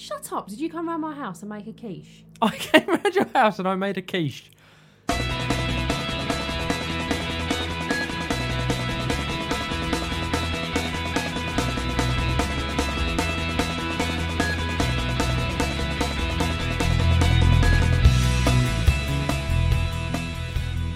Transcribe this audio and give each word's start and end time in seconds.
Shut 0.00 0.32
up! 0.32 0.46
Did 0.46 0.60
you 0.60 0.70
come 0.70 0.88
round 0.88 1.02
my 1.02 1.12
house 1.12 1.42
and 1.42 1.48
make 1.48 1.66
a 1.66 1.72
quiche? 1.72 2.24
I 2.40 2.50
came 2.50 2.88
around 2.88 3.16
your 3.16 3.26
house 3.34 3.58
and 3.58 3.66
I 3.66 3.74
made 3.74 3.98
a 3.98 4.00
quiche. 4.00 4.52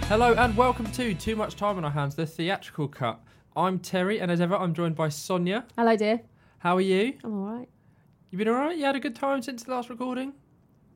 Hello 0.07 0.33
and 0.35 0.57
welcome 0.57 0.87
to 0.93 1.13
Too 1.15 1.35
Much 1.35 1.57
Time 1.57 1.77
on 1.77 1.85
Our 1.85 1.91
Hands, 1.91 2.15
the 2.15 2.25
theatrical 2.25 2.87
cut. 2.87 3.21
I'm 3.57 3.81
Terry, 3.81 4.21
and 4.21 4.31
as 4.31 4.41
ever, 4.41 4.55
I'm 4.55 4.73
joined 4.73 4.95
by 4.95 5.09
Sonia. 5.09 5.65
Hello, 5.77 5.97
dear. 5.97 6.21
How 6.59 6.77
are 6.77 6.81
you? 6.81 7.15
I'm 7.25 7.35
all 7.35 7.59
right. 7.59 7.69
You 8.33 8.39
been 8.39 8.49
alright? 8.49 8.79
You 8.79 8.87
had 8.87 8.97
a 8.97 9.01
good 9.01 9.15
time 9.15 9.43
since 9.43 9.63
the 9.65 9.73
last 9.73 9.91
recording? 9.91 10.33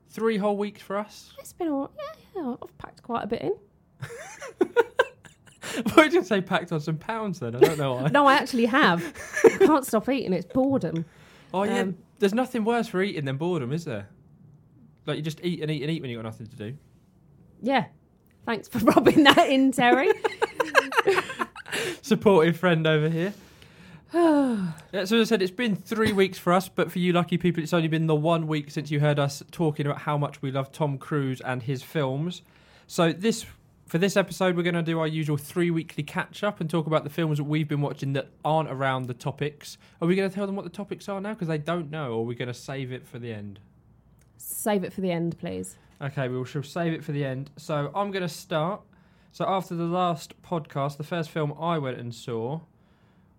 Three 0.09 0.37
whole 0.37 0.57
weeks 0.57 0.81
for 0.81 0.97
us. 0.97 1.33
It's 1.37 1.53
been 1.53 1.67
all 1.67 1.81
right. 1.81 1.89
Yeah, 2.35 2.41
yeah. 2.41 2.55
I've 2.63 2.75
packed 2.79 3.03
quite 3.03 3.25
a 3.25 3.27
bit 3.27 3.43
in. 3.43 3.53
Why 5.93 6.03
did 6.05 6.13
you 6.13 6.23
say 6.23 6.41
packed 6.41 6.71
on 6.71 6.79
some 6.81 6.97
pounds 6.97 7.39
then? 7.39 7.55
I 7.55 7.59
don't 7.59 7.77
know 7.77 7.93
why. 7.93 8.07
No, 8.11 8.25
I 8.25 8.33
actually 8.33 8.65
have. 8.65 9.03
I 9.45 9.49
can't 9.59 9.85
stop 9.85 10.09
eating. 10.09 10.33
It's 10.33 10.47
boredom. 10.51 11.05
Oh 11.53 11.61
yeah, 11.63 11.81
Um, 11.81 11.97
there's 12.17 12.33
nothing 12.33 12.65
worse 12.65 12.87
for 12.87 13.03
eating 13.03 13.25
than 13.25 13.37
boredom, 13.37 13.71
is 13.71 13.85
there? 13.85 14.09
Like 15.05 15.17
you 15.17 15.21
just 15.21 15.39
eat 15.43 15.61
and 15.61 15.69
eat 15.69 15.83
and 15.83 15.91
eat 15.91 16.01
when 16.01 16.09
you 16.09 16.17
have 16.17 16.23
got 16.23 16.29
nothing 16.29 16.47
to 16.47 16.55
do. 16.55 16.75
Yeah. 17.61 17.85
Thanks 18.47 18.67
for 18.67 18.79
rubbing 18.79 19.23
that 19.25 19.47
in, 19.47 19.71
Terry. 19.71 20.09
Supportive 22.01 22.57
friend 22.57 22.87
over 22.87 23.09
here. 23.09 23.33
so 24.13 24.73
as 24.93 25.11
I 25.11 25.23
said, 25.23 25.41
it's 25.41 25.51
been 25.51 25.75
three 25.75 26.13
weeks 26.13 26.37
for 26.37 26.53
us, 26.53 26.69
but 26.69 26.91
for 26.91 26.99
you 26.99 27.11
lucky 27.11 27.37
people, 27.37 27.61
it's 27.61 27.73
only 27.73 27.89
been 27.89 28.07
the 28.07 28.15
one 28.15 28.47
week 28.47 28.71
since 28.71 28.89
you 28.89 28.99
heard 29.01 29.19
us 29.19 29.43
talking 29.51 29.85
about 29.85 30.01
how 30.01 30.17
much 30.17 30.41
we 30.41 30.49
love 30.49 30.71
Tom 30.71 30.97
Cruise 30.97 31.41
and 31.41 31.63
his 31.63 31.83
films. 31.83 32.41
So 32.87 33.11
this 33.11 33.45
for 33.87 33.97
this 33.97 34.17
episode, 34.17 34.55
we're 34.57 34.63
going 34.63 34.75
to 34.75 34.81
do 34.81 34.99
our 34.99 35.07
usual 35.07 35.37
three 35.37 35.71
weekly 35.71 36.03
catch 36.03 36.43
up 36.43 36.59
and 36.59 36.69
talk 36.69 36.87
about 36.87 37.05
the 37.05 37.09
films 37.09 37.37
that 37.37 37.45
we've 37.45 37.67
been 37.67 37.81
watching 37.81 38.13
that 38.13 38.27
aren't 38.43 38.69
around 38.69 39.07
the 39.07 39.13
topics. 39.13 39.77
Are 40.01 40.07
we 40.07 40.15
going 40.15 40.29
to 40.29 40.35
tell 40.35 40.45
them 40.45 40.57
what 40.57 40.65
the 40.65 40.69
topics 40.69 41.07
are 41.07 41.21
now 41.21 41.33
because 41.33 41.47
they 41.47 41.57
don't 41.57 41.89
know, 41.89 42.11
or 42.11 42.19
are 42.19 42.25
we 42.25 42.35
going 42.35 42.49
to 42.49 42.53
save 42.53 42.91
it 42.91 43.07
for 43.07 43.17
the 43.17 43.31
end? 43.31 43.59
Save 44.37 44.83
it 44.83 44.91
for 44.91 45.01
the 45.01 45.11
end, 45.11 45.37
please. 45.39 45.77
Okay, 46.01 46.27
we 46.27 46.45
shall 46.45 46.63
save 46.63 46.93
it 46.93 47.03
for 47.03 47.13
the 47.13 47.23
end. 47.23 47.49
So 47.57 47.89
I'm 47.95 48.11
going 48.11 48.23
to 48.23 48.29
start. 48.29 48.81
So 49.31 49.45
after 49.47 49.73
the 49.73 49.85
last 49.85 50.41
podcast, 50.41 50.97
the 50.97 51.03
first 51.03 51.29
film 51.29 51.53
I 51.59 51.77
went 51.77 51.97
and 51.97 52.13
saw, 52.13 52.61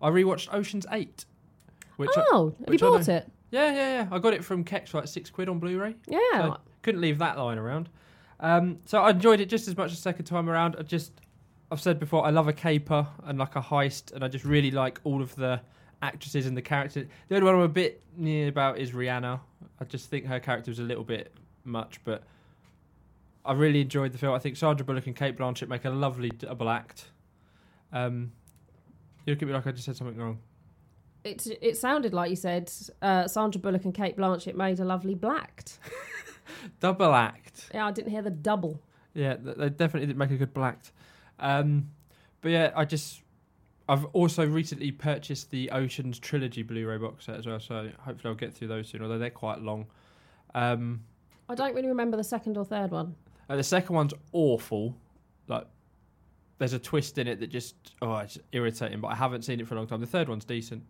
I 0.01 0.11
rewatched 0.11 0.53
Ocean's 0.53 0.87
Eight. 0.91 1.25
Which 1.97 2.11
I- 2.17 2.25
oh, 2.31 2.55
have 2.61 2.69
you 2.81 2.87
I 2.87 2.91
bought 2.91 3.09
it? 3.09 3.31
yeah, 3.51 3.73
yeah, 3.73 4.03
yeah. 4.03 4.09
I 4.11 4.19
got 4.19 4.33
it 4.35 4.45
from 4.45 4.65
CeX 4.65 4.89
for 4.91 4.99
like 4.99 5.09
six 5.09 5.31
quid 5.31 5.49
on 5.49 5.59
Blu-ray. 5.59 5.97
Yeah. 6.07 6.19
So 6.33 6.57
couldn't 6.83 7.01
leave 7.01 7.19
that 7.19 7.37
lying 7.39 7.59
around. 7.59 7.89
Um, 8.41 8.79
so 8.85 9.01
I 9.03 9.11
enjoyed 9.11 9.41
it 9.41 9.47
just 9.47 9.67
as 9.67 9.77
much 9.77 9.91
the 9.91 9.97
second 9.97 10.27
time 10.27 10.49
around. 10.49 10.77
I 10.79 10.83
just, 10.83 11.13
I've 11.73 11.81
said 11.81 11.99
before, 11.99 12.25
I 12.25 12.31
love 12.31 12.47
a 12.47 12.53
caper 12.53 13.07
and 13.25 13.37
like 13.39 13.57
a 13.57 13.61
heist, 13.61 14.13
and 14.13 14.23
I 14.25 14.29
just 14.29 14.45
really 14.45 14.71
like 14.71 15.01
all 15.03 15.21
of 15.21 15.35
the 15.35 15.61
actresses 16.03 16.47
and 16.47 16.57
the 16.57 16.63
characters. 16.63 17.07
The 17.29 17.35
only 17.35 17.47
one 17.47 17.57
I'm 17.57 17.63
a 17.63 17.69
bit 17.69 18.01
near 18.17 18.47
about 18.49 18.79
is 18.79 18.93
Rihanna. 18.93 19.41
I 19.81 19.85
just 19.85 20.09
think 20.09 20.27
her 20.27 20.39
character 20.39 20.71
was 20.71 20.79
a 20.79 20.85
little 20.85 21.03
bit 21.03 21.33
much, 21.65 21.99
but 22.05 22.23
I 23.45 23.55
really 23.55 23.81
enjoyed 23.81 24.13
the 24.13 24.19
film. 24.19 24.35
I 24.35 24.39
think 24.39 24.57
Sandra 24.57 24.87
Bullock 24.87 25.07
and 25.09 25.17
Cate 25.17 25.37
Blanchett 25.37 25.69
make 25.69 25.85
a 25.85 25.91
lovely 25.91 26.29
double 26.31 26.69
act. 26.69 27.07
Um, 27.93 28.31
you 29.29 29.35
look 29.35 29.43
at 29.43 29.49
me 29.49 29.55
like 29.55 29.67
I 29.67 29.73
just 29.73 29.85
said 29.85 29.97
something 29.97 30.17
wrong. 30.17 30.39
It, 31.25 31.47
it 31.61 31.77
sounded 31.77 32.15
like 32.15 32.31
you 32.31 32.37
said 32.37 32.73
uh, 33.03 33.27
Sandra 33.29 33.61
Bullock 33.61 33.85
and 33.85 33.95
Cate 33.95 34.17
Blanchett 34.17 34.55
made 34.55 34.81
a 34.81 34.85
lovely 34.85 35.15
blacked. 35.15 35.79
Double 36.81 37.15
act. 37.15 37.71
Yeah, 37.75 37.87
I 37.87 37.93
didn't 37.93 38.11
hear 38.11 38.23
the 38.23 38.31
double. 38.31 38.81
Yeah, 39.15 39.37
they 39.39 39.69
definitely 39.69 40.07
didn't 40.07 40.19
make 40.19 40.31
a 40.31 40.37
good 40.37 40.55
blacked. 40.55 40.93
Um, 41.39 41.91
but 42.41 42.51
yeah, 42.51 42.73
I 42.75 42.85
just 42.85 43.23
I've 43.89 44.05
also 44.07 44.47
recently 44.47 44.93
purchased 44.93 45.51
the 45.51 45.71
Oceans 45.71 46.19
trilogy 46.19 46.63
Blu-ray 46.63 46.99
box 46.99 47.27
set 47.27 47.37
as 47.37 47.47
well, 47.47 47.61
so 47.61 47.91
hopefully 47.99 48.31
I'll 48.31 48.35
get 48.35 48.55
through 48.55 48.69
those 48.69 48.89
soon. 48.89 49.03
Although 49.03 49.19
they're 49.19 49.31
quite 49.31 49.61
long. 49.61 49.87
Um, 50.55 51.03
I 51.49 51.55
don't 51.55 51.75
really 51.75 51.89
remember 51.89 52.17
the 52.17 52.25
second 52.25 52.57
or 52.57 52.65
third 52.65 52.91
one. 52.91 53.15
uh, 53.49 53.57
the 53.57 53.63
second 53.63 53.95
one's 53.95 54.15
awful. 54.33 54.95
Like 55.49 55.67
there's 56.59 56.73
a 56.73 56.79
twist 56.79 57.19
in 57.19 57.27
it 57.29 57.41
that 57.41 57.49
just 57.49 57.75
oh 58.03 58.17
it's 58.19 58.39
irritating. 58.53 59.01
But 59.01 59.09
I 59.09 59.15
haven't 59.15 59.43
seen 59.43 59.61
it 59.61 59.67
for 59.69 59.75
a 59.75 59.79
long 59.79 59.87
time. 59.87 60.01
The 60.01 60.07
third 60.07 60.29
one's 60.29 60.45
decent. 60.45 60.83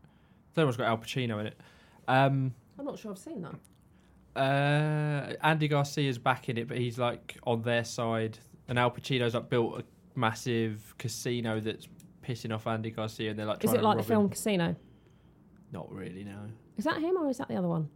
The 0.50 0.54
third 0.60 0.64
one's 0.64 0.76
got 0.76 0.86
Al 0.86 0.98
Pacino 0.98 1.40
in 1.40 1.46
it. 1.46 1.60
Um, 2.08 2.54
I'm 2.78 2.84
not 2.86 2.98
sure 2.98 3.10
I've 3.10 3.18
seen 3.18 3.42
that. 3.42 3.54
uh, 4.40 5.34
Andy 5.42 5.68
Garcia's 5.68 6.18
back 6.18 6.48
in 6.48 6.56
it, 6.58 6.68
but 6.68 6.78
he's 6.78 6.98
like 6.98 7.36
on 7.44 7.62
their 7.62 7.84
side, 7.84 8.38
and 8.68 8.78
Al 8.78 8.90
Pacino's 8.90 9.34
like 9.34 9.48
built 9.50 9.80
a 9.80 9.84
massive 10.18 10.94
casino 10.98 11.60
that's 11.60 11.88
pissing 12.26 12.54
off 12.54 12.66
Andy 12.66 12.90
Garcia, 12.90 13.30
and 13.30 13.38
they're 13.38 13.46
like 13.46 13.62
Is 13.64 13.72
it 13.72 13.82
like 13.82 13.98
the 13.98 14.02
film 14.04 14.24
him. 14.24 14.30
Casino? 14.30 14.76
Not 15.72 15.92
really, 15.92 16.24
no. 16.24 16.38
Is 16.76 16.84
that 16.84 16.98
him 17.00 17.16
or 17.18 17.28
is 17.28 17.38
that 17.38 17.48
the 17.48 17.56
other 17.56 17.68
one? 17.68 17.90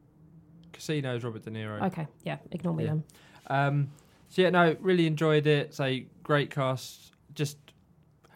Casino's 0.72 1.22
Robert 1.24 1.42
De 1.44 1.50
Niro. 1.50 1.82
Okay, 1.86 2.06
yeah, 2.24 2.38
ignore 2.50 2.74
me 2.74 2.84
Yeah. 2.84 2.90
then. 2.90 3.04
Um, 3.48 3.90
so 4.28 4.42
yeah, 4.42 4.50
no, 4.50 4.76
really 4.80 5.06
enjoyed 5.06 5.46
it. 5.46 5.68
It's 5.68 5.80
a 5.80 6.06
great 6.22 6.50
cast. 6.50 7.12
Just, 7.34 7.56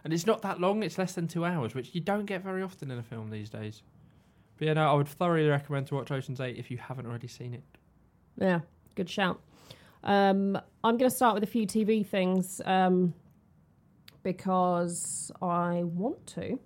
and 0.07 0.13
it's 0.13 0.25
not 0.25 0.41
that 0.43 0.61
long. 0.61 0.85
It's 0.85 0.99
less 0.99 1.15
than 1.15 1.27
two 1.27 1.45
hours, 1.45 1.75
which 1.75 1.93
you 1.93 2.01
don't 2.01 2.27
get 2.27 2.41
very 2.41 2.63
often 2.63 2.93
in 2.93 2.99
a 3.01 3.03
film 3.03 3.29
these 3.29 3.51
days. 3.51 3.83
But 4.57 4.69
yeah, 4.69 4.75
no, 4.75 4.89
I 4.89 4.93
would 4.93 5.09
thoroughly 5.09 5.49
recommend 5.49 5.89
to 5.89 5.97
watch 5.97 6.13
Ocean's 6.13 6.41
Eight 6.41 6.57
if 6.59 6.71
you 6.71 6.79
haven't 6.79 7.07
already 7.07 7.27
seen 7.27 7.53
it. 7.53 7.65
Yeah, 8.39 8.61
good 8.95 9.11
shout. 9.11 9.41
Um, 10.05 10.57
I'm 10.85 10.97
going 10.97 11.11
to 11.11 11.17
start 11.17 11.35
with 11.35 11.43
a 11.43 11.49
few 11.49 11.67
TV 11.67 12.07
things 12.07 12.61
um, 12.67 13.15
because 14.23 15.33
I 15.43 15.83
want 15.83 16.25
to. 16.29 16.61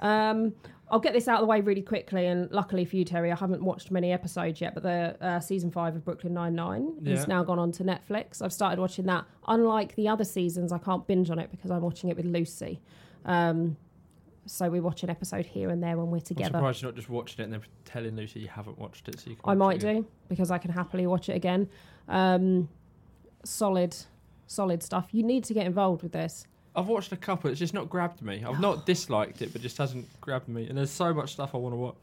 Um, 0.00 0.54
I'll 0.90 1.00
get 1.00 1.12
this 1.12 1.28
out 1.28 1.36
of 1.36 1.40
the 1.42 1.46
way 1.46 1.60
really 1.60 1.82
quickly, 1.82 2.26
and 2.26 2.50
luckily 2.50 2.84
for 2.84 2.96
you, 2.96 3.04
Terry, 3.04 3.30
I 3.30 3.36
haven't 3.36 3.62
watched 3.62 3.90
many 3.90 4.12
episodes 4.12 4.60
yet, 4.60 4.74
but 4.74 4.82
the 4.82 5.16
uh, 5.20 5.40
season 5.40 5.70
five 5.70 5.94
of 5.96 6.04
Brooklyn 6.04 6.32
Nine 6.34 6.54
Nine 6.54 6.94
Yeah. 7.02 7.16
has 7.16 7.28
now 7.28 7.42
gone 7.44 7.58
on 7.58 7.72
to 7.72 7.84
Netflix. 7.84 8.40
I've 8.42 8.52
started 8.52 8.78
watching 8.80 9.06
that. 9.06 9.24
Unlike 9.46 9.94
the 9.96 10.08
other 10.08 10.24
seasons, 10.24 10.72
I 10.72 10.78
can't 10.78 11.06
binge 11.06 11.30
on 11.30 11.38
it 11.38 11.50
because 11.50 11.70
I'm 11.70 11.82
watching 11.82 12.08
it 12.10 12.16
with 12.16 12.26
Lucy. 12.26 12.80
Um, 13.24 13.76
so 14.46 14.70
we 14.70 14.80
watch 14.80 15.02
an 15.02 15.10
episode 15.10 15.44
here 15.44 15.68
and 15.68 15.82
there 15.82 15.98
when 15.98 16.06
we're 16.10 16.16
I'm 16.18 16.22
together. 16.22 16.52
surprised 16.58 16.80
you're 16.80 16.90
not 16.90 16.96
just 16.96 17.10
watching 17.10 17.40
it 17.42 17.44
and 17.44 17.52
then 17.52 17.62
telling 17.84 18.16
Lucy 18.16 18.40
you 18.40 18.48
haven't 18.48 18.78
watched 18.78 19.06
it, 19.08 19.20
so 19.20 19.28
you 19.28 19.36
can. 19.36 19.50
I 19.50 19.54
might 19.54 19.80
do 19.80 20.06
because 20.28 20.50
I 20.50 20.56
can 20.56 20.70
happily 20.70 21.06
watch 21.06 21.28
it 21.28 21.36
again. 21.36 21.68
Um, 22.08 22.68
solid, 23.44 23.94
solid 24.46 24.82
stuff. 24.82 25.08
You 25.12 25.22
need 25.22 25.44
to 25.44 25.54
get 25.54 25.66
involved 25.66 26.02
with 26.02 26.12
this. 26.12 26.46
I've 26.78 26.86
watched 26.88 27.12
a 27.12 27.16
couple. 27.16 27.50
It's 27.50 27.58
just 27.58 27.74
not 27.74 27.88
grabbed 27.90 28.22
me. 28.22 28.44
I've 28.46 28.60
not 28.60 28.86
disliked 28.86 29.42
it, 29.42 29.52
but 29.52 29.60
just 29.62 29.76
hasn't 29.78 30.06
grabbed 30.20 30.48
me. 30.48 30.66
And 30.68 30.78
there's 30.78 30.90
so 30.90 31.12
much 31.12 31.32
stuff 31.32 31.54
I 31.54 31.58
want 31.58 31.72
to 31.72 31.76
watch. 31.76 31.96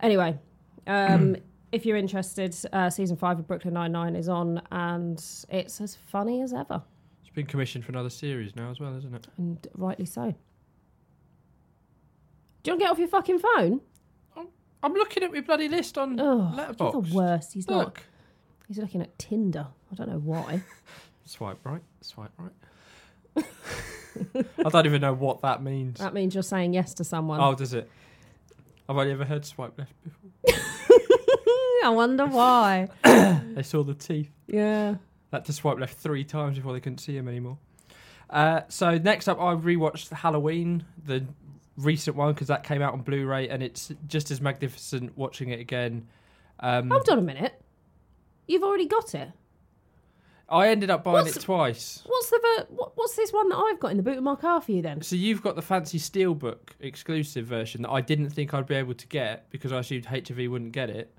Anyway, 0.00 0.38
um, 0.86 1.36
if 1.72 1.84
you're 1.86 1.96
interested, 1.96 2.56
uh, 2.72 2.90
season 2.90 3.16
five 3.16 3.38
of 3.38 3.46
Brooklyn 3.46 3.74
Nine 3.74 3.92
Nine 3.92 4.16
is 4.16 4.28
on, 4.28 4.62
and 4.70 5.22
it's 5.50 5.80
as 5.80 5.94
funny 5.94 6.42
as 6.42 6.52
ever, 6.52 6.82
It's 7.24 7.34
been 7.34 7.46
commissioned 7.46 7.84
for 7.84 7.92
another 7.92 8.10
series 8.10 8.56
now 8.56 8.70
as 8.70 8.80
well, 8.80 8.96
isn't 8.96 9.14
it? 9.14 9.26
and 9.36 9.66
rightly 9.74 10.06
so. 10.06 10.34
Do 12.62 12.70
you 12.70 12.72
want 12.72 12.80
to 12.80 12.84
get 12.84 12.90
off 12.92 12.98
your 12.98 13.08
fucking 13.08 13.38
phone? 13.40 13.80
I'm 14.84 14.94
looking 14.94 15.22
at 15.22 15.32
my 15.32 15.40
bloody 15.40 15.68
list 15.68 15.96
on 15.96 16.18
Oh, 16.18 16.52
you're 16.56 16.66
Letterboxd. 16.66 17.08
the 17.10 17.14
worst. 17.14 17.52
He's 17.52 17.68
not. 17.68 17.84
Look. 17.84 18.02
He's 18.66 18.78
looking 18.78 19.00
at 19.02 19.16
Tinder. 19.18 19.66
I 19.90 19.94
don't 19.94 20.08
know 20.08 20.18
why. 20.18 20.62
Swipe 21.24 21.58
right, 21.64 21.82
swipe 22.00 22.32
right. 22.38 22.50
I 23.36 24.68
don't 24.70 24.86
even 24.86 25.00
know 25.00 25.14
what 25.14 25.40
that 25.42 25.62
means. 25.62 25.98
that 25.98 26.14
means 26.14 26.34
you're 26.34 26.42
saying 26.42 26.74
yes 26.74 26.94
to 26.94 27.04
someone. 27.04 27.40
Oh, 27.40 27.54
does 27.54 27.72
it? 27.74 27.88
I've 28.88 28.96
only 28.96 29.12
ever 29.12 29.24
heard 29.24 29.44
swipe 29.44 29.78
left 29.78 29.92
before. 30.04 30.30
I 31.84 31.88
wonder 31.90 32.26
why. 32.26 32.88
They 33.54 33.62
saw 33.62 33.82
the 33.82 33.94
teeth. 33.94 34.30
yeah. 34.46 34.96
That 35.30 35.44
to 35.46 35.52
swipe 35.52 35.78
left 35.78 35.98
three 35.98 36.24
times 36.24 36.56
before 36.56 36.72
they 36.74 36.80
couldn't 36.80 36.98
see 36.98 37.16
him 37.16 37.26
anymore. 37.28 37.56
Uh, 38.28 38.62
so 38.68 38.98
next 38.98 39.28
up, 39.28 39.38
I 39.40 39.54
rewatched 39.54 40.10
Halloween, 40.10 40.84
the 41.04 41.24
recent 41.78 42.16
one, 42.16 42.32
because 42.34 42.48
that 42.48 42.64
came 42.64 42.82
out 42.82 42.92
on 42.92 43.00
Blu-ray, 43.00 43.48
and 43.48 43.62
it's 43.62 43.92
just 44.06 44.30
as 44.30 44.40
magnificent 44.42 45.16
watching 45.16 45.48
it 45.50 45.60
again. 45.60 46.06
Um, 46.60 46.90
Hold 46.90 47.08
on 47.08 47.18
a 47.18 47.22
minute. 47.22 47.60
You've 48.46 48.62
already 48.62 48.86
got 48.86 49.14
it. 49.14 49.30
I 50.52 50.68
ended 50.68 50.90
up 50.90 51.02
buying 51.02 51.24
What's- 51.24 51.36
it 51.36 51.40
twice. 51.40 52.02
What's 52.04 52.30
the 52.30 52.38
ver- 52.42 52.66
what, 52.68 52.92
what's 52.96 53.16
this 53.16 53.32
one 53.32 53.48
that 53.48 53.56
I've 53.56 53.80
got 53.80 53.90
in 53.90 53.96
the 53.96 54.02
boot 54.02 54.18
of 54.18 54.22
my 54.22 54.34
car 54.36 54.60
for 54.60 54.70
you 54.72 54.82
then? 54.82 55.00
So 55.02 55.16
you've 55.16 55.42
got 55.42 55.56
the 55.56 55.62
fancy 55.62 55.98
steelbook 55.98 56.58
exclusive 56.80 57.46
version 57.46 57.82
that 57.82 57.90
I 57.90 58.00
didn't 58.02 58.30
think 58.30 58.52
I'd 58.52 58.66
be 58.66 58.74
able 58.74 58.94
to 58.94 59.06
get 59.06 59.48
because 59.50 59.72
I 59.72 59.78
assumed 59.78 60.04
HV 60.06 60.48
wouldn't 60.50 60.72
get 60.72 60.90
it, 60.90 61.10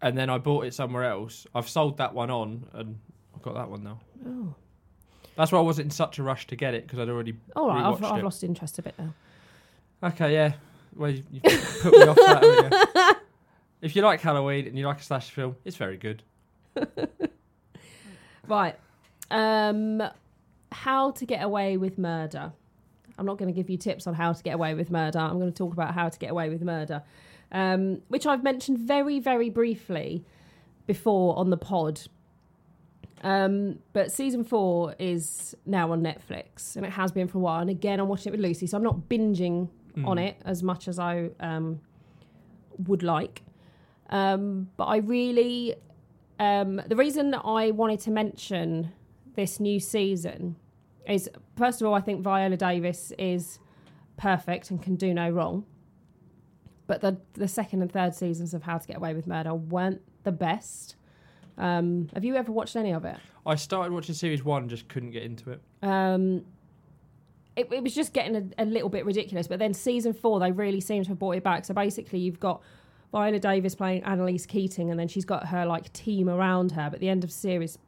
and 0.00 0.16
then 0.16 0.30
I 0.30 0.38
bought 0.38 0.64
it 0.64 0.74
somewhere 0.74 1.04
else. 1.04 1.46
I've 1.54 1.68
sold 1.68 1.98
that 1.98 2.14
one 2.14 2.30
on, 2.30 2.64
and 2.72 2.98
I've 3.34 3.42
got 3.42 3.54
that 3.54 3.68
one 3.68 3.82
now. 3.82 4.00
Oh, 4.26 4.54
That's 5.36 5.50
why 5.50 5.58
I 5.58 5.62
wasn't 5.62 5.86
in 5.86 5.90
such 5.90 6.18
a 6.18 6.22
rush 6.22 6.46
to 6.46 6.56
get 6.56 6.72
it 6.74 6.84
because 6.86 7.00
I'd 7.00 7.08
already. 7.08 7.34
all 7.56 7.66
right. 7.68 7.84
I've, 7.84 7.98
Rewatched 7.98 8.12
I've 8.12 8.18
it. 8.20 8.24
lost 8.24 8.44
interest 8.44 8.78
a 8.78 8.82
bit 8.82 8.94
now. 8.98 9.12
Okay, 10.04 10.32
yeah. 10.32 10.52
Well, 10.94 11.10
you, 11.10 11.24
you 11.32 11.40
put 11.40 11.92
me 11.92 12.02
off 12.04 12.16
that. 12.16 12.44
haven't 12.44 12.94
you? 12.94 13.12
If 13.82 13.94
you 13.94 14.02
like 14.02 14.20
Halloween 14.22 14.66
and 14.66 14.78
you 14.78 14.86
like 14.86 15.00
a 15.00 15.02
slasher 15.02 15.32
film, 15.32 15.56
it's 15.64 15.76
very 15.76 15.96
good. 15.98 16.22
Right. 18.48 18.76
Um, 19.30 20.02
how 20.72 21.10
to 21.12 21.26
get 21.26 21.42
away 21.42 21.76
with 21.76 21.98
murder. 21.98 22.52
I'm 23.18 23.26
not 23.26 23.38
going 23.38 23.52
to 23.52 23.54
give 23.54 23.70
you 23.70 23.78
tips 23.78 24.06
on 24.06 24.14
how 24.14 24.32
to 24.32 24.42
get 24.42 24.54
away 24.54 24.74
with 24.74 24.90
murder. 24.90 25.18
I'm 25.18 25.38
going 25.38 25.50
to 25.52 25.56
talk 25.56 25.72
about 25.72 25.94
how 25.94 26.08
to 26.08 26.18
get 26.18 26.30
away 26.30 26.48
with 26.50 26.62
murder, 26.62 27.02
um, 27.50 28.02
which 28.08 28.26
I've 28.26 28.42
mentioned 28.44 28.78
very, 28.78 29.18
very 29.20 29.48
briefly 29.48 30.22
before 30.86 31.38
on 31.38 31.50
the 31.50 31.56
pod. 31.56 32.00
Um, 33.22 33.78
but 33.94 34.12
season 34.12 34.44
four 34.44 34.94
is 34.98 35.56
now 35.64 35.90
on 35.92 36.02
Netflix, 36.02 36.76
and 36.76 36.84
it 36.84 36.92
has 36.92 37.10
been 37.10 37.26
for 37.26 37.38
a 37.38 37.40
while. 37.40 37.60
And 37.60 37.70
again, 37.70 37.98
I'm 38.00 38.08
watching 38.08 38.32
it 38.32 38.36
with 38.36 38.44
Lucy, 38.46 38.66
so 38.66 38.76
I'm 38.76 38.84
not 38.84 39.08
binging 39.08 39.68
Mm. 39.96 40.06
on 40.06 40.18
it 40.18 40.36
as 40.44 40.62
much 40.62 40.88
as 40.88 40.98
I 40.98 41.30
um, 41.40 41.80
would 42.86 43.02
like. 43.02 43.40
Um, 44.10 44.68
but 44.76 44.84
I 44.84 44.98
really, 44.98 45.74
um, 46.38 46.82
the 46.86 46.96
reason 46.96 47.34
I 47.34 47.70
wanted 47.70 48.00
to 48.00 48.10
mention 48.10 48.92
this 49.34 49.60
new 49.60 49.80
season 49.80 50.56
is 51.08 51.28
first 51.56 51.80
of 51.80 51.86
all, 51.86 51.94
I 51.94 52.00
think 52.00 52.22
Viola 52.22 52.56
Davis 52.56 53.12
is 53.18 53.58
perfect 54.16 54.70
and 54.70 54.82
can 54.82 54.96
do 54.96 55.14
no 55.14 55.30
wrong. 55.30 55.64
But 56.86 57.00
the 57.00 57.18
the 57.34 57.48
second 57.48 57.82
and 57.82 57.90
third 57.90 58.14
seasons 58.14 58.54
of 58.54 58.62
How 58.62 58.78
to 58.78 58.86
Get 58.86 58.96
Away 58.96 59.14
with 59.14 59.26
Murder 59.26 59.54
weren't 59.54 60.02
the 60.24 60.32
best. 60.32 60.96
Um, 61.58 62.08
have 62.14 62.24
you 62.24 62.36
ever 62.36 62.52
watched 62.52 62.76
any 62.76 62.92
of 62.92 63.04
it? 63.04 63.16
I 63.46 63.54
started 63.54 63.92
watching 63.92 64.14
series 64.14 64.44
one, 64.44 64.68
just 64.68 64.88
couldn't 64.88 65.12
get 65.12 65.22
into 65.22 65.52
it. 65.52 65.60
Um, 65.82 66.44
it, 67.56 67.72
it 67.72 67.82
was 67.82 67.94
just 67.94 68.12
getting 68.12 68.36
a, 68.58 68.62
a 68.62 68.66
little 68.66 68.90
bit 68.90 69.06
ridiculous. 69.06 69.46
But 69.48 69.58
then 69.58 69.72
season 69.72 70.12
four, 70.12 70.38
they 70.38 70.52
really 70.52 70.80
seem 70.80 71.02
to 71.04 71.08
have 71.10 71.18
brought 71.18 71.36
it 71.36 71.42
back. 71.42 71.64
So 71.64 71.72
basically, 71.72 72.18
you've 72.18 72.40
got 72.40 72.62
Viola 73.12 73.38
Davis 73.38 73.74
playing 73.74 74.02
Annalise 74.04 74.46
Keating, 74.46 74.90
and 74.90 74.98
then 74.98 75.08
she's 75.08 75.24
got 75.24 75.46
her 75.48 75.64
like 75.64 75.92
team 75.92 76.28
around 76.28 76.72
her. 76.72 76.88
But 76.90 76.94
at 76.96 77.00
the 77.00 77.08
end 77.08 77.24
of 77.24 77.32
series 77.32 77.78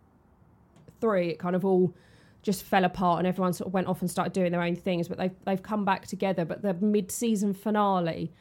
three, 1.01 1.31
it 1.31 1.39
kind 1.39 1.57
of 1.57 1.65
all 1.65 1.95
just 2.43 2.63
fell 2.63 2.85
apart, 2.85 3.19
and 3.19 3.27
everyone 3.27 3.53
sort 3.53 3.67
of 3.69 3.75
went 3.75 3.89
off 3.89 4.01
and 4.01 4.11
started 4.11 4.33
doing 4.33 4.53
their 4.53 4.63
own 4.63 4.77
things. 4.77 5.09
But 5.09 5.19
they've 5.19 5.35
they've 5.45 5.63
come 5.63 5.85
back 5.85 6.07
together. 6.07 6.45
But 6.45 6.63
the 6.63 6.75
mid-season 6.75 7.55
finale 7.55 8.33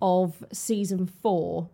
of 0.00 0.44
season 0.52 1.06
four 1.06 1.68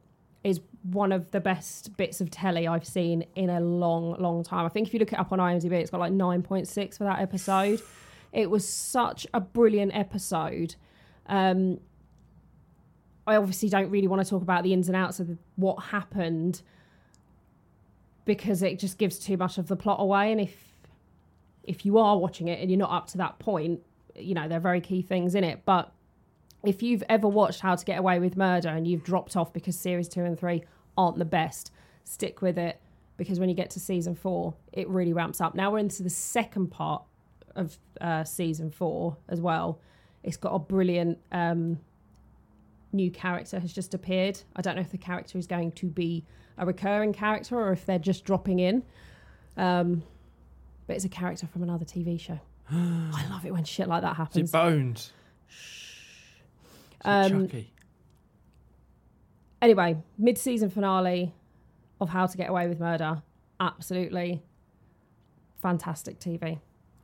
is 0.45 0.61
one 0.83 1.11
of 1.13 1.31
the 1.31 1.41
best 1.41 1.97
bits 1.97 2.21
of 2.21 2.31
telly 2.31 2.69
I've 2.69 2.87
seen 2.87 3.25
in 3.35 3.49
a 3.49 3.61
long, 3.61 4.15
long 4.21 4.45
time. 4.45 4.67
I 4.67 4.69
think 4.69 4.87
if 4.87 4.95
you 4.95 5.01
look 5.01 5.13
it 5.13 5.19
up 5.19 5.33
on 5.33 5.39
IMDb, 5.39 5.73
it's 5.73 5.91
got 5.91 6.01
like 6.01 6.13
9.6 6.13 6.99
for 6.99 7.05
that 7.05 7.21
episode. 7.21 7.81
It 8.33 8.51
was 8.51 8.69
such 8.69 9.27
a 9.33 9.41
brilliant 9.41 9.97
episode. 9.97 10.77
Um, 11.27 11.81
I 13.27 13.37
obviously 13.37 13.69
don't 13.69 13.91
really 13.91 14.09
want 14.09 14.23
to 14.23 14.29
talk 14.29 14.43
about 14.43 14.63
the 14.63 14.73
ins 14.73 14.89
and 14.89 14.97
outs 14.97 15.21
of 15.21 15.39
what 15.57 15.77
happened 15.77 16.63
because 18.25 18.63
it 18.63 18.79
just 18.79 18.99
gives 18.99 19.19
too 19.19 19.37
much 19.37 19.59
of 19.59 19.69
the 19.69 19.77
plot 19.77 20.01
away. 20.01 20.33
And 20.33 20.41
if 20.41 20.57
if 21.63 21.87
you 21.87 21.97
are 21.99 22.19
watching 22.19 22.49
it 22.49 22.61
and 22.61 22.71
you're 22.71 22.79
not 22.79 22.91
up 22.91 23.07
to 23.09 23.19
that 23.19 23.39
point, 23.39 23.81
you 24.15 24.35
know 24.35 24.49
there 24.49 24.59
are 24.59 24.63
very 24.63 24.81
key 24.81 25.03
things 25.03 25.35
in 25.35 25.45
it. 25.45 25.63
But 25.65 25.93
if 26.63 26.83
you've 26.83 27.05
ever 27.09 27.29
watched 27.29 27.61
How 27.61 27.75
to 27.75 27.85
Get 27.85 27.99
Away 27.99 28.19
with 28.19 28.37
Murder 28.37 28.69
and 28.69 28.87
you've 28.87 29.05
dropped 29.05 29.37
off 29.37 29.53
because 29.53 29.79
series 29.79 30.09
two 30.09 30.25
and 30.25 30.39
three 30.39 30.65
aren't 30.97 31.19
the 31.19 31.25
best, 31.25 31.71
stick 32.05 32.43
with 32.43 32.59
it 32.59 32.81
because 33.17 33.39
when 33.39 33.49
you 33.49 33.55
get 33.55 33.71
to 33.71 33.81
season 33.81 34.15
four, 34.15 34.55
it 34.73 34.89
really 34.89 35.13
ramps 35.13 35.41
up. 35.41 35.55
Now 35.55 35.71
we're 35.71 35.79
into 35.79 36.03
the 36.03 36.11
second 36.11 36.69
part 36.69 37.03
of 37.55 37.79
uh, 38.01 38.25
season 38.25 38.71
four 38.71 39.17
as 39.29 39.41
well. 39.41 39.79
It's 40.23 40.37
got 40.37 40.55
a 40.55 40.59
brilliant 40.59 41.19
um, 41.31 41.79
new 42.95 43.11
character 43.11 43.59
has 43.61 43.73
just 43.73 43.95
appeared. 43.95 44.41
I 44.57 44.63
don't 44.63 44.75
know 44.77 44.81
if 44.83 44.91
the 44.91 44.99
character 44.99 45.39
is 45.39 45.47
going 45.47 45.73
to 45.73 45.87
be 45.87 46.25
a 46.57 46.65
recurring 46.67 47.13
character 47.13 47.59
or 47.59 47.73
if 47.73 47.85
they're 47.87 47.99
just 47.99 48.25
dropping 48.25 48.59
in. 48.61 48.83
Um, 49.57 50.03
but 50.87 50.97
it's 50.97 51.05
a 51.05 51.09
character 51.09 51.47
from 51.47 51.63
another 51.63 51.85
TV 51.85 52.19
show. 52.19 52.39
I 52.71 53.27
love 53.31 53.45
it 53.45 53.53
when 53.53 53.65
shit 53.65 53.89
like 53.89 54.03
that 54.03 54.17
happens. 54.17 54.51
it 54.51 54.53
Bones? 54.53 55.13
Is 55.51 57.01
it 57.05 57.09
Um, 57.09 57.47
Chucky? 57.49 57.73
anyway, 59.63 59.97
mid-season 60.19 60.71
finale 60.71 61.33
of 62.01 62.09
How 62.11 62.27
to 62.27 62.37
Get 62.37 62.51
Away 62.51 62.69
with 62.69 62.81
Murder, 62.81 63.23
absolutely 63.61 64.43
fantastic 65.61 66.19
TV. 66.19 66.59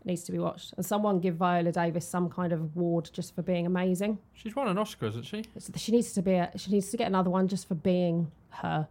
Needs 0.04 0.22
to 0.24 0.32
be 0.32 0.38
watched, 0.38 0.72
and 0.78 0.86
someone 0.86 1.20
give 1.20 1.34
Viola 1.36 1.72
Davis 1.72 2.08
some 2.08 2.30
kind 2.30 2.54
of 2.54 2.60
award 2.60 3.10
just 3.12 3.34
for 3.34 3.42
being 3.42 3.66
amazing. 3.66 4.18
She's 4.32 4.56
won 4.56 4.66
an 4.68 4.78
Oscar, 4.78 5.06
hasn't 5.06 5.26
she? 5.26 5.40
It's- 5.40 5.70
She 5.78 5.92
needs 5.92 6.12
to 6.14 6.22
be. 6.22 6.32
A, 6.34 6.50
she 6.56 6.70
needs 6.70 6.88
to 6.90 6.96
get 6.96 7.06
another 7.06 7.28
one 7.28 7.48
just 7.48 7.68
for 7.68 7.74
being 7.74 8.30
her. 8.48 8.88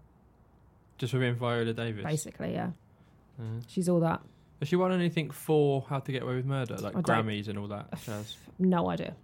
Just 0.99 1.11
for 1.13 1.19
being 1.19 1.33
Viola 1.33 1.73
Davis. 1.73 2.03
Basically, 2.05 2.53
yeah, 2.53 2.71
Uh, 3.39 3.43
she's 3.67 3.89
all 3.89 3.99
that. 4.01 4.21
has 4.59 4.67
she 4.67 4.75
won 4.75 4.91
anything 4.91 5.31
for 5.31 5.81
How 5.89 5.99
to 5.99 6.11
Get 6.11 6.21
Away 6.21 6.35
with 6.35 6.45
Murder, 6.45 6.77
like 6.77 6.95
I 6.95 7.01
Grammys 7.01 7.47
and 7.47 7.57
all 7.57 7.67
that 7.69 7.87
jazz? 8.03 8.37
No 8.59 8.89
idea. 8.89 9.15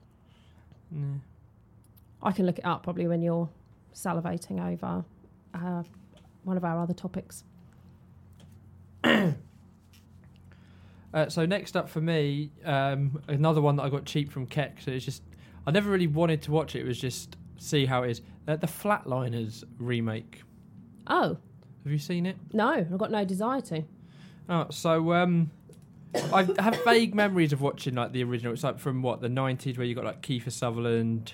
Mm. 0.92 1.20
I 2.24 2.32
can 2.32 2.48
look 2.48 2.58
it 2.58 2.66
up 2.66 2.82
probably 2.84 3.08
when 3.08 3.22
you're 3.22 3.48
salivating 3.94 4.60
over 4.74 5.06
uh, 5.54 5.84
one 6.44 6.58
of 6.58 6.64
our 6.66 6.80
other 6.80 6.94
topics. 6.96 7.44
Uh, 11.16 11.30
so 11.30 11.46
next 11.46 11.78
up 11.78 11.90
for 11.90 12.02
me, 12.02 12.52
um, 12.66 13.22
another 13.30 13.62
one 13.62 13.78
that 13.78 13.84
I 13.84 13.90
got 13.90 14.04
cheap 14.04 14.30
from 14.30 14.46
CeX. 14.48 14.84
So 14.84 14.92
it's 14.92 15.06
just 15.06 15.24
I 15.66 15.72
never 15.72 15.90
really 15.90 16.08
wanted 16.08 16.42
to 16.44 16.52
watch 16.52 16.76
it. 16.76 16.82
It 16.82 16.86
was 16.86 17.00
just 17.00 17.38
see 17.58 17.86
how 17.86 18.04
it 18.04 18.12
is. 18.12 18.22
Uh, 18.48 18.58
the 18.58 18.68
Flatliners 18.68 19.64
remake. 19.80 20.44
Oh 21.08 21.38
Have 21.84 21.92
you 21.92 21.98
seen 21.98 22.26
it? 22.26 22.36
no, 22.54 22.70
I've 22.74 22.98
got 22.98 23.12
no 23.12 23.24
desire 23.24 23.62
to. 23.62 23.84
Oh, 24.50 24.68
so 24.70 25.14
um, 25.14 25.50
I 26.34 26.44
have 26.60 26.84
vague 26.84 27.16
memories 27.16 27.54
of 27.54 27.62
watching 27.62 27.96
like 27.96 28.12
the 28.12 28.24
original. 28.24 28.54
It's 28.54 28.64
like 28.64 28.78
from 28.78 29.02
what 29.02 29.22
the 29.22 29.30
nineties, 29.30 29.78
where 29.78 29.88
you 29.88 29.96
got 29.96 30.04
like 30.04 30.22
Kiefer 30.22 30.52
Sutherland, 30.52 31.34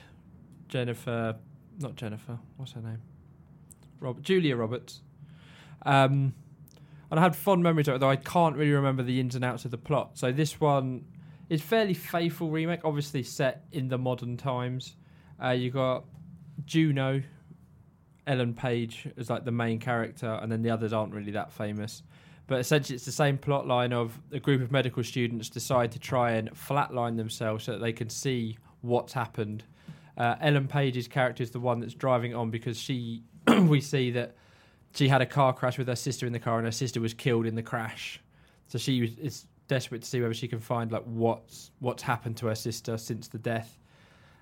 Jennifer, 0.70 1.36
not 1.80 1.96
Jennifer, 1.96 2.38
what's 2.58 2.74
her 2.74 2.82
name? 2.82 3.02
Rob, 4.00 4.22
Julia 4.22 4.56
Roberts. 4.56 5.02
Um, 5.86 6.34
and 7.12 7.20
I 7.20 7.24
had 7.24 7.36
fond 7.36 7.62
memories 7.62 7.90
of 7.90 7.96
it, 7.96 8.00
though 8.00 8.10
I 8.10 8.16
can't 8.16 8.56
really 8.56 8.72
remember 8.72 9.04
the 9.04 9.20
ins 9.20 9.36
and 9.36 9.44
outs 9.44 9.66
of 9.66 9.72
the 9.72 9.78
plot. 9.78 10.12
So 10.18 10.32
this 10.32 10.62
one 10.62 11.04
is 11.50 11.62
fairly 11.62 11.94
faithful 11.94 12.50
remake, 12.50 12.86
obviously 12.86 13.22
set 13.22 13.66
in 13.74 13.90
the 13.90 13.98
modern 13.98 14.38
times. 14.38 14.96
Uh, 15.44 15.50
you 15.50 15.70
got 15.72 16.06
Juno, 16.66 17.22
Ellen 18.26 18.54
Page 18.54 19.10
as 19.18 19.30
like 19.30 19.44
the 19.44 19.52
main 19.52 19.78
character, 19.78 20.40
and 20.42 20.50
then 20.50 20.62
the 20.62 20.70
others 20.70 20.94
aren't 20.94 21.14
really 21.14 21.34
that 21.34 21.52
famous. 21.52 22.02
But 22.48 22.62
essentially, 22.62 22.96
it's 22.96 23.06
the 23.06 23.12
same 23.12 23.38
plot 23.38 23.68
line 23.68 23.92
of 23.92 24.18
a 24.32 24.40
group 24.40 24.62
of 24.62 24.72
medical 24.72 25.04
students 25.04 25.50
decide 25.50 25.92
to 25.92 26.00
try 26.00 26.32
and 26.32 26.50
flatline 26.52 27.18
themselves 27.18 27.66
so 27.66 27.74
that 27.74 27.80
they 27.80 27.94
can 27.94 28.10
see 28.10 28.58
what's 28.80 29.12
happened. 29.12 29.66
Uh, 30.18 30.36
Ellen 30.40 30.68
Page's 30.68 31.10
character 31.10 31.44
is 31.44 31.52
the 31.52 31.60
one 31.60 31.82
that's 31.82 31.94
driving 31.94 32.34
on 32.34 32.52
because 32.52 32.78
she, 32.78 33.24
we 33.64 33.82
see 33.82 34.12
that 34.12 34.36
she 34.94 35.08
had 35.08 35.22
a 35.22 35.26
car 35.26 35.54
crash 35.54 35.78
with 35.78 35.88
her 35.88 35.96
sister 35.96 36.26
in 36.26 36.34
the 36.34 36.40
car, 36.40 36.58
and 36.58 36.66
her 36.66 36.72
sister 36.72 37.00
was 37.00 37.14
killed 37.14 37.46
in 37.46 37.56
the 37.56 37.64
crash. 37.64 38.20
So 38.68 38.78
she 38.78 39.02
was, 39.02 39.18
is 39.18 39.46
desperate 39.68 40.02
to 40.02 40.08
see 40.08 40.22
whether 40.22 40.34
she 40.34 40.48
can 40.48 40.60
find 40.60 40.92
like 40.92 41.04
what's 41.06 41.72
what's 41.80 42.04
happened 42.04 42.38
to 42.38 42.48
her 42.48 42.56
sister 42.56 42.98
since 42.98 43.28
the 43.28 43.38
death. 43.38 43.78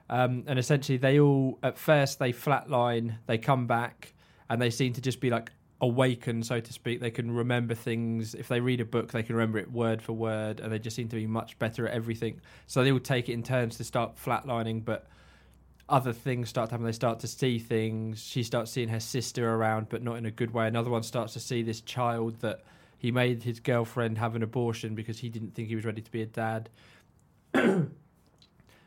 Um, 0.10 0.44
and 0.48 0.58
essentially, 0.58 0.98
they 0.98 1.20
all 1.20 1.60
at 1.62 1.78
first 1.78 2.20
they 2.20 2.34
flatline, 2.34 3.18
they 3.28 3.38
come 3.38 3.68
back, 3.68 4.14
and 4.50 4.62
they 4.62 4.70
seem 4.70 4.94
to 4.94 5.02
just 5.02 5.20
be 5.20 5.30
like 5.30 5.52
awakened, 5.82 6.46
so 6.46 6.60
to 6.60 6.74
speak. 6.74 7.00
They 7.00 7.12
can 7.12 7.32
remember 7.32 7.76
things. 7.76 8.34
If 8.34 8.48
they 8.48 8.60
read 8.60 8.82
a 8.82 8.86
book, 8.86 9.12
they 9.12 9.24
can 9.24 9.36
remember 9.36 9.60
it 9.60 9.72
word 9.72 10.02
for 10.02 10.14
word, 10.14 10.60
and 10.60 10.72
they 10.72 10.80
just 10.80 10.96
seem 10.96 11.10
to 11.10 11.16
be 11.16 11.28
much 11.28 11.58
better 11.60 11.88
at 11.88 11.94
everything. 11.94 12.42
So 12.68 12.84
they 12.84 12.92
all 12.92 13.00
take 13.00 13.30
it 13.30 13.34
in 13.34 13.44
turns 13.44 13.78
to 13.78 13.84
start 13.84 14.18
flatlining, 14.18 14.84
but 14.84 15.08
other 15.90 16.14
things 16.14 16.50
start 16.50 16.70
to 16.70 16.74
happen. 16.74 16.86
They 16.86 16.92
start 16.92 17.20
to 17.20 17.28
see 17.28 17.60
things. 17.60 18.24
She 18.24 18.44
starts 18.44 18.72
seeing 18.72 18.90
her 18.90 19.00
sister 19.00 19.54
around, 19.54 19.90
but 19.90 20.04
not 20.04 20.18
in 20.18 20.26
a 20.26 20.32
good 20.32 20.54
way. 20.54 20.68
Another 20.68 20.90
one 20.90 21.04
starts 21.04 21.34
to 21.34 21.40
see 21.40 21.64
this 21.64 21.82
child 21.82 22.40
that 22.42 22.64
he 22.98 23.12
made 23.12 23.44
his 23.44 23.60
girlfriend 23.60 24.18
have 24.18 24.36
an 24.36 24.44
abortion 24.44 24.96
because 24.96 25.20
he 25.20 25.30
didn't 25.30 25.56
think 25.56 25.68
he 25.70 25.76
was 25.76 25.86
ready 25.86 26.02
to 26.02 26.12
be 26.12 26.22
a 26.22 26.26
dad. 26.26 26.70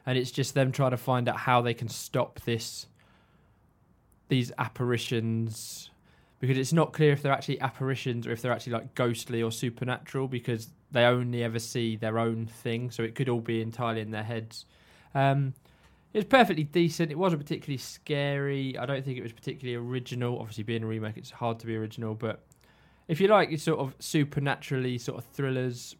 and 0.06 0.18
it's 0.18 0.30
just 0.30 0.54
them 0.54 0.72
trying 0.72 0.90
to 0.92 0.96
find 0.96 1.28
out 1.28 1.36
how 1.36 1.60
they 1.60 1.74
can 1.74 1.88
stop 1.88 2.40
this 2.40 2.86
these 4.28 4.52
apparitions 4.58 5.90
because 6.40 6.56
it's 6.56 6.72
not 6.72 6.92
clear 6.92 7.12
if 7.12 7.22
they're 7.22 7.32
actually 7.32 7.60
apparitions 7.60 8.26
or 8.26 8.32
if 8.32 8.40
they're 8.40 8.52
actually 8.52 8.72
like 8.72 8.94
ghostly 8.94 9.42
or 9.42 9.52
supernatural 9.52 10.26
because 10.26 10.68
they 10.90 11.04
only 11.04 11.44
ever 11.44 11.58
see 11.58 11.96
their 11.96 12.18
own 12.18 12.46
thing 12.46 12.90
so 12.90 13.02
it 13.02 13.14
could 13.14 13.28
all 13.28 13.40
be 13.40 13.60
entirely 13.60 14.00
in 14.00 14.10
their 14.10 14.22
heads 14.22 14.64
um 15.14 15.52
it 16.12 16.18
was 16.18 16.24
perfectly 16.26 16.64
decent. 16.64 17.10
It 17.10 17.18
wasn't 17.18 17.42
particularly 17.42 17.78
scary. 17.78 18.76
I 18.78 18.86
don't 18.86 19.04
think 19.04 19.18
it 19.18 19.22
was 19.22 19.32
particularly 19.32 19.76
original. 19.76 20.38
Obviously 20.38 20.64
being 20.64 20.82
a 20.82 20.86
remake 20.86 21.16
it's 21.16 21.30
hard 21.30 21.58
to 21.60 21.66
be 21.66 21.76
original 21.76 22.14
but 22.14 22.44
if 23.08 23.20
you 23.20 23.28
like 23.28 23.50
your 23.50 23.58
sort 23.58 23.80
of 23.80 23.94
supernaturally 23.98 24.98
sort 24.98 25.18
of 25.18 25.24
thrillers 25.32 25.96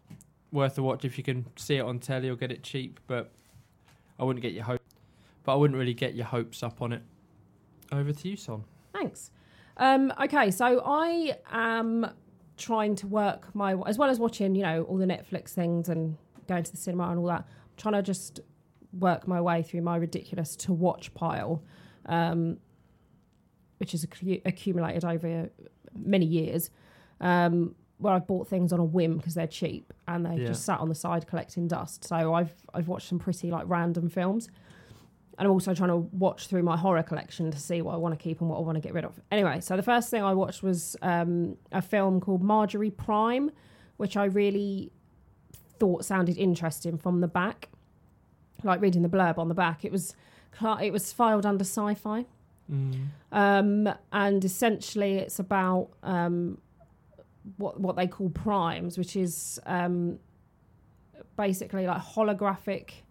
worth 0.53 0.79
a 0.79 0.83
watch. 0.83 1.05
If 1.05 1.19
you 1.19 1.25
can 1.25 1.47
see 1.57 1.77
it 1.77 1.81
on 1.81 1.99
telly 1.99 2.29
or 2.29 2.37
get 2.37 2.53
it 2.53 2.63
cheap 2.63 3.01
but 3.07 3.33
i 4.19 4.25
wouldn't 4.25 4.43
get 4.43 4.53
your 4.53 4.65
hope 4.65 4.83
but 5.45 5.55
i 5.55 5.57
wouldn't 5.57 5.79
really 5.79 5.95
get 5.95 6.15
your 6.15 6.27
hopes 6.27 6.63
up 6.63 6.83
on 6.83 6.93
it. 6.93 7.03
Over 7.91 8.13
to 8.13 8.29
you 8.29 8.37
son. 8.37 8.65
Thanks. 8.93 9.31
Um, 9.79 10.13
okay, 10.23 10.51
so 10.51 10.83
I 10.85 11.37
am 11.51 12.07
trying 12.57 12.95
to 12.97 13.07
work 13.07 13.55
my 13.55 13.75
as 13.87 13.99
well 13.99 14.11
as 14.11 14.19
watching, 14.19 14.55
you 14.55 14.63
know, 14.63 14.83
all 14.85 14.97
the 14.97 15.07
Netflix 15.07 15.51
things 15.51 15.89
and 15.89 16.17
going 16.47 16.63
to 16.63 16.71
the 16.71 16.77
cinema 16.77 17.09
and 17.09 17.19
all 17.19 17.27
that. 17.27 17.41
I'm 17.41 17.77
trying 17.77 17.95
to 17.95 18.03
just 18.03 18.41
work 18.93 19.27
my 19.27 19.41
way 19.41 19.63
through 19.63 19.83
my 19.83 19.97
ridiculous 19.97 20.55
to 20.57 20.73
watch 20.73 21.13
pile, 21.15 21.63
um, 22.07 22.59
which 23.79 23.93
has 23.93 24.05
accu- 24.05 24.43
accumulated 24.45 25.05
over 25.05 25.51
many 25.95 26.27
years. 26.27 26.71
Um, 27.21 27.75
where 27.99 28.15
I've 28.15 28.27
bought 28.27 28.49
things 28.49 28.73
on 28.73 28.81
a 28.81 28.85
whim 28.85 29.17
because 29.17 29.35
they're 29.35 29.47
cheap 29.47 29.93
and 30.09 30.27
they've 30.27 30.41
Yeah. 30.41 30.47
just 30.49 30.65
sat 30.65 30.81
on 30.81 30.89
the 30.89 30.95
side 30.95 31.29
collecting 31.29 31.69
dust. 31.69 32.03
So 32.05 32.35
I've 32.35 32.53
I've 32.75 32.89
watched 32.89 33.07
some 33.09 33.21
pretty 33.21 33.53
like 33.53 33.65
random 33.69 34.09
films. 34.09 34.49
And 35.39 35.47
I'm 35.47 35.53
also 35.53 35.73
trying 35.73 35.91
to 35.91 35.97
watch 35.97 36.49
through 36.49 36.65
my 36.65 36.77
horror 36.77 37.03
collection 37.05 37.51
to 37.53 37.59
see 37.59 37.81
what 37.81 37.95
I 37.95 37.97
want 37.97 38.19
to 38.19 38.23
keep 38.23 38.41
and 38.41 38.51
what 38.51 38.59
I 38.59 38.61
want 38.61 38.75
to 38.77 38.81
get 38.81 38.93
rid 38.93 39.05
of. 39.05 39.21
Anyway, 39.31 39.61
so 39.61 39.77
the 39.77 39.83
first 39.85 40.11
thing 40.11 40.23
I 40.23 40.35
watched 40.35 40.63
was 40.65 40.97
um, 41.01 41.57
a 41.71 41.81
film 41.81 42.21
called 42.21 42.43
Marjorie 42.43 42.91
Prime, 42.91 43.51
which 43.97 44.17
I 44.17 44.25
really 44.25 44.91
thought 45.79 46.05
sounded 46.05 46.37
interesting 46.37 46.99
from 46.99 47.21
the 47.21 47.29
back. 47.29 47.69
Like 48.65 48.81
reading 48.81 49.03
the 49.03 49.09
blurb 49.09 49.39
on 49.39 49.49
the 49.49 49.55
back, 49.55 49.85
it 49.85 49.93
was 49.93 50.15
it 50.81 50.93
was 50.93 51.13
filed 51.13 51.47
under 51.47 51.65
sci-fi, 51.65 52.27
Mm. 52.71 53.07
um, 53.33 53.89
and 54.13 54.45
essentially 54.45 55.19
it's 55.19 55.39
about 55.39 55.89
um, 56.03 56.59
what 57.57 57.81
what 57.81 57.97
they 57.97 58.07
call 58.07 58.31
primes, 58.31 58.97
which 58.97 59.17
is 59.17 59.61
um, 59.67 60.19
basically 61.37 61.87
like 61.87 62.01
holographic 62.01 63.03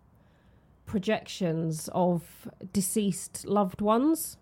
projections 0.85 1.89
of 1.93 2.47
deceased 2.73 3.45
loved 3.45 3.81
ones. 3.81 4.37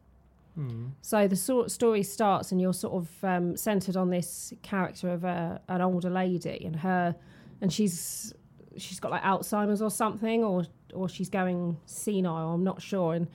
Mm. 0.58 0.92
So 1.01 1.28
the 1.28 1.36
story 1.70 2.04
starts, 2.04 2.51
and 2.51 2.60
you're 2.62 2.74
sort 2.74 2.94
of 2.96 3.24
um, 3.24 3.56
centered 3.58 3.96
on 3.98 4.10
this 4.10 4.54
character 4.62 5.10
of 5.10 5.24
a, 5.24 5.62
an 5.68 5.82
older 5.82 6.10
lady, 6.10 6.63
and 6.66 6.75
her, 6.78 7.16
and 7.62 7.72
she's 7.72 8.34
she's 8.78 9.00
got 9.00 9.12
like 9.12 9.24
Alzheimer's 9.24 9.82
or 9.82 9.92
something, 9.92 10.44
or 10.44 10.66
or 10.93 11.08
she's 11.10 11.29
going 11.29 11.77
senile. 11.86 12.53
I'm 12.53 12.63
not 12.63 12.81
sure, 12.81 13.13
and 13.13 13.27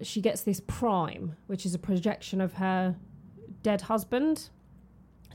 she 0.00 0.20
gets 0.20 0.42
this 0.42 0.60
prime, 0.66 1.36
which 1.46 1.66
is 1.66 1.74
a 1.74 1.78
projection 1.78 2.40
of 2.40 2.54
her 2.54 2.96
dead 3.62 3.82
husband, 3.82 4.48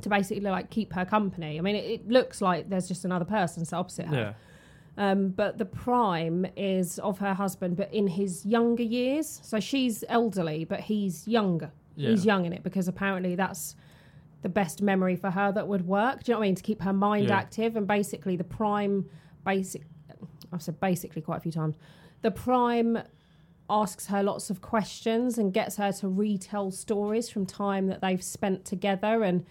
to 0.02 0.10
basically 0.10 0.42
like 0.50 0.70
keep 0.70 0.94
her 0.94 1.06
company. 1.06 1.58
I 1.58 1.62
mean, 1.62 1.76
it, 1.76 1.86
it 1.86 2.10
looks 2.10 2.42
like 2.42 2.70
there's 2.70 2.88
just 2.88 3.06
another 3.06 3.26
person 3.26 3.64
sat 3.66 3.78
opposite 3.78 4.08
her. 4.08 4.16
Yeah. 4.16 4.34
Um, 4.98 5.30
but 5.30 5.58
the 5.58 5.66
prime 5.66 6.46
is 6.56 7.00
of 7.00 7.20
her 7.20 7.34
husband, 7.34 7.76
but 7.76 7.94
in 7.94 8.08
his 8.08 8.46
younger 8.46 8.84
years. 8.84 9.40
So 9.44 9.60
she's 9.60 10.04
elderly, 10.08 10.64
but 10.64 10.80
he's 10.80 11.28
younger. 11.28 11.72
Yeah. 11.98 12.12
He's 12.12 12.26
young 12.26 12.46
in 12.46 12.54
it 12.54 12.64
because 12.64 12.88
apparently 12.88 13.36
that's 13.36 13.76
the 14.42 14.50
best 14.50 14.82
memory 14.82 15.16
for 15.16 15.32
her 15.32 15.52
that 15.52 15.68
would 15.68 15.86
work. 15.86 16.24
Do 16.24 16.32
you 16.32 16.34
know 16.36 16.40
what 16.40 16.46
I 16.46 16.48
mean? 16.48 16.56
To 16.56 16.64
keep 16.64 16.82
her 16.82 16.94
mind 16.94 17.28
Yeah. 17.28 17.38
active. 17.38 17.76
And 17.76 17.86
basically, 17.88 18.36
the 18.38 18.44
prime, 18.46 19.10
basic, 19.46 19.84
I've 20.52 20.62
said 20.62 20.80
basically 20.80 21.22
quite 21.22 21.38
a 21.38 21.42
few 21.42 21.52
times, 21.52 21.76
the 22.22 22.32
prime 22.32 23.00
asks 23.70 24.08
her 24.08 24.22
lots 24.22 24.50
of 24.50 24.62
questions 24.62 25.38
and 25.38 25.54
gets 25.54 25.78
her 25.78 25.92
to 25.92 26.08
retell 26.08 26.72
stories 26.72 27.30
from 27.30 27.46
time 27.46 27.88
that 27.88 28.02
they've 28.02 28.24
spent 28.24 28.64
together 28.66 29.24
and 29.24 29.46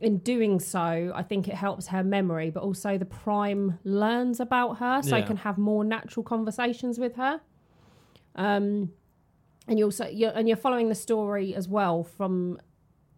in 0.00 0.18
doing 0.18 0.60
so, 0.60 1.12
I 1.14 1.22
think 1.22 1.48
it 1.48 1.54
helps 1.54 1.88
her 1.88 2.04
memory, 2.04 2.50
but 2.50 2.62
also 2.62 2.98
the 2.98 3.04
prime 3.04 3.80
learns 3.82 4.38
about 4.38 4.78
her, 4.78 5.02
so 5.02 5.16
Yeah. 5.16 5.26
can 5.26 5.38
have 5.38 5.58
more 5.58 5.84
natural 5.84 6.22
conversations 6.22 7.00
with 7.00 7.16
her. 7.16 7.40
Um, 8.36 8.92
and 9.66 9.78
you 9.78 9.86
also 9.86 10.06
you're, 10.06 10.30
and 10.30 10.46
you're 10.46 10.56
following 10.56 10.88
the 10.88 10.94
story 10.94 11.54
as 11.54 11.68
well 11.68 12.04
from 12.04 12.60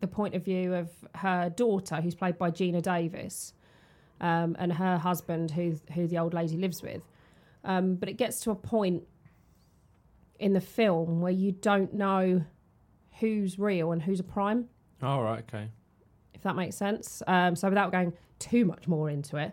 the 0.01 0.07
point 0.07 0.35
of 0.35 0.43
view 0.43 0.73
of 0.75 0.89
her 1.17 1.51
daughter, 1.51 1.97
who's 2.01 2.15
played 2.15 2.39
by 2.39 2.51
Geena 2.51 2.81
Davis, 2.81 3.53
um, 4.21 4.57
and 4.59 4.73
her 4.73 4.99
husband, 4.99 5.51
who 5.51 5.77
who 5.95 6.07
the 6.07 6.19
old 6.19 6.35
lady 6.35 6.57
lives 6.57 6.83
with. 6.83 7.03
Um, 7.65 7.95
but 7.97 8.09
it 8.09 8.15
gets 8.15 8.41
to 8.41 8.51
a 8.51 8.55
point 8.55 9.03
in 10.39 10.53
the 10.55 10.61
film 10.61 11.21
where 11.21 11.33
you 11.33 11.53
don't 11.53 11.93
know 11.93 12.43
who's 13.19 13.59
real 13.59 13.93
and 13.93 14.01
who's 14.03 14.19
a 14.21 14.25
prime 14.25 14.67
All 15.03 15.23
right. 15.23 15.45
Okay. 15.47 15.69
if 16.33 16.41
that 16.43 16.57
makes 16.57 16.77
sense. 16.77 17.23
Um, 17.27 17.55
so 17.55 17.69
without 17.69 17.93
going 17.93 18.15
too 18.39 18.65
much 18.65 18.89
more 18.89 19.11
into 19.11 19.37
it, 19.37 19.53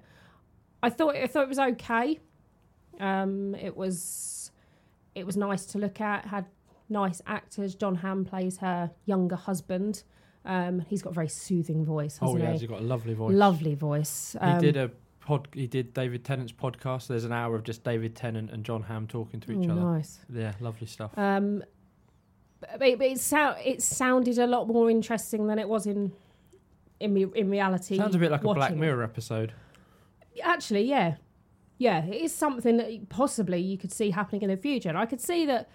I 0.82 0.90
thought 0.90 1.16
I 1.16 1.28
thought 1.28 1.44
it 1.44 1.50
was 1.50 1.60
okay. 1.60 2.20
Um, 3.00 3.56
it 3.56 3.76
was 3.76 4.52
it 5.16 5.26
was 5.26 5.36
nice 5.36 5.66
to 5.68 5.78
look 5.80 6.00
at. 6.00 6.26
Had 6.26 6.46
nice 6.90 7.22
actors. 7.28 7.76
Jon 7.76 7.96
Hamm 7.96 8.24
plays 8.24 8.58
her 8.60 8.90
younger 9.06 9.36
husband. 9.36 10.04
Um, 10.48 10.80
he's 10.88 11.02
got 11.02 11.10
a 11.10 11.14
very 11.14 11.28
soothing 11.28 11.84
voice, 11.84 12.18
Oh 12.22 12.34
he? 12.36 12.46
he's 12.46 12.64
got 12.64 12.80
a 12.80 12.84
lovely 12.84 13.14
voice. 13.14 13.36
Lovely 13.36 13.76
voice. 13.76 14.34
Um, 14.40 14.56
he 14.56 14.72
did 14.72 14.78
a 14.78 14.90
pod. 15.20 15.50
He 15.54 15.68
did 15.68 15.94
David 15.94 16.24
Tennant's 16.24 16.54
podcast. 16.54 17.08
There's 17.08 17.26
an 17.26 17.34
hour 17.34 17.54
of 17.54 17.64
just 17.64 17.84
David 17.84 18.16
Tennant 18.16 18.50
and 18.52 18.64
Jon 18.64 18.84
Hamm 18.84 19.08
talking 19.08 19.42
to 19.42 19.52
each 19.52 19.68
oh, 19.68 19.74
other. 19.74 19.82
Nice. 19.82 20.20
Yeah, 20.34 20.54
lovely 20.62 20.88
stuff. 20.88 21.12
Um, 21.18 21.64
but 22.62 22.82
it, 22.82 23.02
it, 23.02 23.20
sou- 23.20 23.56
it 23.64 23.82
sounded 23.84 24.40
a 24.40 24.48
lot 24.48 24.70
more 24.70 24.90
interesting 24.90 25.48
than 25.48 25.60
it 25.60 25.68
was 25.68 25.86
in 25.86 26.14
in 27.02 27.18
in 27.36 27.50
reality. 27.50 27.98
Sounds 27.98 28.16
a 28.16 28.18
bit 28.18 28.32
like 28.32 28.44
a 28.44 28.54
Black. 28.54 28.74
Mirror 28.74 29.04
episode. 29.04 29.52
Actually, 30.42 30.84
yeah. 30.84 31.16
Yeah, 31.78 32.06
it 32.06 32.22
is 32.22 32.34
something 32.34 32.78
that 32.78 33.10
possibly 33.10 33.60
you 33.60 33.78
could 33.78 33.92
see 33.92 34.12
happening 34.12 34.44
in 34.44 34.50
the 34.50 34.58
future. 34.58 34.90
And 34.90 34.98
I 34.98 35.06
could 35.06 35.22
see 35.22 35.46
that 35.46 35.70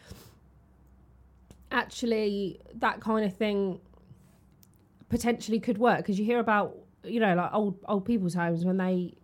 actually 1.70 2.58
that 2.74 3.00
kind 3.00 3.24
of 3.24 3.36
thing 3.36 3.80
potentially 5.12 5.61
could 5.61 5.76
work 5.78 5.99
because 5.99 6.19
you 6.19 6.25
hear 6.25 6.40
about, 6.40 6.75
you 7.04 7.21
know, 7.21 7.35
like 7.35 7.50
old 7.52 7.78
old 7.87 8.04
people's 8.04 8.35
homes 8.35 8.64
when 8.64 8.78
they 8.78 9.14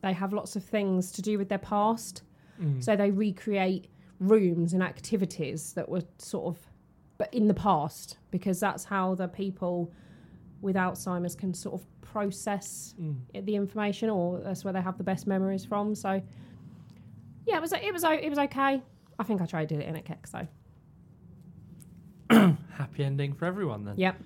they 0.00 0.12
have 0.12 0.32
lots 0.32 0.56
of 0.56 0.64
things 0.64 1.10
to 1.12 1.20
do 1.20 1.36
with 1.36 1.48
their 1.48 1.58
past. 1.58 2.22
Mm. 2.62 2.82
So 2.82 2.94
they 2.96 3.10
recreate 3.10 3.88
rooms 4.20 4.72
and 4.72 4.82
activities 4.82 5.72
that 5.74 5.88
were 5.88 6.02
sort 6.18 6.46
of 6.54 6.58
but 7.18 7.32
in 7.34 7.46
the 7.48 7.54
past 7.54 8.18
because 8.30 8.58
that's 8.60 8.84
how 8.84 9.14
the 9.16 9.28
people 9.28 9.92
with 10.60 10.76
Alzheimer's 10.76 11.34
can 11.34 11.52
sort 11.52 11.74
of 11.80 11.86
process 12.02 12.94
Mm. 13.00 13.44
the 13.46 13.56
information, 13.56 14.10
or 14.10 14.38
that's 14.40 14.64
where 14.64 14.72
they 14.72 14.80
have 14.82 14.96
the 14.96 15.04
best 15.04 15.26
memories 15.26 15.64
from. 15.64 15.94
So, 15.94 16.22
yeah, 17.46 17.56
it 17.56 17.60
was 17.60 17.72
it 17.72 17.92
was 17.92 18.04
it 18.04 18.28
was 18.28 18.38
okay. 18.38 18.80
I 19.18 19.24
think 19.24 19.40
I 19.42 19.46
traded 19.46 19.80
it 19.80 19.88
in 19.88 19.96
a 19.96 20.02
kick 20.02 20.26
so 20.34 20.46
Happy 22.30 23.04
ending 23.04 23.32
for 23.34 23.44
everyone 23.44 23.84
then. 23.84 23.94
yep. 23.98 24.16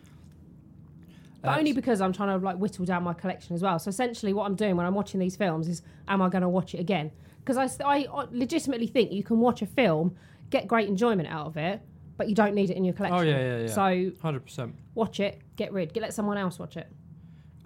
But 1.47 1.59
only 1.59 1.73
because 1.73 2.01
I'm 2.01 2.13
trying 2.13 2.39
to 2.39 2.45
like 2.45 2.57
whittle 2.57 2.85
down 2.85 3.03
my 3.03 3.15
collection 3.15 3.55
as 3.55 3.63
well. 3.63 3.79
So 3.79 3.89
essentially, 3.89 4.33
what 4.33 4.45
I'm 4.47 4.55
doing 4.55 4.77
when 4.77 4.85
I'm 4.87 4.95
watching 4.95 5.21
these 5.21 5.37
films 5.37 5.69
is, 5.69 5.83
am 6.09 6.21
I 6.21 6.29
going 6.29 6.43
to 6.43 6.49
watch 6.49 6.75
it 6.75 6.81
again? 6.81 7.11
Because 7.45 7.81
I, 7.81 8.03
uh, 8.05 8.27
legitimately 8.33 8.89
think 8.89 9.13
you 9.13 9.23
can 9.23 9.39
watch 9.39 9.63
a 9.63 9.67
film, 9.67 10.17
get 10.51 10.67
great 10.67 10.89
enjoyment 10.89 11.29
out 11.29 11.47
of 11.47 11.57
it, 11.57 11.81
but 12.17 12.29
you 12.29 12.35
don't 12.35 12.55
need 12.55 12.71
it 12.71 12.77
in 12.77 12.85
your 12.85 12.95
collection. 12.95 13.19
Oh 13.19 13.23
yeah, 13.23 13.39
yeah, 13.39 13.59
yeah. 13.61 13.67
So 13.67 14.11
Hundred 14.21 14.41
percent. 14.41 14.75
watch 14.95 15.21
it, 15.21 15.41
get 15.57 15.73
rid, 15.73 15.93
get 15.93 16.03
let 16.03 16.13
someone 16.13 16.39
else 16.39 16.59
watch 16.59 16.77
it. 16.77 16.89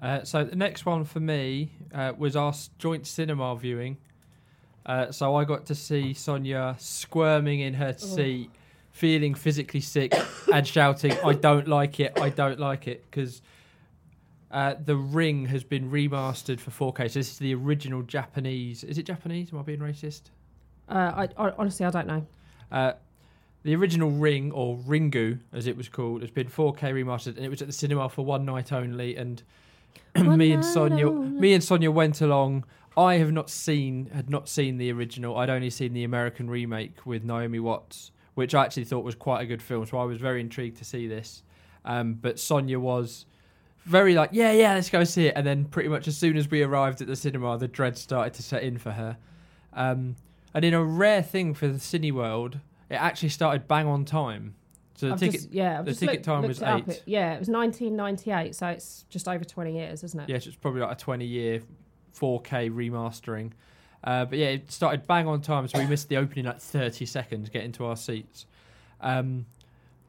Uh, 0.01 0.25
so 0.25 0.45
the 0.45 0.57
next 0.57 0.87
one 0.87 1.05
for 1.05 1.21
me 1.21 1.73
uh, 1.95 2.13
was 2.17 2.37
our 2.37 2.55
joint 2.79 3.07
cinema 3.07 3.55
viewing. 3.57 3.99
Uh, 4.87 5.13
so 5.13 5.35
I 5.35 5.45
got 5.45 5.67
to 5.67 5.75
see 5.75 6.15
Sonia 6.15 6.75
squirming 6.79 7.61
in 7.61 7.75
her 7.75 7.93
seat, 7.93 8.51
feeling 8.93 9.35
physically 9.35 9.81
sick 9.81 10.15
and 10.53 10.67
shouting, 10.67 11.13
"I 11.25 11.35
don't 11.35 11.69
like 11.69 12.01
it! 12.01 12.19
I 12.19 12.31
don't 12.31 12.59
like 12.59 12.89
it!" 12.89 13.05
Because 13.11 13.43
uh, 14.51 14.75
the 14.85 14.97
Ring 14.97 15.47
has 15.47 15.63
been 15.63 15.91
remastered 15.91 16.59
for 16.59 16.93
4K. 16.93 17.11
So 17.11 17.21
this 17.21 17.31
is 17.31 17.39
the 17.39 17.55
original 17.55 18.03
Japanese. 18.03 18.83
Is 18.83 18.99
it 18.99 19.05
Japanese? 19.05 19.53
Am 19.53 19.59
I 19.59 19.63
being 19.63 19.79
racist? 19.79 20.23
Uh, 20.89 21.27
I, 21.27 21.29
I 21.37 21.53
honestly 21.57 21.87
I 21.87 21.91
don't 21.91 22.07
know. 22.07 22.27
Uh, 22.73 22.93
the 23.63 23.77
original 23.77 24.11
Ring, 24.11 24.51
or 24.53 24.77
Ringu 24.79 25.39
as 25.53 25.67
it 25.67 25.77
was 25.77 25.89
called, 25.89 26.23
has 26.23 26.31
been 26.31 26.49
4K 26.49 26.81
remastered, 26.81 27.37
and 27.37 27.45
it 27.45 27.49
was 27.49 27.61
at 27.61 27.69
the 27.69 27.73
cinema 27.73 28.09
for 28.09 28.25
one 28.25 28.45
night 28.45 28.73
only. 28.73 29.17
And 29.17 29.43
me 30.17 30.53
and 30.53 30.65
Sonia, 30.65 31.09
only. 31.09 31.41
me 31.41 31.53
and 31.53 31.63
Sonia 31.63 31.91
went 31.91 32.21
along. 32.21 32.65
I 32.97 33.15
have 33.19 33.31
not 33.31 33.51
seen, 33.51 34.07
had 34.07 34.31
not 34.31 34.49
seen 34.49 34.79
the 34.79 34.91
original. 34.91 35.37
I'd 35.37 35.51
only 35.51 35.71
seen 35.71 35.93
the 35.93 36.05
American 36.05 36.51
remake 36.51 37.07
with 37.07 37.23
Naomi 37.23 37.61
Watts, 37.61 38.11
which 38.35 38.55
I 38.55 38.65
actually 38.65 38.85
thought 38.85 39.05
was 39.05 39.15
quite 39.15 39.43
a 39.43 39.47
good 39.47 39.63
film. 39.63 39.87
So 39.87 39.99
I 39.99 40.05
was 40.05 40.19
very 40.19 40.41
intrigued 40.41 40.79
to 40.79 40.85
see 40.85 41.07
this. 41.07 41.43
Um, 41.85 42.15
but 42.15 42.39
Sonia 42.39 42.81
was 42.81 43.27
very 43.85 44.15
like, 44.15 44.31
yeah, 44.33 44.53
yeah, 44.53 44.75
let's 44.75 44.91
go 44.91 45.05
see 45.05 45.27
it. 45.27 45.35
And 45.37 45.47
then 45.47 45.65
pretty 45.65 45.89
much 45.89 46.07
as 46.09 46.17
soon 46.17 46.37
as 46.37 46.51
we 46.51 46.63
arrived 46.63 47.01
at 47.01 47.07
the 47.07 47.17
cinema, 47.17 47.57
the 47.59 47.69
dread 47.69 47.97
started 47.97 48.35
to 48.35 48.43
set 48.43 48.63
in 48.63 48.79
for 48.79 48.93
her. 48.93 49.17
Um, 49.73 50.17
and 50.55 50.65
in 50.65 50.75
a 50.75 50.83
rare 50.83 51.23
thing 51.23 51.55
for 51.55 51.69
the 51.69 51.79
Cineworld, 51.79 52.61
it 52.89 52.95
actually 52.95 53.29
started 53.29 53.69
bang 53.69 53.87
on 53.87 54.05
time. 54.05 54.55
So 54.97 55.07
the 55.07 55.13
I've 55.15 55.21
ticket, 55.21 55.35
just, 55.41 55.53
yeah, 55.53 55.79
I've 55.79 55.87
the 55.87 55.95
ticket 55.95 56.23
time 56.25 56.43
was 56.43 56.61
it 56.61 56.69
eight. 56.69 56.89
It- 56.89 57.03
yeah, 57.07 57.35
it 57.35 57.39
was 57.39 57.49
1998, 57.49 58.55
so 58.55 58.67
it's 58.67 59.05
just 59.09 59.29
over 59.29 59.45
20 59.45 59.73
years, 59.75 60.05
isn't 60.05 60.21
it? 60.21 60.29
Yes, 60.29 60.47
it's 60.47 60.57
probably 60.57 60.83
like 60.83 60.93
a 60.93 61.01
20 61.01 61.25
year 61.25 61.63
4K 62.19 62.71
remastering. 62.71 63.53
Uh, 64.03 64.25
but 64.25 64.39
yeah, 64.39 64.49
it 64.49 64.71
started 64.71 65.07
bang 65.07 65.27
on 65.27 65.41
time, 65.41 65.69
so 65.69 65.79
we 65.79 65.87
missed 65.87 66.09
the 66.09 66.17
opening 66.17 66.45
like 66.47 66.61
30 66.61 67.07
seconds 67.07 67.49
getting 67.49 67.73
to 67.73 67.85
our 67.87 67.97
seats. 67.97 68.47
Um, 69.01 69.47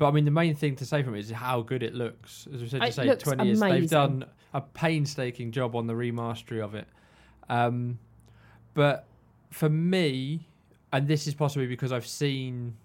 But 0.01 0.07
I 0.07 0.11
mean, 0.13 0.25
the 0.25 0.31
main 0.31 0.55
thing 0.55 0.75
to 0.77 0.85
say 0.85 1.03
from 1.03 1.13
it 1.13 1.19
is 1.19 1.29
how 1.29 1.61
good 1.61 1.83
it 1.83 1.93
looks. 1.93 2.47
As 2.51 2.59
we 2.59 2.67
said, 2.67 2.81
to 2.81 2.91
say 2.91 3.15
twenty 3.17 3.45
years. 3.45 3.59
They've 3.59 3.87
done 3.87 4.25
a 4.51 4.59
painstaking 4.61 5.51
job 5.51 5.75
on 5.75 5.85
the 5.85 5.93
remastery 5.93 6.59
of 6.59 6.73
it. 6.73 6.87
Um, 7.49 7.99
but 8.73 9.05
for 9.51 9.69
me, 9.69 10.47
and 10.91 11.07
this 11.07 11.27
is 11.27 11.35
possibly 11.35 11.67
because 11.67 11.91
I've 11.91 12.07
seen 12.07 12.75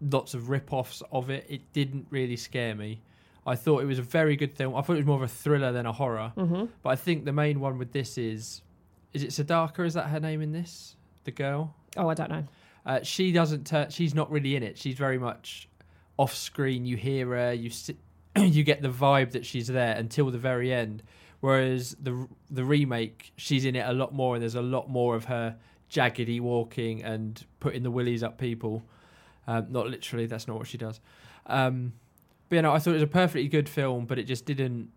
lots 0.00 0.34
of 0.34 0.50
rip-offs 0.50 1.02
of 1.10 1.30
it, 1.30 1.46
it 1.48 1.72
didn't 1.72 2.06
really 2.10 2.36
scare 2.36 2.76
me. 2.76 3.00
I 3.44 3.56
thought 3.56 3.82
it 3.82 3.86
was 3.86 3.98
a 3.98 4.02
very 4.02 4.36
good 4.36 4.52
film. 4.52 4.76
I 4.76 4.82
thought 4.82 4.92
it 4.92 4.98
was 4.98 5.06
more 5.06 5.16
of 5.16 5.22
a 5.22 5.26
thriller 5.28 5.72
than 5.72 5.86
a 5.86 5.92
horror. 5.92 6.30
hmm 6.36 6.66
But 6.84 6.90
I 6.90 6.94
think 6.94 7.24
the 7.24 7.32
main 7.32 7.58
one 7.58 7.76
with 7.76 7.90
this 7.90 8.16
is, 8.16 8.62
is 9.12 9.24
it 9.24 9.30
Sadaka? 9.30 9.84
Is 9.84 9.94
that 9.94 10.06
her 10.10 10.20
name 10.20 10.40
in 10.40 10.52
this? 10.52 10.94
The 11.24 11.32
girl. 11.32 11.74
Oh, 11.96 12.08
I 12.08 12.14
don't 12.14 12.30
know. 12.30 12.44
Uh, 12.86 13.00
she 13.02 13.32
doesn't. 13.32 13.66
Turn, 13.66 13.90
she's 13.90 14.14
not 14.14 14.30
really 14.30 14.54
in 14.56 14.62
it. 14.62 14.76
She's 14.78 14.94
very 14.96 15.18
much 15.18 15.68
off 16.16 16.34
screen. 16.34 16.84
You 16.84 16.96
hear 16.96 17.26
her. 17.28 17.52
You 17.52 17.70
si- 17.70 17.98
you 18.36 18.62
get 18.64 18.82
the 18.82 18.88
vibe 18.88 19.32
that 19.32 19.44
she's 19.46 19.66
there 19.68 19.96
until 19.96 20.30
the 20.30 20.38
very 20.38 20.72
end. 20.72 21.02
Whereas 21.40 21.96
the 22.00 22.28
the 22.50 22.64
remake, 22.64 23.32
she's 23.36 23.64
in 23.64 23.74
it 23.74 23.86
a 23.86 23.92
lot 23.92 24.14
more, 24.14 24.34
and 24.34 24.42
there's 24.42 24.54
a 24.54 24.62
lot 24.62 24.88
more 24.88 25.16
of 25.16 25.24
her 25.24 25.56
jaggedy 25.90 26.40
walking 26.40 27.02
and 27.02 27.44
putting 27.60 27.82
the 27.82 27.90
willies 27.90 28.22
up 28.22 28.38
people. 28.38 28.82
Um, 29.46 29.66
not 29.70 29.88
literally. 29.88 30.26
That's 30.26 30.46
not 30.46 30.56
what 30.56 30.68
she 30.68 30.78
does. 30.78 31.00
Um, 31.46 31.94
but 32.48 32.56
you 32.56 32.62
know, 32.62 32.72
I 32.72 32.78
thought 32.78 32.90
it 32.90 32.94
was 32.94 33.02
a 33.02 33.06
perfectly 33.08 33.48
good 33.48 33.68
film, 33.68 34.06
but 34.06 34.18
it 34.18 34.24
just 34.24 34.44
didn't. 34.44 34.90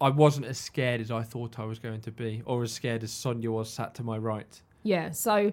I 0.00 0.10
wasn't 0.10 0.46
as 0.46 0.58
scared 0.58 1.00
as 1.00 1.10
I 1.10 1.22
thought 1.22 1.58
I 1.58 1.64
was 1.64 1.78
going 1.78 2.00
to 2.02 2.10
be, 2.10 2.42
or 2.44 2.62
as 2.62 2.72
scared 2.72 3.02
as 3.02 3.12
Sonia 3.12 3.50
was 3.50 3.70
sat 3.70 3.94
to 3.94 4.02
my 4.02 4.18
right. 4.18 4.60
Yeah, 4.82 5.10
so 5.10 5.52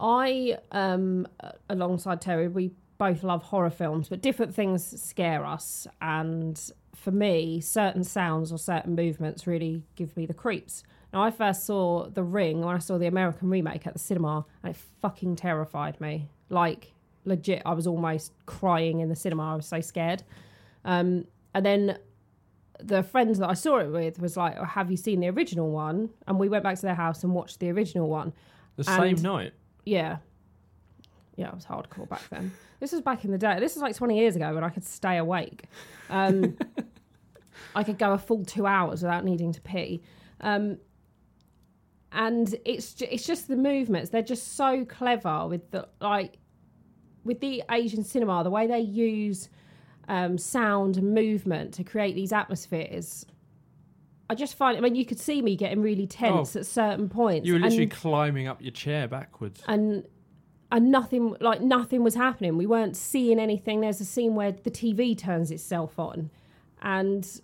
I, 0.00 0.58
um, 0.72 1.26
alongside 1.68 2.20
Terry, 2.20 2.48
we 2.48 2.72
both 2.98 3.22
love 3.22 3.42
horror 3.44 3.70
films, 3.70 4.08
but 4.08 4.20
different 4.20 4.54
things 4.54 5.00
scare 5.02 5.44
us. 5.44 5.86
And 6.00 6.60
for 6.94 7.10
me, 7.10 7.60
certain 7.60 8.04
sounds 8.04 8.52
or 8.52 8.58
certain 8.58 8.94
movements 8.94 9.46
really 9.46 9.82
give 9.96 10.16
me 10.16 10.26
the 10.26 10.34
creeps. 10.34 10.82
Now, 11.12 11.22
I 11.22 11.30
first 11.30 11.64
saw 11.66 12.08
The 12.08 12.22
Ring 12.24 12.60
when 12.62 12.74
I 12.74 12.78
saw 12.78 12.98
the 12.98 13.06
American 13.06 13.48
remake 13.50 13.86
at 13.86 13.92
the 13.92 13.98
cinema, 13.98 14.44
and 14.62 14.74
it 14.74 14.80
fucking 15.00 15.36
terrified 15.36 16.00
me. 16.00 16.28
Like, 16.48 16.92
legit, 17.24 17.62
I 17.64 17.72
was 17.72 17.86
almost 17.86 18.32
crying 18.46 19.00
in 19.00 19.08
the 19.08 19.16
cinema. 19.16 19.52
I 19.52 19.56
was 19.56 19.66
so 19.66 19.80
scared. 19.80 20.22
Um, 20.84 21.26
and 21.54 21.64
then 21.64 21.98
the 22.80 23.02
friends 23.04 23.38
that 23.38 23.48
I 23.48 23.54
saw 23.54 23.78
it 23.78 23.90
with 23.90 24.18
was 24.20 24.36
like, 24.36 24.56
oh, 24.58 24.64
"Have 24.64 24.90
you 24.90 24.96
seen 24.96 25.20
the 25.20 25.28
original 25.28 25.70
one?" 25.70 26.10
And 26.26 26.38
we 26.38 26.48
went 26.48 26.64
back 26.64 26.74
to 26.76 26.82
their 26.82 26.96
house 26.96 27.22
and 27.22 27.32
watched 27.32 27.60
the 27.60 27.70
original 27.70 28.08
one. 28.08 28.32
The 28.76 28.84
And- 28.90 29.18
same 29.18 29.22
night. 29.24 29.52
Yeah. 29.86 30.16
Yeah, 31.36 31.50
I 31.50 31.54
was 31.54 31.64
hardcore 31.64 32.08
back 32.08 32.28
then. 32.30 32.52
This 32.80 32.92
was 32.92 33.00
back 33.00 33.24
in 33.24 33.30
the 33.30 33.38
day. 33.38 33.58
This 33.60 33.76
is 33.76 33.82
like 33.82 33.96
20 33.96 34.18
years 34.18 34.36
ago 34.36 34.54
when 34.54 34.62
I 34.62 34.68
could 34.68 34.84
stay 34.84 35.16
awake. 35.16 35.64
Um, 36.10 36.58
I 37.74 37.82
could 37.82 37.96
go 37.96 38.12
a 38.12 38.18
full 38.18 38.44
two 38.44 38.66
hours 38.66 39.00
without 39.00 39.24
needing 39.24 39.52
to 39.52 39.60
pee. 39.62 40.02
Um, 40.42 40.76
and 42.12 42.54
it's 42.66 42.92
ju- 42.94 43.06
it's 43.10 43.26
just 43.26 43.48
the 43.48 43.56
movements. 43.56 44.10
They're 44.10 44.20
just 44.22 44.54
so 44.56 44.84
clever 44.84 45.46
with 45.48 45.70
the 45.70 45.88
like 46.00 46.38
with 47.24 47.40
the 47.40 47.62
Asian 47.70 48.04
cinema, 48.04 48.44
the 48.44 48.50
way 48.50 48.66
they 48.66 48.80
use 48.80 49.48
um, 50.08 50.36
sound 50.36 50.98
and 50.98 51.14
movement 51.14 51.72
to 51.74 51.84
create 51.84 52.14
these 52.14 52.32
atmospheres. 52.32 53.24
I 54.28 54.34
just 54.34 54.56
find. 54.56 54.76
I 54.76 54.80
mean, 54.80 54.94
you 54.94 55.06
could 55.06 55.20
see 55.20 55.40
me 55.40 55.56
getting 55.56 55.80
really 55.80 56.06
tense 56.06 56.54
at 56.54 56.66
certain 56.66 57.08
points. 57.08 57.46
You 57.46 57.54
were 57.54 57.60
literally 57.60 57.84
and- 57.84 57.92
climbing 57.92 58.46
up 58.46 58.60
your 58.60 58.72
chair 58.72 59.08
backwards. 59.08 59.62
and 59.68 60.04
and 60.74 60.90
nothing 60.90 61.36
like 61.40 61.60
nothing 61.60 62.02
was 62.02 62.16
happening. 62.16 62.58
We 62.58 62.66
weren't 62.66 62.96
seeing 62.96 63.38
anything. 63.38 63.80
There's 63.80 64.00
a 64.00 64.04
scene 64.04 64.34
where 64.34 64.50
the 64.50 64.72
TV 64.72 65.16
turns 65.16 65.52
itself 65.52 66.00
on, 66.00 66.30
and 66.82 67.40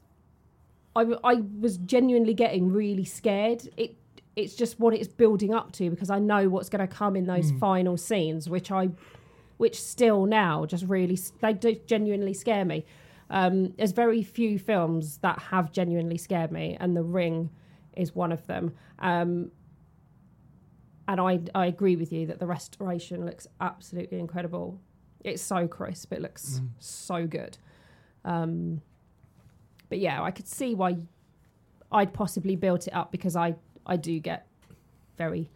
I 0.97 1.45
was 1.61 1.77
genuinely 1.79 2.35
getting 2.35 2.73
really 2.73 3.05
scared. 3.05 3.69
It 3.77 3.97
it's 4.35 4.55
just 4.55 4.81
what 4.81 4.95
it's 4.95 5.07
building 5.07 5.55
up 5.55 5.71
to 5.73 5.91
because 5.91 6.11
I 6.11 6.19
know 6.19 6.49
what's 6.49 6.69
going 6.69 6.87
to 6.87 6.93
come 6.93 7.15
in 7.15 7.27
those 7.27 7.53
final 7.61 7.97
scenes, 7.97 8.51
which 8.51 8.73
I 8.73 8.91
which 9.59 9.81
still 9.81 10.27
now 10.27 10.67
just 10.67 10.85
really 10.87 11.17
they 11.41 11.53
do 11.53 11.77
genuinely 11.87 12.35
scare 12.35 12.65
me. 12.65 12.85
Um, 13.31 13.75
there's 13.79 13.93
very 13.93 14.25
few 14.25 14.59
films 14.59 15.19
that 15.19 15.39
have 15.39 15.71
genuinely 15.71 16.19
scared 16.19 16.51
me, 16.51 16.77
and 16.81 16.97
The 16.97 17.05
Ring 17.05 17.51
is 17.97 18.13
one 18.13 18.33
of 18.33 18.45
them. 18.49 18.75
Um, 18.99 19.53
and 21.11 21.21
I 21.21 21.41
I 21.55 21.67
agree 21.67 21.97
with 21.97 22.13
you 22.13 22.27
that 22.27 22.39
the 22.39 22.47
restoration 22.47 23.25
looks 23.27 23.47
absolutely 23.61 24.19
incredible. 24.19 24.79
It's 25.25 25.43
so 25.43 25.67
crisp. 25.69 26.13
It 26.13 26.21
looks 26.23 26.61
so 26.79 27.27
good. 27.27 27.59
Um, 28.25 28.81
but 29.89 29.99
yeah, 29.99 30.23
I 30.23 30.31
could 30.31 30.47
see 30.49 30.75
why 30.75 30.97
I'd 31.93 32.13
possibly 32.13 32.55
built 32.57 32.87
it 32.87 32.95
up 32.95 33.11
because 33.13 33.35
I 33.37 33.57
I 33.87 33.97
do 33.97 34.19
get 34.21 34.47
very 35.19 35.51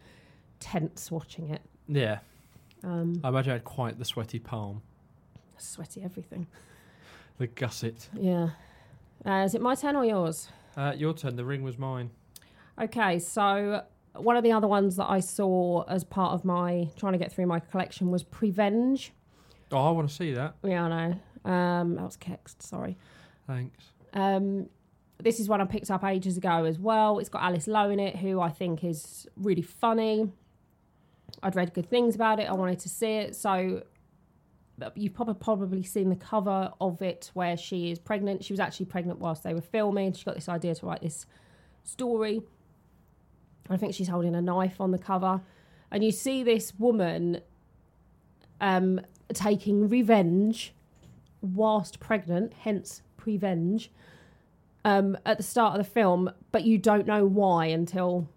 tense 0.59 1.09
watching 1.11 1.49
it. 1.49 1.61
Yeah, 1.87 2.19
Um, 2.83 3.21
I 3.23 3.29
imagine 3.29 3.51
I 3.51 3.53
had 3.55 3.63
quite 3.63 3.97
the 3.97 4.05
sweaty 4.05 4.39
palm, 4.39 4.81
sweaty 5.57 6.01
everything. 6.03 6.47
the 7.37 7.47
gusset. 7.47 8.09
Yeah. 8.13 8.49
Uh, 9.25 9.43
is 9.45 9.55
it 9.55 9.61
my 9.61 9.75
turn 9.75 9.95
or 9.95 10.05
yours? 10.05 10.49
Uh, 10.77 10.93
your 10.97 11.13
turn. 11.13 11.35
The 11.35 11.45
ring 11.45 11.63
was 11.63 11.77
mine. 11.77 12.09
Okay, 12.79 13.19
so 13.19 13.83
one 14.17 14.37
of 14.37 14.43
the 14.43 14.51
other 14.51 14.67
ones 14.67 14.95
that 14.97 15.09
I 15.09 15.19
saw 15.19 15.83
as 15.83 16.03
part 16.03 16.33
of 16.33 16.45
my 16.45 16.89
trying 16.95 17.13
to 17.13 17.19
get 17.19 17.31
through 17.31 17.47
my 17.47 17.59
collection 17.59 18.11
was 18.11 18.23
Prevenge. 18.23 19.11
Oh, 19.71 19.77
I 19.77 19.91
want 19.91 20.09
to 20.09 20.15
see 20.15 20.33
that. 20.33 20.55
Yeah, 20.63 20.83
I 20.83 20.89
know. 20.89 21.51
Um, 21.51 21.95
that 21.95 22.03
was 22.03 22.17
Kext, 22.17 22.61
sorry. 22.63 22.97
Thanks. 23.47 23.83
Um, 24.13 24.69
this 25.21 25.39
is 25.39 25.47
one 25.47 25.61
I 25.61 25.65
picked 25.65 25.91
up 25.91 26.03
ages 26.03 26.37
ago 26.37 26.65
as 26.65 26.79
well. 26.79 27.19
It's 27.19 27.29
got 27.29 27.43
Alice 27.43 27.67
Lowe 27.67 27.89
in 27.89 27.99
it, 27.99 28.17
who 28.17 28.41
I 28.41 28.49
think 28.49 28.83
is 28.83 29.27
really 29.37 29.61
funny. 29.61 30.31
I'd 31.43 31.55
read 31.55 31.73
good 31.73 31.89
things 31.89 32.15
about 32.15 32.39
it. 32.39 32.49
I 32.49 32.53
wanted 32.53 32.79
to 32.79 32.89
see 32.89 33.13
it. 33.17 33.35
So 33.35 33.83
you've 34.95 35.13
probably 35.13 35.35
probably 35.35 35.83
seen 35.83 36.09
the 36.09 36.15
cover 36.15 36.71
of 36.81 37.01
it 37.01 37.31
where 37.33 37.55
she 37.55 37.91
is 37.91 37.99
pregnant. 37.99 38.43
She 38.43 38.53
was 38.53 38.59
actually 38.59 38.87
pregnant 38.87 39.19
whilst 39.19 39.43
they 39.43 39.53
were 39.53 39.61
filming. 39.61 40.13
She 40.13 40.25
got 40.25 40.35
this 40.35 40.49
idea 40.49 40.75
to 40.75 40.85
write 40.85 41.01
this 41.01 41.25
story. 41.83 42.41
I 43.69 43.77
think 43.77 43.93
she's 43.93 44.07
holding 44.07 44.35
a 44.35 44.41
knife 44.41 44.79
on 44.79 44.91
the 44.91 44.97
cover. 44.97 45.41
And 45.91 46.03
you 46.03 46.11
see 46.11 46.43
this 46.43 46.73
woman 46.77 47.41
um, 48.61 49.01
taking 49.33 49.89
revenge 49.89 50.73
whilst 51.41 51.99
pregnant, 51.99 52.53
hence 52.61 53.01
prevenge, 53.17 53.91
um, 54.83 55.17
at 55.25 55.37
the 55.37 55.43
start 55.43 55.79
of 55.79 55.85
the 55.85 55.91
film, 55.91 56.29
but 56.51 56.63
you 56.63 56.77
don't 56.77 57.07
know 57.07 57.25
why 57.25 57.65
until 57.65 58.27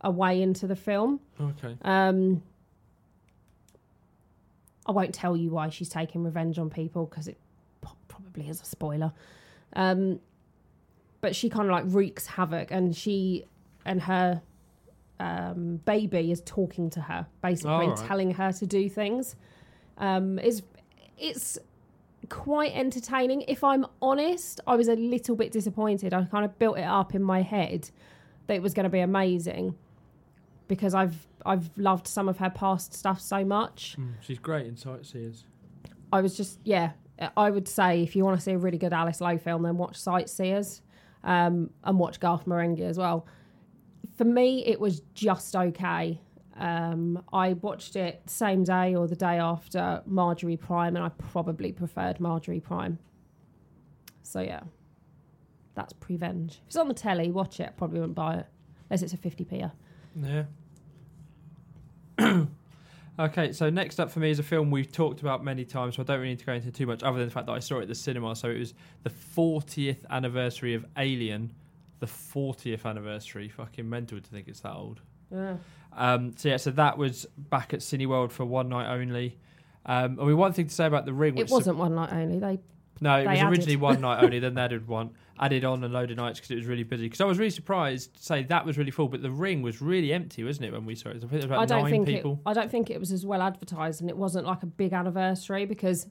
a 0.00 0.10
way 0.10 0.40
into 0.40 0.66
the 0.66 0.76
film. 0.76 1.20
Okay. 1.40 1.76
Um, 1.82 2.42
I 4.86 4.92
won't 4.92 5.14
tell 5.14 5.36
you 5.36 5.50
why 5.50 5.70
she's 5.70 5.88
taking 5.88 6.22
revenge 6.22 6.58
on 6.58 6.70
people 6.70 7.06
because 7.06 7.26
it 7.26 7.38
probably 8.08 8.48
is 8.48 8.60
a 8.60 8.64
spoiler. 8.64 9.12
Um, 9.74 10.20
but 11.20 11.34
she 11.34 11.48
kind 11.48 11.66
of 11.66 11.72
like 11.72 11.84
wreaks 11.86 12.26
havoc, 12.26 12.70
and 12.70 12.94
she 12.94 13.46
and 13.84 14.02
her 14.02 14.42
um, 15.20 15.76
baby 15.84 16.30
is 16.30 16.42
talking 16.44 16.90
to 16.90 17.00
her 17.00 17.26
basically, 17.42 17.88
right. 17.88 17.96
telling 17.96 18.32
her 18.32 18.52
to 18.52 18.66
do 18.66 18.88
things. 18.88 19.36
Um, 19.98 20.38
is 20.38 20.62
it's 21.18 21.58
quite 22.28 22.72
entertaining. 22.74 23.42
If 23.42 23.62
I'm 23.62 23.86
honest, 24.02 24.60
I 24.66 24.76
was 24.76 24.88
a 24.88 24.96
little 24.96 25.36
bit 25.36 25.52
disappointed. 25.52 26.12
I 26.12 26.24
kind 26.24 26.44
of 26.44 26.58
built 26.58 26.78
it 26.78 26.84
up 26.84 27.14
in 27.14 27.22
my 27.22 27.42
head 27.42 27.90
that 28.46 28.54
it 28.54 28.62
was 28.62 28.74
going 28.74 28.84
to 28.84 28.90
be 28.90 29.00
amazing 29.00 29.76
because 30.68 30.94
I've 30.94 31.26
I've 31.46 31.70
loved 31.76 32.06
some 32.06 32.28
of 32.28 32.38
her 32.38 32.50
past 32.50 32.94
stuff 32.94 33.20
so 33.20 33.44
much. 33.44 33.96
Mm, 33.98 34.14
she's 34.20 34.38
great 34.38 34.66
in 34.66 34.76
Sightseers. 34.76 35.44
I 36.12 36.20
was 36.20 36.36
just 36.36 36.58
yeah, 36.64 36.92
I 37.36 37.50
would 37.50 37.68
say 37.68 38.02
if 38.02 38.16
you 38.16 38.24
want 38.24 38.38
to 38.38 38.42
see 38.42 38.52
a 38.52 38.58
really 38.58 38.78
good 38.78 38.92
Alice 38.92 39.20
Lowe 39.20 39.38
film, 39.38 39.62
then 39.62 39.76
watch 39.76 39.96
Sightseers 39.96 40.82
um, 41.22 41.70
and 41.84 41.98
watch 41.98 42.20
Garth 42.20 42.46
Marenghi 42.46 42.82
as 42.82 42.98
well. 42.98 43.26
For 44.16 44.24
me, 44.24 44.64
it 44.64 44.78
was 44.78 45.00
just 45.14 45.56
okay. 45.56 46.20
Um, 46.56 47.22
I 47.32 47.54
watched 47.54 47.96
it 47.96 48.22
same 48.26 48.62
day 48.62 48.94
or 48.94 49.08
the 49.08 49.16
day 49.16 49.38
after 49.38 50.02
Marjorie 50.06 50.56
Prime, 50.56 50.94
and 50.94 51.04
I 51.04 51.08
probably 51.08 51.72
preferred 51.72 52.20
Marjorie 52.20 52.60
Prime. 52.60 52.98
So 54.22 54.40
yeah, 54.40 54.60
that's 55.74 55.92
Prevenge. 55.94 56.60
If 56.62 56.68
it's 56.68 56.76
on 56.76 56.88
the 56.88 56.94
telly, 56.94 57.30
watch 57.30 57.58
it. 57.58 57.74
Probably 57.76 58.00
wouldn't 58.00 58.14
buy 58.14 58.36
it 58.36 58.46
unless 58.88 59.02
it's 59.02 59.12
a 59.12 59.16
fifty 59.16 59.44
p. 59.44 59.64
Yeah. 60.16 60.44
okay, 63.18 63.52
so 63.52 63.68
next 63.70 63.98
up 63.98 64.10
for 64.10 64.20
me 64.20 64.30
is 64.30 64.38
a 64.38 64.44
film 64.44 64.70
we've 64.70 64.92
talked 64.92 65.20
about 65.20 65.42
many 65.42 65.64
times, 65.64 65.96
so 65.96 66.02
I 66.02 66.04
don't 66.04 66.18
really 66.20 66.30
need 66.30 66.38
to 66.38 66.46
go 66.46 66.52
into 66.52 66.70
too 66.70 66.86
much 66.86 67.02
other 67.02 67.18
than 67.18 67.26
the 67.26 67.34
fact 67.34 67.46
that 67.46 67.52
I 67.52 67.58
saw 67.58 67.78
it 67.78 67.82
at 67.82 67.88
the 67.88 67.94
cinema. 67.96 68.36
So 68.36 68.48
it 68.48 68.58
was 68.58 68.74
the 69.02 69.10
40th 69.10 70.08
anniversary 70.08 70.74
of 70.74 70.86
Alien. 70.96 71.52
The 72.00 72.06
40th 72.06 72.84
anniversary. 72.84 73.48
Fucking 73.48 73.88
mental 73.88 74.20
to 74.20 74.30
think 74.30 74.48
it's 74.48 74.60
that 74.60 74.74
old. 74.74 75.00
Yeah. 75.32 75.56
Um, 75.92 76.34
so 76.36 76.48
yeah, 76.48 76.56
so 76.56 76.70
that 76.72 76.98
was 76.98 77.26
back 77.36 77.72
at 77.72 77.80
Cineworld 77.80 78.30
for 78.32 78.44
one 78.44 78.68
night 78.68 78.92
only. 78.92 79.38
Um, 79.86 80.18
I 80.20 80.24
mean, 80.24 80.36
one 80.36 80.52
thing 80.52 80.66
to 80.66 80.74
say 80.74 80.86
about 80.86 81.04
the 81.04 81.12
ring, 81.12 81.34
which 81.34 81.50
It 81.50 81.52
wasn't 81.52 81.76
one 81.76 81.94
night 81.94 82.12
only. 82.12 82.38
They 82.38 82.58
no, 83.00 83.16
it 83.16 83.24
they 83.24 83.30
was 83.30 83.38
added. 83.40 83.50
originally 83.50 83.76
one 83.76 84.00
night 84.00 84.22
only. 84.22 84.38
Then 84.38 84.54
they 84.54 84.60
added 84.62 84.86
one, 84.88 85.10
added 85.38 85.64
on 85.64 85.82
a 85.84 85.88
load 85.88 86.10
of 86.10 86.16
nights 86.16 86.38
because 86.38 86.50
it 86.52 86.56
was 86.56 86.66
really 86.66 86.84
busy. 86.84 87.04
Because 87.04 87.20
I 87.20 87.24
was 87.24 87.38
really 87.38 87.50
surprised 87.50 88.14
to 88.16 88.22
say 88.22 88.42
that 88.44 88.64
was 88.64 88.78
really 88.78 88.90
full, 88.92 89.08
but 89.08 89.20
the 89.22 89.30
ring 89.30 89.62
was 89.62 89.82
really 89.82 90.12
empty, 90.12 90.42
wasn't 90.44 90.66
it? 90.66 90.72
When 90.72 90.86
we 90.86 90.94
saw 90.94 91.08
it, 91.10 91.16
I 91.16 91.18
think 91.18 91.30
there 91.30 91.38
was 91.38 91.44
about 91.46 91.58
I 91.60 91.66
don't 91.66 91.82
nine 91.82 91.90
think 91.90 92.06
people. 92.06 92.40
it. 92.44 92.48
I 92.48 92.52
don't 92.54 92.70
think 92.70 92.90
it 92.90 92.98
was 93.00 93.12
as 93.12 93.26
well 93.26 93.42
advertised, 93.42 94.00
and 94.00 94.08
it 94.08 94.16
wasn't 94.16 94.46
like 94.46 94.62
a 94.62 94.66
big 94.66 94.92
anniversary 94.92 95.66
because 95.66 96.06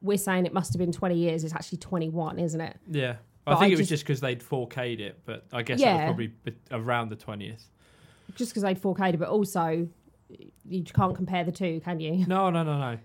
we're 0.00 0.18
saying 0.18 0.46
it 0.46 0.52
must 0.52 0.72
have 0.72 0.78
been 0.78 0.92
20 0.92 1.16
years. 1.16 1.42
It's 1.44 1.54
actually 1.54 1.78
21, 1.78 2.38
isn't 2.38 2.60
it? 2.60 2.76
Yeah, 2.88 3.16
I 3.48 3.58
think 3.60 3.70
I 3.70 3.74
it 3.74 3.78
was 3.78 3.88
just- 3.88 4.04
because 4.04 4.20
they'd 4.20 4.40
4K'd 4.42 5.00
it, 5.00 5.20
but 5.24 5.46
I 5.52 5.62
guess 5.62 5.80
that 5.80 5.86
Yeah. 5.86 5.94
was 6.10 6.14
probably 6.16 6.32
around 6.70 7.08
the 7.10 7.16
twentieth. 7.16 7.70
Just 8.34 8.50
because 8.52 8.62
they'd 8.62 8.78
4K'd 8.78 9.14
it, 9.14 9.18
but 9.18 9.28
also 9.28 9.88
you 10.68 10.82
can't 10.84 11.14
compare 11.16 11.44
the 11.44 11.52
two, 11.52 11.80
can 11.80 12.00
you? 12.00 12.26
No, 12.26 12.50
no, 12.50 12.62
no, 12.62 12.78
no. 12.78 12.98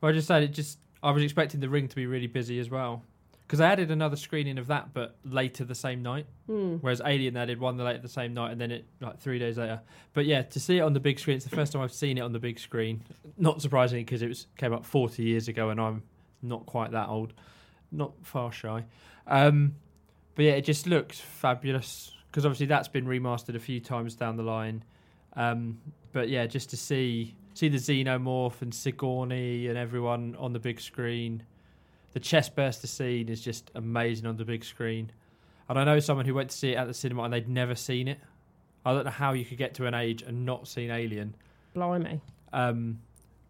But 0.00 0.08
I 0.08 0.12
just 0.12 0.28
said 0.28 0.42
it. 0.44 0.48
Just 0.48 0.78
I 1.02 1.10
was 1.10 1.22
expecting 1.22 1.60
the 1.60 1.68
ring 1.68 1.88
to 1.88 1.96
be 1.96 2.06
really 2.06 2.26
busy 2.28 2.58
as 2.60 2.70
well 2.70 3.02
because 3.42 3.60
I 3.60 3.66
added 3.70 3.90
another 3.90 4.14
screening 4.16 4.58
of 4.58 4.66
that, 4.68 4.92
but 4.94 5.16
later 5.24 5.64
the 5.64 5.74
same 5.74 6.02
night. 6.02 6.26
Hmm. 6.46 6.76
Whereas 6.76 7.00
Alien, 7.04 7.34
did 7.34 7.58
one 7.58 7.76
the 7.76 7.84
later 7.84 7.98
the 8.00 8.08
same 8.08 8.34
night, 8.34 8.52
and 8.52 8.60
then 8.60 8.70
it 8.70 8.86
like 9.00 9.18
three 9.18 9.38
days 9.40 9.58
later. 9.58 9.80
But 10.12 10.26
yeah, 10.26 10.42
to 10.42 10.60
see 10.60 10.78
it 10.78 10.82
on 10.82 10.92
the 10.92 11.00
big 11.00 11.18
screen, 11.18 11.36
it's 11.36 11.46
the 11.46 11.56
first 11.56 11.72
time 11.72 11.82
I've 11.82 11.92
seen 11.92 12.18
it 12.18 12.20
on 12.20 12.32
the 12.32 12.38
big 12.38 12.58
screen. 12.60 13.02
Not 13.36 13.60
surprisingly, 13.62 14.04
because 14.04 14.22
it 14.22 14.28
was 14.28 14.46
came 14.56 14.72
up 14.72 14.84
forty 14.84 15.24
years 15.24 15.48
ago, 15.48 15.70
and 15.70 15.80
I'm 15.80 16.02
not 16.42 16.66
quite 16.66 16.92
that 16.92 17.08
old, 17.08 17.32
not 17.90 18.12
far 18.22 18.52
shy. 18.52 18.84
Um, 19.26 19.74
but 20.38 20.44
yeah, 20.44 20.52
it 20.52 20.62
just 20.62 20.86
looks 20.86 21.18
fabulous 21.18 22.12
because 22.30 22.46
obviously 22.46 22.66
that's 22.66 22.86
been 22.86 23.06
remastered 23.06 23.56
a 23.56 23.58
few 23.58 23.80
times 23.80 24.14
down 24.14 24.36
the 24.36 24.44
line. 24.44 24.84
Um, 25.34 25.80
but 26.12 26.28
yeah, 26.28 26.46
just 26.46 26.70
to 26.70 26.76
see 26.76 27.34
see 27.54 27.68
the 27.68 27.78
Xenomorph 27.78 28.62
and 28.62 28.72
Sigourney 28.72 29.66
and 29.66 29.76
everyone 29.76 30.36
on 30.38 30.52
the 30.52 30.60
big 30.60 30.80
screen. 30.80 31.42
The 32.12 32.20
chest 32.20 32.54
burster 32.54 32.86
scene 32.86 33.28
is 33.28 33.40
just 33.40 33.72
amazing 33.74 34.26
on 34.26 34.36
the 34.36 34.44
big 34.44 34.62
screen. 34.62 35.10
And 35.68 35.76
I 35.76 35.82
know 35.82 35.98
someone 35.98 36.24
who 36.24 36.34
went 36.34 36.50
to 36.50 36.56
see 36.56 36.70
it 36.70 36.76
at 36.76 36.86
the 36.86 36.94
cinema 36.94 37.24
and 37.24 37.32
they'd 37.32 37.48
never 37.48 37.74
seen 37.74 38.06
it. 38.06 38.20
I 38.86 38.92
don't 38.92 39.06
know 39.06 39.10
how 39.10 39.32
you 39.32 39.44
could 39.44 39.58
get 39.58 39.74
to 39.74 39.86
an 39.86 39.94
age 39.94 40.22
and 40.22 40.46
not 40.46 40.68
seen 40.68 40.92
Alien. 40.92 41.34
Blimey. 41.74 42.20
Um, 42.52 43.00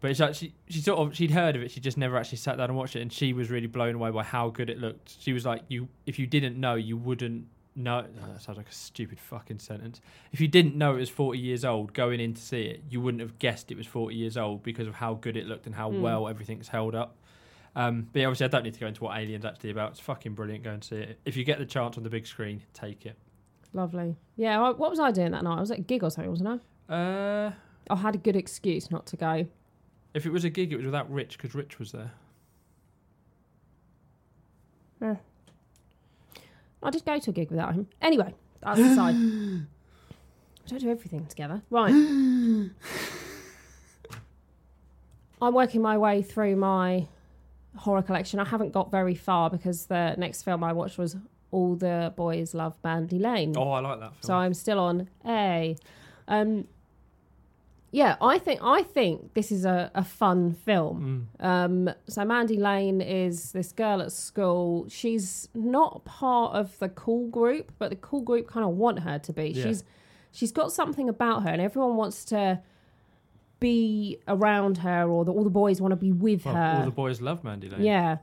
but 0.01 0.11
it's 0.11 0.19
like 0.19 0.35
she, 0.35 0.53
she 0.69 0.79
sort 0.81 0.99
of 0.99 1.15
she'd 1.15 1.31
heard 1.31 1.55
of 1.55 1.61
it, 1.61 1.71
she 1.71 1.79
just 1.79 1.97
never 1.97 2.17
actually 2.17 2.37
sat 2.37 2.57
down 2.57 2.69
and 2.69 2.77
watched 2.77 2.95
it, 2.95 3.01
and 3.01 3.11
she 3.11 3.33
was 3.33 3.49
really 3.49 3.67
blown 3.67 3.95
away 3.95 4.11
by 4.11 4.23
how 4.23 4.49
good 4.49 4.69
it 4.69 4.79
looked. 4.79 5.15
She 5.19 5.33
was 5.33 5.45
like, 5.45 5.63
"You, 5.67 5.87
if 6.05 6.17
you 6.19 6.27
didn't 6.27 6.57
know, 6.59 6.75
you 6.75 6.97
wouldn't 6.97 7.45
know." 7.75 8.05
Oh, 8.23 8.27
that 8.33 8.41
sounds 8.41 8.57
like 8.57 8.69
a 8.69 8.73
stupid 8.73 9.19
fucking 9.19 9.59
sentence. 9.59 9.99
If 10.31 10.39
you 10.41 10.47
didn't 10.47 10.75
know 10.75 10.95
it 10.95 10.99
was 10.99 11.09
forty 11.09 11.39
years 11.39 11.65
old 11.65 11.93
going 11.93 12.19
in 12.19 12.33
to 12.33 12.41
see 12.41 12.61
it, 12.63 12.83
you 12.89 13.01
wouldn't 13.01 13.21
have 13.21 13.39
guessed 13.39 13.71
it 13.71 13.77
was 13.77 13.87
forty 13.87 14.15
years 14.15 14.37
old 14.37 14.63
because 14.63 14.87
of 14.87 14.95
how 14.95 15.15
good 15.15 15.35
it 15.37 15.45
looked 15.47 15.65
and 15.65 15.75
how 15.75 15.89
Mm. 15.91 16.01
well 16.01 16.27
everything's 16.27 16.69
held 16.69 16.95
up. 16.95 17.15
Um, 17.75 18.07
but 18.11 18.19
yeah, 18.21 18.25
obviously, 18.25 18.45
I 18.45 18.49
don't 18.49 18.63
need 18.63 18.73
to 18.73 18.79
go 18.79 18.87
into 18.87 19.03
what 19.03 19.17
Alien's 19.17 19.45
actually 19.45 19.69
about. 19.69 19.91
It's 19.91 19.99
fucking 19.99 20.33
brilliant. 20.33 20.63
Go 20.63 20.71
and 20.71 20.83
see 20.83 20.95
it. 20.95 21.19
If 21.25 21.37
you 21.37 21.43
get 21.43 21.59
the 21.59 21.65
chance 21.65 21.97
on 21.97 22.03
the 22.03 22.09
big 22.09 22.25
screen, 22.25 22.63
take 22.73 23.05
it. 23.05 23.15
Lovely. 23.73 24.15
Yeah, 24.35 24.59
I, 24.61 24.71
what 24.71 24.89
was 24.89 24.99
I 24.99 25.11
doing 25.11 25.31
that 25.31 25.43
night? 25.43 25.57
I 25.57 25.59
was 25.59 25.69
at 25.71 25.77
a 25.79 25.81
gig 25.81 26.03
or 26.03 26.09
something, 26.09 26.31
wasn't 26.31 26.61
I? 26.89 26.93
Uh, 26.93 27.51
I 27.91 27.95
had 27.95 28.15
a 28.15 28.17
good 28.17 28.35
excuse 28.35 28.89
not 28.89 29.05
to 29.07 29.17
go. 29.17 29.45
If 30.13 30.25
it 30.25 30.31
was 30.31 30.43
a 30.43 30.49
gig, 30.49 30.73
it 30.73 30.77
was 30.77 30.85
without 30.85 31.11
Rich 31.11 31.37
because 31.37 31.53
Rich 31.53 31.79
was 31.79 31.91
there. 31.91 32.11
Yeah. 35.01 35.15
I 36.81 36.89
did 36.89 37.05
go 37.05 37.19
to 37.19 37.29
a 37.29 37.33
gig 37.33 37.49
without 37.51 37.73
him. 37.73 37.87
Anyway, 38.01 38.33
that's 38.61 38.79
the 38.79 38.95
side. 38.95 39.15
I 39.15 39.61
don't 40.67 40.79
do 40.79 40.89
everything 40.89 41.25
together. 41.25 41.61
Right. 41.69 41.91
I'm 45.41 45.53
working 45.53 45.81
my 45.81 45.97
way 45.97 46.21
through 46.21 46.55
my 46.57 47.07
horror 47.77 48.01
collection. 48.01 48.39
I 48.39 48.45
haven't 48.45 48.71
got 48.71 48.91
very 48.91 49.15
far 49.15 49.49
because 49.49 49.85
the 49.85 50.15
next 50.17 50.43
film 50.43 50.63
I 50.63 50.73
watched 50.73 50.97
was 50.97 51.15
All 51.51 51.75
the 51.75 52.13
Boys 52.15 52.53
Love 52.53 52.75
Mandy 52.83 53.19
Lane. 53.19 53.55
Oh, 53.57 53.71
I 53.71 53.79
like 53.79 53.99
that 53.99 54.11
film. 54.11 54.21
So 54.21 54.33
I'm 54.35 54.53
still 54.53 54.79
on 54.79 55.09
A. 55.25 55.75
Um, 56.27 56.67
yeah, 57.91 58.15
I 58.21 58.37
think 58.37 58.59
I 58.63 58.83
think 58.83 59.33
this 59.33 59.51
is 59.51 59.65
a, 59.65 59.89
a 59.95 60.03
fun 60.03 60.53
film. 60.53 61.27
Mm. 61.41 61.45
Um, 61.45 61.89
so 62.07 62.23
Mandy 62.25 62.57
Lane 62.57 63.01
is 63.01 63.51
this 63.51 63.71
girl 63.71 64.01
at 64.01 64.11
school. 64.11 64.87
She's 64.89 65.49
not 65.55 66.05
part 66.05 66.55
of 66.55 66.77
the 66.79 66.89
cool 66.89 67.27
group, 67.29 67.71
but 67.79 67.89
the 67.89 67.95
cool 67.95 68.21
group 68.21 68.47
kind 68.47 68.65
of 68.65 68.71
want 68.73 68.99
her 68.99 69.17
to 69.19 69.33
be. 69.33 69.49
Yeah. 69.49 69.63
She's 69.63 69.83
she's 70.31 70.51
got 70.51 70.71
something 70.71 71.09
about 71.09 71.43
her, 71.43 71.49
and 71.49 71.61
everyone 71.61 71.95
wants 71.95 72.23
to 72.25 72.61
be 73.59 74.19
around 74.27 74.77
her, 74.79 75.09
or 75.09 75.25
the, 75.25 75.31
all 75.33 75.43
the 75.43 75.49
boys 75.49 75.81
want 75.81 75.91
to 75.91 75.95
be 75.97 76.11
with 76.11 76.45
Well, 76.45 76.55
her. 76.55 76.75
all 76.79 76.85
the 76.85 76.91
boys 76.91 77.19
love 77.21 77.43
Mandy 77.43 77.69
Lane. 77.69 77.81
Yeah. 77.83 78.17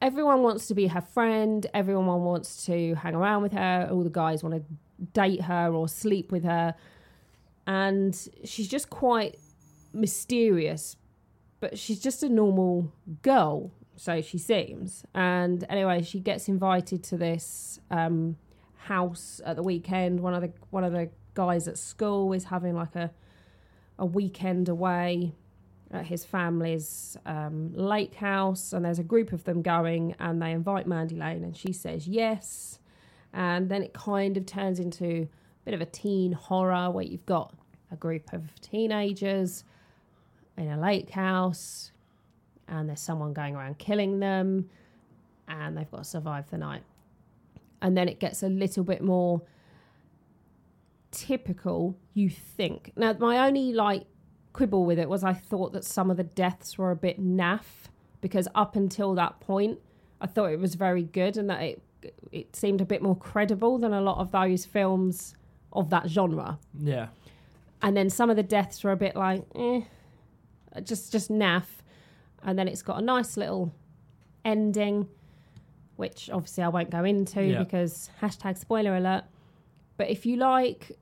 Everyone 0.00 0.42
wants 0.42 0.66
to 0.68 0.74
be 0.74 0.86
her 0.86 1.02
friend. 1.02 1.66
Everyone 1.74 2.06
wants 2.06 2.64
to 2.66 2.94
hang 2.94 3.14
around 3.14 3.42
with 3.42 3.52
her. 3.52 3.88
All 3.90 4.02
the 4.02 4.08
guys 4.08 4.42
want 4.42 4.54
to 4.54 5.06
date 5.12 5.42
her 5.42 5.74
or 5.74 5.88
sleep 5.88 6.32
with 6.32 6.44
her. 6.44 6.74
And 7.66 8.16
she's 8.44 8.68
just 8.68 8.90
quite 8.90 9.38
mysterious, 9.92 10.96
but 11.60 11.78
she's 11.78 12.00
just 12.00 12.22
a 12.22 12.28
normal 12.28 12.92
girl, 13.22 13.70
so 13.96 14.20
she 14.22 14.38
seems. 14.38 15.04
And 15.14 15.64
anyway, 15.68 16.02
she 16.02 16.20
gets 16.20 16.48
invited 16.48 17.02
to 17.04 17.16
this 17.16 17.80
um, 17.90 18.36
house 18.76 19.40
at 19.44 19.56
the 19.56 19.62
weekend. 19.62 20.20
One 20.20 20.34
of 20.34 20.42
the 20.42 20.52
one 20.70 20.84
of 20.84 20.92
the 20.92 21.10
guys 21.34 21.68
at 21.68 21.78
school 21.78 22.32
is 22.32 22.44
having 22.44 22.74
like 22.74 22.96
a 22.96 23.10
a 23.98 24.06
weekend 24.06 24.68
away 24.68 25.34
at 25.92 26.06
his 26.06 26.24
family's 26.24 27.16
um, 27.26 27.72
lake 27.74 28.14
house, 28.14 28.72
and 28.72 28.84
there's 28.84 28.98
a 28.98 29.04
group 29.04 29.32
of 29.32 29.44
them 29.44 29.60
going, 29.60 30.14
and 30.18 30.40
they 30.40 30.52
invite 30.52 30.86
Mandy 30.86 31.16
Lane, 31.16 31.44
and 31.44 31.56
she 31.56 31.72
says 31.72 32.08
yes, 32.08 32.78
and 33.32 33.68
then 33.68 33.82
it 33.82 33.92
kind 33.92 34.36
of 34.36 34.46
turns 34.46 34.80
into 34.80 35.28
bit 35.64 35.74
of 35.74 35.80
a 35.80 35.86
teen 35.86 36.32
horror 36.32 36.90
where 36.90 37.04
you've 37.04 37.26
got 37.26 37.54
a 37.90 37.96
group 37.96 38.32
of 38.32 38.60
teenagers 38.60 39.64
in 40.56 40.68
a 40.68 40.80
lake 40.80 41.10
house, 41.10 41.92
and 42.68 42.88
there's 42.88 43.00
someone 43.00 43.32
going 43.32 43.56
around 43.56 43.78
killing 43.78 44.20
them, 44.20 44.68
and 45.48 45.76
they've 45.76 45.90
got 45.90 45.98
to 45.98 46.04
survive 46.04 46.48
the 46.50 46.58
night, 46.58 46.82
and 47.82 47.96
then 47.96 48.08
it 48.08 48.20
gets 48.20 48.42
a 48.42 48.48
little 48.48 48.84
bit 48.84 49.02
more 49.02 49.42
typical 51.10 51.96
you 52.14 52.30
think. 52.30 52.92
Now 52.96 53.14
my 53.18 53.46
only 53.46 53.72
like 53.72 54.06
quibble 54.52 54.84
with 54.84 54.98
it 54.98 55.08
was 55.08 55.24
I 55.24 55.32
thought 55.32 55.72
that 55.72 55.84
some 55.84 56.10
of 56.10 56.16
the 56.16 56.24
deaths 56.24 56.78
were 56.78 56.90
a 56.90 56.96
bit 56.96 57.20
naff 57.20 57.88
because 58.20 58.48
up 58.54 58.76
until 58.76 59.14
that 59.14 59.40
point 59.40 59.78
I 60.20 60.26
thought 60.26 60.52
it 60.52 60.60
was 60.60 60.74
very 60.74 61.02
good 61.02 61.36
and 61.36 61.50
that 61.50 61.62
it 61.62 61.82
it 62.32 62.56
seemed 62.56 62.80
a 62.80 62.84
bit 62.84 63.02
more 63.02 63.16
credible 63.16 63.78
than 63.78 63.92
a 63.92 64.00
lot 64.00 64.18
of 64.18 64.30
those 64.30 64.64
films 64.64 65.34
of 65.72 65.90
that 65.90 66.08
genre. 66.08 66.58
Yeah. 66.78 67.08
And 67.82 67.96
then 67.96 68.10
some 68.10 68.28
of 68.30 68.36
the 68.36 68.42
deaths 68.42 68.82
were 68.84 68.92
a 68.92 68.96
bit 68.96 69.16
like 69.16 69.44
eh, 69.54 69.80
just 70.82 71.12
just 71.12 71.30
naff 71.30 71.64
and 72.42 72.58
then 72.58 72.68
it's 72.68 72.82
got 72.82 72.98
a 72.98 73.04
nice 73.04 73.36
little 73.36 73.72
ending 74.44 75.08
which 75.96 76.30
obviously 76.30 76.64
I 76.64 76.68
won't 76.68 76.90
go 76.90 77.04
into 77.04 77.42
Yeah. 77.42 77.62
because 77.62 78.10
hashtag 78.22 78.56
spoiler 78.56 78.96
alert. 78.96 79.24
But 79.98 80.08
if 80.08 80.24
you 80.24 80.36
like 80.36 80.98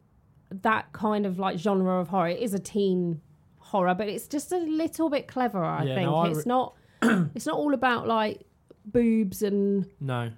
that 0.51 0.93
kind 0.93 1.25
of 1.25 1.39
like 1.39 1.57
genre 1.59 2.01
of 2.01 2.09
horror, 2.09 2.29
it 2.31 2.41
is 2.41 2.53
a 2.55 2.59
teen 2.59 3.21
horror, 3.59 3.95
but 3.95 4.09
it's 4.09 4.27
just 4.27 4.51
a 4.51 4.59
little 4.59 5.09
bit 5.09 5.29
cleverer. 5.29 5.65
I 5.65 5.85
Yeah, 5.85 5.95
think 5.95 6.11
no, 6.11 6.17
I 6.17 6.29
it's 6.31 6.47
not. 6.47 6.75
it's 7.03 7.47
not 7.47 7.57
all 7.57 7.75
about 7.75 8.09
like 8.09 8.43
boobs 8.85 9.43
and 9.43 9.87
No. 10.01 10.31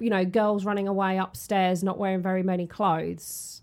you 0.00 0.10
know 0.10 0.24
girls 0.24 0.64
running 0.64 0.88
away 0.88 1.18
upstairs 1.18 1.84
not 1.84 1.98
wearing 1.98 2.20
very 2.22 2.42
many 2.42 2.66
clothes. 2.66 3.59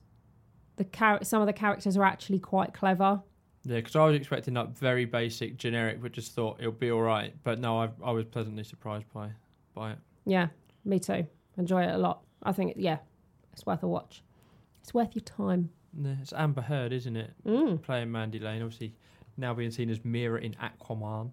The 0.77 0.85
char- 0.85 1.23
some 1.23 1.41
of 1.41 1.47
the 1.47 1.53
characters 1.53 1.97
are 1.97 2.03
actually 2.03 2.39
quite 2.39 2.73
clever. 2.73 3.21
Yeah, 3.63 3.77
because 3.77 3.95
I 3.95 4.05
was 4.05 4.15
expecting 4.15 4.53
like 4.53 4.77
very 4.77 5.05
basic, 5.05 5.57
generic, 5.57 6.01
but 6.01 6.13
just 6.13 6.33
thought 6.33 6.57
it'll 6.59 6.71
be 6.71 6.91
all 6.91 7.01
right. 7.01 7.33
But 7.43 7.59
no, 7.59 7.81
I, 7.81 7.89
I 8.03 8.11
was 8.11 8.25
pleasantly 8.25 8.63
surprised 8.63 9.05
by 9.13 9.31
by 9.73 9.91
it. 9.91 9.97
Yeah, 10.25 10.47
me 10.85 10.99
too. 10.99 11.27
Enjoy 11.57 11.83
it 11.83 11.93
a 11.93 11.97
lot. 11.97 12.21
I 12.43 12.51
think 12.51 12.71
it, 12.71 12.77
yeah, 12.77 12.99
it's 13.53 13.65
worth 13.65 13.83
a 13.83 13.87
watch. 13.87 14.23
It's 14.81 14.93
worth 14.93 15.15
your 15.15 15.23
time. 15.23 15.69
Yeah, 15.99 16.15
It's 16.21 16.33
Amber 16.33 16.61
Heard, 16.61 16.93
isn't 16.93 17.15
it? 17.15 17.33
Mm. 17.45 17.81
Playing 17.81 18.11
Mandy 18.11 18.39
Lane, 18.39 18.61
obviously 18.61 18.93
now 19.35 19.53
being 19.53 19.71
seen 19.71 19.89
as 19.89 20.03
Mera 20.03 20.39
in 20.39 20.55
Aquaman. 20.55 21.31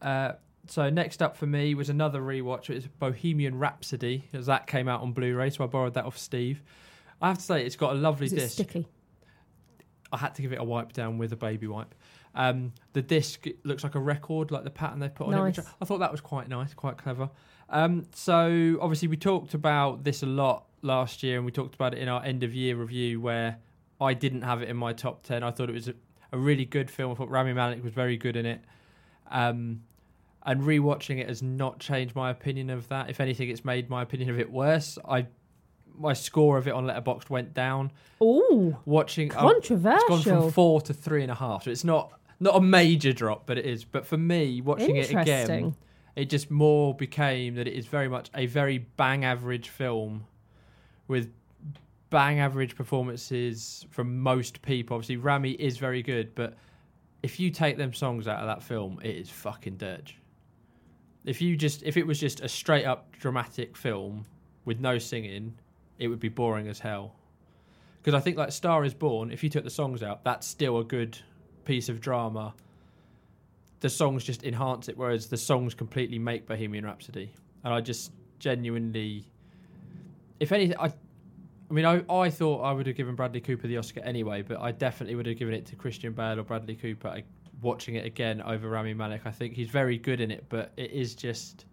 Uh, 0.00 0.32
so 0.66 0.90
next 0.90 1.22
up 1.22 1.36
for 1.36 1.46
me 1.46 1.74
was 1.74 1.88
another 1.88 2.20
rewatch. 2.20 2.70
It's 2.70 2.86
Bohemian 2.86 3.58
Rhapsody, 3.58 4.24
as 4.32 4.46
that 4.46 4.66
came 4.66 4.88
out 4.88 5.00
on 5.02 5.12
Blu-ray. 5.12 5.50
So 5.50 5.64
I 5.64 5.66
borrowed 5.66 5.94
that 5.94 6.04
off 6.04 6.18
Steve. 6.18 6.62
I 7.20 7.28
have 7.28 7.38
to 7.38 7.44
say, 7.44 7.64
it's 7.64 7.76
got 7.76 7.92
a 7.92 7.98
lovely 7.98 8.26
Is 8.26 8.32
it 8.32 8.36
disc. 8.36 8.52
sticky? 8.54 8.86
I 10.12 10.16
had 10.16 10.34
to 10.36 10.42
give 10.42 10.52
it 10.52 10.58
a 10.58 10.64
wipe 10.64 10.92
down 10.92 11.18
with 11.18 11.32
a 11.32 11.36
baby 11.36 11.66
wipe. 11.66 11.94
Um, 12.34 12.72
the 12.92 13.02
disc 13.02 13.46
looks 13.64 13.82
like 13.82 13.94
a 13.94 14.00
record, 14.00 14.50
like 14.50 14.64
the 14.64 14.70
pattern 14.70 15.00
they 15.00 15.08
put 15.08 15.26
on 15.26 15.34
it. 15.34 15.42
Which 15.42 15.58
I, 15.58 15.62
I 15.82 15.84
thought 15.84 15.98
that 15.98 16.12
was 16.12 16.20
quite 16.20 16.48
nice, 16.48 16.72
quite 16.74 16.96
clever. 16.96 17.28
Um, 17.68 18.06
so 18.14 18.78
obviously 18.80 19.08
we 19.08 19.16
talked 19.16 19.54
about 19.54 20.04
this 20.04 20.22
a 20.22 20.26
lot 20.26 20.64
last 20.82 21.22
year, 21.22 21.36
and 21.36 21.44
we 21.44 21.52
talked 21.52 21.74
about 21.74 21.94
it 21.94 21.98
in 21.98 22.08
our 22.08 22.24
end 22.24 22.42
of 22.42 22.54
year 22.54 22.76
review, 22.76 23.20
where 23.20 23.58
I 24.00 24.14
didn't 24.14 24.42
have 24.42 24.62
it 24.62 24.68
in 24.68 24.76
my 24.76 24.92
top 24.92 25.24
ten. 25.24 25.42
I 25.42 25.50
thought 25.50 25.68
it 25.68 25.74
was 25.74 25.88
a, 25.88 25.94
a 26.32 26.38
really 26.38 26.64
good 26.64 26.90
film. 26.90 27.10
I 27.10 27.14
thought 27.14 27.30
Rami 27.30 27.52
Malek 27.52 27.82
was 27.82 27.92
very 27.92 28.16
good 28.16 28.36
in 28.36 28.46
it. 28.46 28.62
Um, 29.30 29.82
and 30.44 30.62
rewatching 30.62 31.18
it 31.18 31.28
has 31.28 31.42
not 31.42 31.80
changed 31.80 32.14
my 32.14 32.30
opinion 32.30 32.70
of 32.70 32.88
that. 32.88 33.10
If 33.10 33.20
anything, 33.20 33.50
it's 33.50 33.64
made 33.64 33.90
my 33.90 34.02
opinion 34.02 34.30
of 34.30 34.38
it 34.38 34.50
worse. 34.50 34.96
I 35.06 35.26
my 35.98 36.12
score 36.12 36.58
of 36.58 36.66
it 36.68 36.72
on 36.74 36.86
Letterboxd 36.86 37.30
went 37.30 37.54
down. 37.54 37.90
Ooh, 38.22 38.76
Watching 38.84 39.28
controversial. 39.28 40.16
it's 40.16 40.24
gone 40.24 40.42
from 40.42 40.50
four 40.50 40.80
to 40.82 40.94
three 40.94 41.22
and 41.22 41.30
a 41.30 41.34
half. 41.34 41.64
So 41.64 41.70
it's 41.70 41.84
not 41.84 42.12
not 42.40 42.56
a 42.56 42.60
major 42.60 43.12
drop, 43.12 43.46
but 43.46 43.58
it 43.58 43.66
is. 43.66 43.84
But 43.84 44.06
for 44.06 44.16
me, 44.16 44.60
watching 44.60 44.96
it 44.96 45.10
again, 45.10 45.74
it 46.16 46.30
just 46.30 46.50
more 46.50 46.94
became 46.94 47.54
that 47.56 47.66
it 47.68 47.74
is 47.74 47.86
very 47.86 48.08
much 48.08 48.30
a 48.34 48.46
very 48.46 48.78
bang 48.78 49.24
average 49.24 49.68
film 49.68 50.24
with 51.08 51.30
bang 52.10 52.38
average 52.40 52.74
performances 52.74 53.86
from 53.90 54.18
most 54.20 54.62
people. 54.62 54.94
Obviously, 54.96 55.16
Rami 55.16 55.52
is 55.52 55.78
very 55.78 56.02
good, 56.02 56.34
but 56.34 56.54
if 57.22 57.38
you 57.40 57.50
take 57.50 57.76
them 57.76 57.92
songs 57.92 58.26
out 58.28 58.40
of 58.40 58.46
that 58.46 58.62
film, 58.62 59.00
it 59.02 59.14
is 59.16 59.28
fucking 59.28 59.76
dirge. 59.76 60.16
If 61.24 61.42
you 61.42 61.56
just 61.56 61.82
if 61.82 61.96
it 61.96 62.06
was 62.06 62.18
just 62.18 62.40
a 62.40 62.48
straight 62.48 62.84
up 62.86 63.12
dramatic 63.18 63.76
film 63.76 64.24
with 64.64 64.80
no 64.80 64.98
singing, 64.98 65.54
it 65.98 66.08
would 66.08 66.20
be 66.20 66.28
boring 66.28 66.68
as 66.68 66.78
hell. 66.78 67.14
Because 68.02 68.14
I 68.14 68.20
think 68.20 68.36
like 68.36 68.52
Star 68.52 68.84
is 68.84 68.94
Born, 68.94 69.30
if 69.30 69.42
you 69.42 69.50
took 69.50 69.64
the 69.64 69.70
songs 69.70 70.02
out, 70.02 70.24
that's 70.24 70.46
still 70.46 70.78
a 70.78 70.84
good 70.84 71.18
piece 71.64 71.88
of 71.88 72.00
drama. 72.00 72.54
The 73.80 73.88
songs 73.88 74.24
just 74.24 74.44
enhance 74.44 74.88
it, 74.88 74.96
whereas 74.96 75.26
the 75.26 75.36
songs 75.36 75.74
completely 75.74 76.18
make 76.18 76.46
Bohemian 76.46 76.84
Rhapsody. 76.84 77.32
And 77.64 77.74
I 77.74 77.80
just 77.80 78.12
genuinely, 78.38 79.24
if 80.40 80.52
anything, 80.52 80.76
I, 80.78 80.86
I 80.86 81.74
mean, 81.74 81.84
I, 81.84 82.02
I 82.08 82.30
thought 82.30 82.62
I 82.62 82.72
would 82.72 82.86
have 82.86 82.96
given 82.96 83.14
Bradley 83.14 83.40
Cooper 83.40 83.66
the 83.66 83.76
Oscar 83.76 84.00
anyway, 84.00 84.42
but 84.42 84.60
I 84.60 84.72
definitely 84.72 85.16
would 85.16 85.26
have 85.26 85.36
given 85.36 85.54
it 85.54 85.66
to 85.66 85.76
Christian 85.76 86.12
Bale 86.12 86.40
or 86.40 86.44
Bradley 86.44 86.76
Cooper. 86.76 87.08
I, 87.08 87.24
watching 87.60 87.96
it 87.96 88.06
again 88.06 88.40
over 88.42 88.68
Rami 88.68 88.94
Malek, 88.94 89.22
I 89.26 89.30
think 89.30 89.54
he's 89.54 89.68
very 89.68 89.98
good 89.98 90.20
in 90.20 90.30
it, 90.30 90.44
but 90.48 90.72
it 90.76 90.92
is 90.92 91.14
just, 91.14 91.66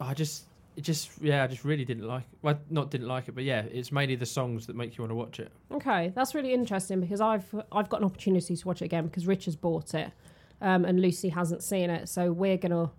I 0.00 0.14
just, 0.14 0.44
it 0.76 0.82
just, 0.82 1.10
yeah, 1.22 1.42
I 1.42 1.46
just 1.46 1.64
really 1.64 1.84
didn't 1.84 2.06
like. 2.06 2.24
Well, 2.42 2.58
not 2.68 2.90
didn't 2.90 3.08
like 3.08 3.28
it, 3.28 3.34
but 3.34 3.44
yeah, 3.44 3.62
it's 3.62 3.90
mainly 3.90 4.14
the 4.14 4.26
songs 4.26 4.66
that 4.66 4.76
make 4.76 4.96
you 4.96 5.02
want 5.02 5.10
to 5.10 5.14
watch 5.14 5.40
it. 5.40 5.50
Okay, 5.72 6.12
that's 6.14 6.34
really 6.34 6.52
interesting 6.52 7.00
because 7.00 7.20
I've 7.20 7.46
I've 7.72 7.88
got 7.88 8.00
an 8.00 8.04
opportunity 8.04 8.54
to 8.54 8.68
watch 8.68 8.82
it 8.82 8.84
again 8.84 9.06
because 9.06 9.26
Rich 9.26 9.46
has 9.46 9.56
bought 9.56 9.94
it, 9.94 10.12
um, 10.60 10.84
and 10.84 11.00
Lucy 11.00 11.30
hasn't 11.30 11.62
seen 11.62 11.88
it, 11.88 12.08
so 12.08 12.30
we're 12.30 12.58
gonna 12.58 12.90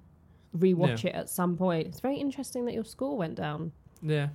rewatch 0.58 1.06
it 1.06 1.14
at 1.14 1.30
some 1.30 1.56
point. 1.56 1.88
It's 1.88 2.00
very 2.00 2.18
interesting 2.18 2.66
that 2.66 2.74
your 2.74 2.84
score 2.84 3.16
went 3.16 3.36
down. 3.36 3.72
Yeah. 4.02 4.30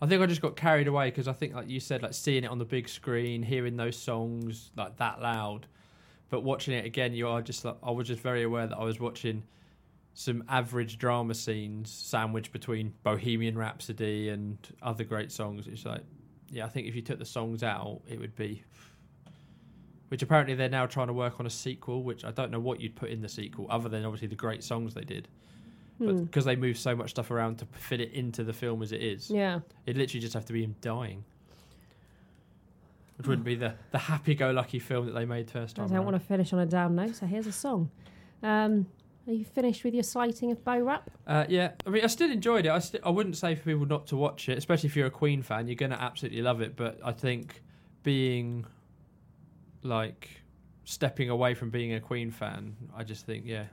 I 0.00 0.06
think 0.06 0.20
I 0.20 0.26
just 0.26 0.42
got 0.42 0.56
carried 0.56 0.86
away 0.86 1.10
because 1.10 1.28
I 1.28 1.32
think, 1.32 1.54
like 1.54 1.68
you 1.68 1.80
said, 1.80 2.02
like 2.02 2.14
seeing 2.14 2.44
it 2.44 2.50
on 2.50 2.58
the 2.58 2.64
big 2.64 2.88
screen, 2.88 3.42
hearing 3.42 3.76
those 3.76 3.96
songs 3.96 4.70
like 4.76 4.96
that 4.96 5.20
loud, 5.22 5.66
but 6.30 6.42
watching 6.42 6.74
it 6.74 6.84
again, 6.84 7.14
you 7.14 7.28
are 7.28 7.40
just 7.42 7.64
like 7.64 7.76
I 7.82 7.90
was 7.90 8.08
just 8.08 8.22
very 8.22 8.42
aware 8.42 8.66
that 8.66 8.76
I 8.76 8.84
was 8.84 9.00
watching 9.00 9.42
some 10.14 10.44
average 10.48 10.96
drama 10.98 11.34
scenes 11.34 11.90
sandwiched 11.90 12.52
between 12.52 12.94
Bohemian 13.02 13.58
Rhapsody 13.58 14.28
and 14.28 14.56
other 14.82 15.02
great 15.04 15.32
songs. 15.32 15.66
It's 15.66 15.84
like, 15.84 16.02
yeah, 16.50 16.64
I 16.64 16.68
think 16.68 16.86
if 16.86 16.94
you 16.94 17.02
took 17.02 17.18
the 17.18 17.24
songs 17.24 17.62
out, 17.62 18.00
it 18.08 18.20
would 18.20 18.36
be. 18.36 18.62
Which 20.08 20.22
apparently 20.22 20.54
they're 20.54 20.68
now 20.68 20.86
trying 20.86 21.08
to 21.08 21.12
work 21.12 21.40
on 21.40 21.46
a 21.46 21.50
sequel, 21.50 22.04
which 22.04 22.24
I 22.24 22.30
don't 22.30 22.50
know 22.52 22.60
what 22.60 22.80
you'd 22.80 22.94
put 22.94 23.10
in 23.10 23.20
the 23.22 23.28
sequel, 23.28 23.66
other 23.68 23.88
than 23.88 24.04
obviously 24.04 24.28
the 24.28 24.36
great 24.36 24.62
songs 24.62 24.94
they 24.94 25.02
did. 25.02 25.26
But 25.98 26.10
Hmm. 26.12 26.24
because 26.24 26.44
they 26.44 26.56
move 26.56 26.76
so 26.78 26.94
much 26.94 27.10
stuff 27.10 27.30
around 27.30 27.58
to 27.58 27.66
fit 27.72 28.00
it 28.00 28.12
into 28.12 28.44
the 28.44 28.52
film 28.52 28.82
as 28.82 28.92
it 28.92 29.02
is, 29.02 29.30
Yeah. 29.30 29.60
It'd 29.86 29.96
literally 29.96 30.20
just 30.20 30.34
have 30.34 30.44
to 30.46 30.52
be 30.52 30.62
him 30.62 30.76
dying. 30.80 31.24
Which 33.16 33.26
wouldn't 33.28 33.44
be 33.44 33.54
the, 33.54 33.74
the 33.92 33.98
happy 33.98 34.34
go 34.34 34.50
lucky 34.50 34.78
film 34.80 35.06
that 35.06 35.12
they 35.12 35.24
made 35.24 35.50
first 35.50 35.76
time. 35.76 35.84
I 35.84 35.88
don't 35.88 35.96
around. 35.98 36.04
want 36.06 36.16
to 36.20 36.26
finish 36.26 36.52
on 36.52 36.58
a 36.58 36.66
down 36.66 36.96
note, 36.96 37.14
so 37.16 37.26
here's 37.26 37.46
a 37.46 37.52
song. 37.52 37.90
Um, 38.42 38.86
are 39.26 39.32
you 39.32 39.44
finished 39.44 39.84
with 39.84 39.94
your 39.94 40.02
sighting 40.02 40.50
of 40.50 40.64
Bo 40.64 40.78
Rap? 40.80 41.10
Uh, 41.26 41.44
yeah, 41.48 41.72
I 41.86 41.90
mean, 41.90 42.04
I 42.04 42.08
still 42.08 42.30
enjoyed 42.30 42.66
it. 42.66 42.70
I, 42.70 42.78
st- 42.78 43.02
I 43.04 43.10
wouldn't 43.10 43.36
say 43.36 43.54
for 43.54 43.62
people 43.64 43.86
not 43.86 44.06
to 44.08 44.16
watch 44.16 44.48
it, 44.48 44.58
especially 44.58 44.88
if 44.88 44.96
you're 44.96 45.06
a 45.06 45.10
Queen 45.10 45.42
fan. 45.42 45.66
You're 45.66 45.76
going 45.76 45.92
to 45.92 46.00
absolutely 46.00 46.42
love 46.42 46.60
it. 46.60 46.76
But 46.76 46.98
I 47.04 47.12
think 47.12 47.62
being 48.02 48.66
like 49.82 50.28
stepping 50.84 51.30
away 51.30 51.54
from 51.54 51.70
being 51.70 51.94
a 51.94 52.00
Queen 52.00 52.30
fan, 52.30 52.76
I 52.94 53.04
just 53.04 53.26
think, 53.26 53.44
yeah. 53.46 53.64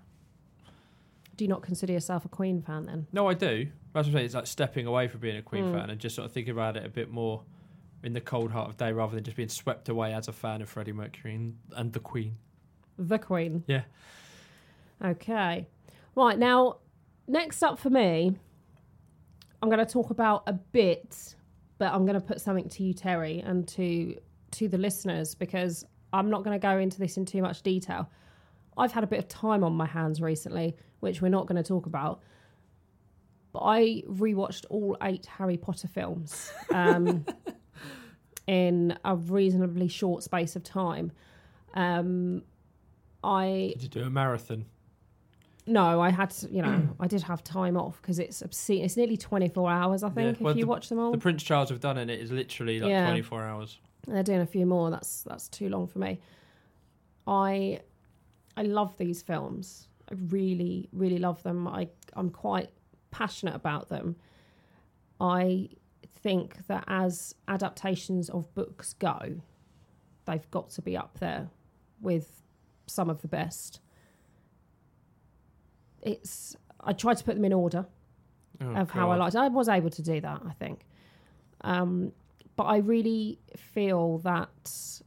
Do 1.37 1.45
you 1.45 1.49
not 1.49 1.61
consider 1.63 1.93
yourself 1.93 2.25
a 2.25 2.29
Queen 2.29 2.61
fan 2.61 2.85
then? 2.85 3.07
No, 3.11 3.27
I 3.27 3.33
do. 3.33 3.67
That's 3.93 4.07
what 4.07 4.07
I'm 4.07 4.13
saying. 4.13 4.25
It's 4.25 4.35
like 4.35 4.47
stepping 4.47 4.85
away 4.85 5.07
from 5.07 5.21
being 5.21 5.37
a 5.37 5.41
Queen 5.41 5.65
Mm. 5.65 5.73
fan 5.79 5.89
and 5.89 5.99
just 5.99 6.15
sort 6.15 6.25
of 6.25 6.31
thinking 6.31 6.51
about 6.53 6.77
it 6.77 6.85
a 6.85 6.89
bit 6.89 7.09
more 7.09 7.41
in 8.03 8.13
the 8.13 8.21
cold 8.21 8.51
heart 8.51 8.69
of 8.69 8.77
day 8.77 8.91
rather 8.91 9.15
than 9.15 9.23
just 9.23 9.37
being 9.37 9.49
swept 9.49 9.87
away 9.89 10.13
as 10.13 10.27
a 10.27 10.31
fan 10.31 10.61
of 10.61 10.69
Freddie 10.69 10.91
Mercury 10.93 11.35
and, 11.35 11.57
and 11.75 11.93
the 11.93 11.99
Queen. 11.99 12.35
The 12.97 13.19
Queen. 13.19 13.63
Yeah. 13.67 13.83
Okay. 15.03 15.67
Right, 16.15 16.37
now, 16.37 16.77
next 17.27 17.63
up 17.63 17.79
for 17.79 17.89
me, 17.89 18.35
I'm 19.61 19.69
going 19.69 19.85
to 19.85 19.91
talk 19.91 20.09
about 20.09 20.43
a 20.47 20.53
bit, 20.53 21.35
but 21.77 21.93
I'm 21.93 22.05
going 22.05 22.19
to 22.19 22.25
put 22.25 22.41
something 22.41 22.69
to 22.69 22.83
you, 22.83 22.93
Terry, 22.93 23.39
and 23.39 23.67
to 23.69 24.15
to 24.51 24.67
the 24.67 24.77
listeners 24.77 25.33
because 25.33 25.85
I'm 26.11 26.29
not 26.29 26.43
going 26.43 26.59
to 26.59 26.61
go 26.61 26.77
into 26.77 26.99
this 26.99 27.15
in 27.15 27.25
too 27.25 27.41
much 27.41 27.61
detail. 27.61 28.09
I've 28.77 28.91
had 28.91 29.03
a 29.03 29.07
bit 29.07 29.19
of 29.19 29.27
time 29.29 29.63
on 29.63 29.73
my 29.73 29.85
hands 29.85 30.21
recently, 30.21 30.75
which 30.99 31.21
we're 31.21 31.29
not 31.29 31.47
going 31.47 31.61
to 31.61 31.67
talk 31.67 31.85
about. 31.85 32.21
But 33.53 33.59
I 33.59 34.03
rewatched 34.07 34.65
all 34.69 34.97
eight 35.03 35.25
Harry 35.25 35.57
Potter 35.57 35.87
films 35.87 36.51
um, 36.69 37.25
in 38.47 38.97
a 39.03 39.15
reasonably 39.15 39.87
short 39.87 40.23
space 40.23 40.55
of 40.55 40.63
time. 40.63 41.11
Um, 41.73 42.43
I 43.23 43.73
Did 43.73 43.83
you 43.83 43.89
do 43.89 44.03
a 44.03 44.09
marathon? 44.09 44.65
No, 45.67 46.01
I 46.01 46.09
had 46.09 46.31
to, 46.31 46.49
you 46.51 46.61
know, 46.61 46.89
I 46.99 47.07
did 47.07 47.21
have 47.23 47.43
time 47.43 47.77
off 47.77 48.01
because 48.01 48.19
it's 48.19 48.41
obscene. 48.41 48.83
It's 48.83 48.97
nearly 48.97 49.17
24 49.17 49.69
hours, 49.71 50.03
I 50.03 50.09
think, 50.09 50.39
well, 50.41 50.51
if 50.51 50.57
you 50.57 50.65
the- 50.65 50.69
watch 50.69 50.89
them 50.89 50.99
all. 50.99 51.11
The 51.11 51.17
Prince 51.17 51.43
Charles 51.43 51.69
have 51.69 51.79
done 51.79 51.97
it. 51.97 52.09
It 52.09 52.19
is 52.19 52.31
literally 52.31 52.79
like 52.79 52.89
Yeah. 52.89 53.05
24 53.07 53.43
hours. 53.43 53.79
They're 54.07 54.23
doing 54.23 54.41
a 54.41 54.45
few 54.47 54.65
more. 54.65 54.89
That's 54.89 55.21
that's 55.23 55.47
too 55.47 55.69
long 55.69 55.85
for 55.87 55.99
me. 55.99 56.19
I 57.27 57.81
I 58.57 58.63
love 58.63 58.97
these 58.97 59.21
films. 59.21 59.87
I 60.11 60.15
really 60.29 60.89
really 60.91 61.19
love 61.19 61.43
them. 61.43 61.67
I 61.67 61.87
I'm 62.13 62.31
quite 62.31 62.71
passionate 63.11 63.55
about 63.55 63.89
them. 63.89 64.15
I 65.19 65.69
think 66.23 66.65
that 66.67 66.83
as 66.87 67.35
adaptations 67.47 68.29
of 68.29 68.51
books 68.55 68.93
go, 68.93 69.41
they've 70.25 70.49
got 70.51 70.71
to 70.71 70.81
be 70.81 70.97
up 70.97 71.19
there 71.19 71.49
with 72.01 72.41
some 72.87 73.09
of 73.09 73.21
the 73.21 73.27
best. 73.27 73.79
It's 76.01 76.55
I 76.79 76.93
tried 76.93 77.17
to 77.17 77.23
put 77.23 77.35
them 77.35 77.45
in 77.45 77.53
order 77.53 77.85
Oh, 78.59 78.75
of 78.75 78.91
how 78.91 79.09
I 79.11 79.15
liked. 79.17 79.35
it. 79.35 79.39
I 79.39 79.47
was 79.47 79.67
able 79.69 79.89
to 79.89 80.01
do 80.01 80.21
that, 80.21 80.41
I 80.47 80.53
think. 80.53 80.85
Um, 81.61 82.11
but 82.55 82.63
I 82.65 82.77
really 82.77 83.39
feel 83.55 84.17
that 84.19 85.01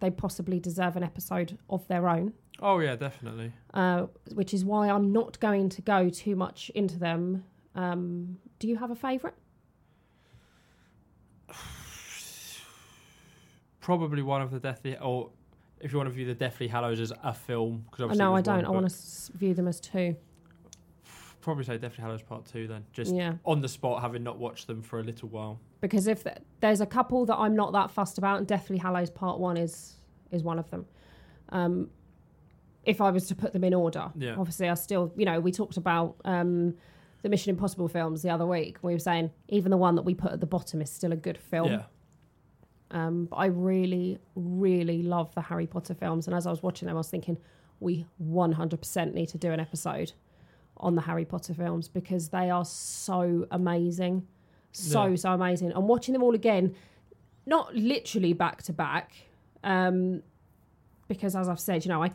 they 0.00 0.10
possibly 0.10 0.60
deserve 0.60 0.96
an 0.96 1.02
episode 1.02 1.58
of 1.70 1.86
their 1.88 2.08
own, 2.08 2.32
Oh 2.60 2.78
yeah, 2.80 2.94
definitely. 2.96 3.52
uh, 3.74 4.06
which 4.34 4.52
is 4.54 4.64
why 4.64 4.88
I'm 4.90 5.10
not 5.12 5.38
going 5.40 5.68
to 5.70 5.82
go 5.82 6.08
too 6.08 6.36
much 6.36 6.70
into 6.74 6.98
them. 6.98 7.44
Um, 7.74 8.38
do 8.58 8.68
you 8.68 8.76
have 8.76 8.90
a 8.90 8.94
favourite? 8.96 9.34
Probably 13.80 14.22
one 14.22 14.42
of 14.42 14.50
the 14.50 14.58
Deathly, 14.58 14.96
or 14.98 15.30
if 15.80 15.92
you 15.92 15.98
want 15.98 16.08
to 16.08 16.14
view 16.14 16.26
the 16.26 16.34
Deathly 16.34 16.68
Hallows 16.68 17.00
as 17.00 17.12
a 17.22 17.32
film, 17.34 17.84
because 17.90 18.16
no, 18.18 18.34
I 18.34 18.40
don't. 18.40 18.64
I 18.64 18.70
want 18.70 18.88
to 18.88 19.32
view 19.36 19.54
them 19.54 19.68
as 19.68 19.80
two. 19.80 20.16
probably 21.40 21.64
say 21.64 21.78
Deathly 21.78 22.02
Hallows 22.02 22.22
Part 22.22 22.46
Two 22.46 22.66
then, 22.66 22.84
just 22.92 23.14
yeah, 23.14 23.34
on 23.44 23.60
the 23.60 23.68
spot, 23.68 24.02
having 24.02 24.22
not 24.22 24.38
watched 24.38 24.66
them 24.66 24.82
for 24.82 25.00
a 25.00 25.02
little 25.02 25.28
while. 25.28 25.60
because 25.80 26.06
if 26.06 26.24
th- 26.24 26.38
there's 26.60 26.80
a 26.80 26.86
couple 26.86 27.24
that 27.26 27.36
I'm 27.36 27.54
not 27.54 27.72
that 27.72 27.90
fussed 27.90 28.18
about, 28.18 28.38
and 28.38 28.46
Deathly 28.46 28.78
Hallows 28.78 29.10
Part 29.10 29.38
One 29.38 29.56
is 29.56 29.96
is 30.30 30.42
one 30.42 30.58
of 30.58 30.68
them. 30.70 30.86
Um, 31.50 31.90
if 32.84 33.00
I 33.00 33.10
was 33.10 33.26
to 33.28 33.34
put 33.34 33.52
them 33.52 33.64
in 33.64 33.74
order, 33.74 34.10
Yeah. 34.16 34.36
obviously 34.38 34.68
I 34.68 34.74
still, 34.74 35.12
you 35.16 35.24
know, 35.24 35.40
we 35.40 35.50
talked 35.52 35.76
about 35.76 36.16
um, 36.24 36.74
the 37.22 37.28
Mission 37.28 37.50
Impossible 37.50 37.88
films 37.88 38.22
the 38.22 38.30
other 38.30 38.46
week. 38.46 38.78
We 38.82 38.92
were 38.92 38.98
saying 39.00 39.30
even 39.48 39.70
the 39.70 39.76
one 39.76 39.94
that 39.96 40.02
we 40.02 40.14
put 40.14 40.32
at 40.32 40.40
the 40.40 40.46
bottom 40.46 40.80
is 40.80 40.90
still 40.90 41.12
a 41.12 41.16
good 41.16 41.36
film. 41.38 41.70
Yeah, 41.72 41.82
Um, 42.90 43.26
but 43.26 43.36
I 43.36 43.46
really, 43.46 44.18
really 44.36 45.02
love 45.02 45.34
the 45.34 45.40
Harry 45.42 45.66
Potter 45.66 45.94
films, 45.94 46.26
and 46.28 46.36
as 46.36 46.46
I 46.46 46.50
was 46.50 46.62
watching 46.62 46.86
them, 46.86 46.96
I 46.96 46.98
was 46.98 47.08
thinking 47.10 47.36
we 47.80 48.06
100% 48.22 49.12
need 49.12 49.28
to 49.30 49.38
do 49.38 49.50
an 49.52 49.60
episode 49.60 50.12
on 50.78 50.94
the 50.94 51.02
Harry 51.02 51.24
Potter 51.24 51.52
films 51.54 51.88
because 51.88 52.28
they 52.28 52.48
are 52.50 52.64
so 52.64 53.46
amazing, 53.50 54.26
so 54.72 55.06
Yeah. 55.06 55.16
so 55.16 55.32
amazing. 55.32 55.72
And 55.72 55.88
watching 55.88 56.12
them 56.12 56.22
all 56.22 56.34
again, 56.34 56.74
not 57.44 57.74
literally 57.74 58.32
back 58.34 58.62
to 58.64 58.72
back, 58.72 59.12
um, 59.64 60.22
because 61.08 61.34
as 61.36 61.48
I've 61.48 61.60
said, 61.60 61.84
you 61.84 61.88
know, 61.88 62.02
I 62.02 62.10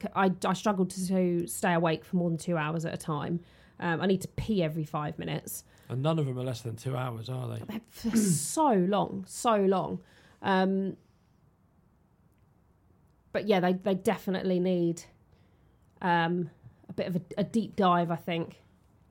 I 0.45 0.53
struggled 0.53 0.89
to, 0.91 1.07
to 1.07 1.47
stay 1.47 1.73
awake 1.73 2.03
for 2.05 2.17
more 2.17 2.29
than 2.29 2.38
two 2.38 2.57
hours 2.57 2.86
at 2.86 2.93
a 2.93 2.97
time. 2.97 3.39
Um, 3.79 3.99
I 4.01 4.05
need 4.05 4.21
to 4.21 4.27
pee 4.29 4.62
every 4.63 4.84
five 4.86 5.17
minutes. 5.17 5.63
and 5.89 6.01
none 6.03 6.19
of 6.19 6.25
them 6.25 6.38
are 6.38 6.43
less 6.43 6.62
than 6.62 6.75
two 6.75 6.95
hours, 6.95 7.29
are 7.29 7.47
they? 7.49 7.79
They're 8.03 8.15
so 8.15 8.71
long, 8.73 9.25
so 9.27 9.55
long. 9.57 9.99
Um, 10.41 10.97
but 13.32 13.47
yeah, 13.47 13.60
they 13.60 13.73
they 13.73 13.95
definitely 13.95 14.60
need 14.60 15.04
um, 16.01 16.49
a 16.89 16.93
bit 16.93 17.08
of 17.08 17.15
a, 17.17 17.21
a 17.38 17.43
deep 17.43 17.75
dive, 17.75 18.12
I 18.12 18.15
think, 18.15 18.58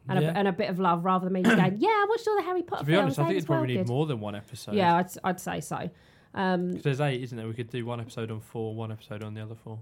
and, 0.09 0.21
Yeah. 0.21 0.31
a, 0.31 0.33
and 0.35 0.49
a 0.49 0.53
bit 0.53 0.69
of 0.71 0.79
love 0.79 1.05
rather 1.05 1.25
than 1.25 1.33
me 1.33 1.43
just 1.43 1.57
going, 1.57 1.77
yeah, 1.79 1.89
I 1.89 2.07
watched 2.09 2.27
all 2.29 2.37
the 2.37 2.43
Harry 2.43 2.63
Potter 2.63 2.81
To 2.81 2.87
be 2.87 2.93
films. 2.93 3.05
honest, 3.05 3.19
I 3.21 3.25
think 3.25 3.35
you'd 3.37 3.47
probably 3.47 3.61
well 3.61 3.67
need 3.79 3.87
good." 3.87 3.89
more 3.89 4.07
than 4.07 4.21
one 4.21 4.35
episode. 4.35 4.75
Yeah, 4.75 4.97
I'd, 4.97 5.07
I'd 5.25 5.41
say 5.41 5.61
so. 5.61 5.89
Um, 6.35 6.73
there's 6.73 7.01
eight, 7.01 7.23
isn't 7.23 7.37
there? 7.37 7.47
We 7.49 7.55
could 7.55 7.71
do 7.71 7.85
one 7.87 8.01
episode 8.01 8.31
on 8.31 8.41
four, 8.41 8.75
one 8.75 8.93
episode 8.93 9.23
on 9.25 9.35
the 9.35 9.41
other 9.43 9.55
four. 9.55 9.79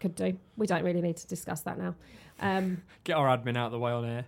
could 0.00 0.14
do. 0.14 0.36
We 0.56 0.66
don't 0.66 0.82
really 0.84 1.00
need 1.00 1.16
to 1.18 1.26
discuss 1.26 1.60
that 1.62 1.78
now. 1.78 1.94
Um, 2.40 2.82
Get 3.04 3.16
our 3.16 3.26
admin 3.36 3.56
out 3.56 3.66
of 3.66 3.72
the 3.72 3.78
way 3.78 3.92
on 3.92 4.04
air. 4.04 4.24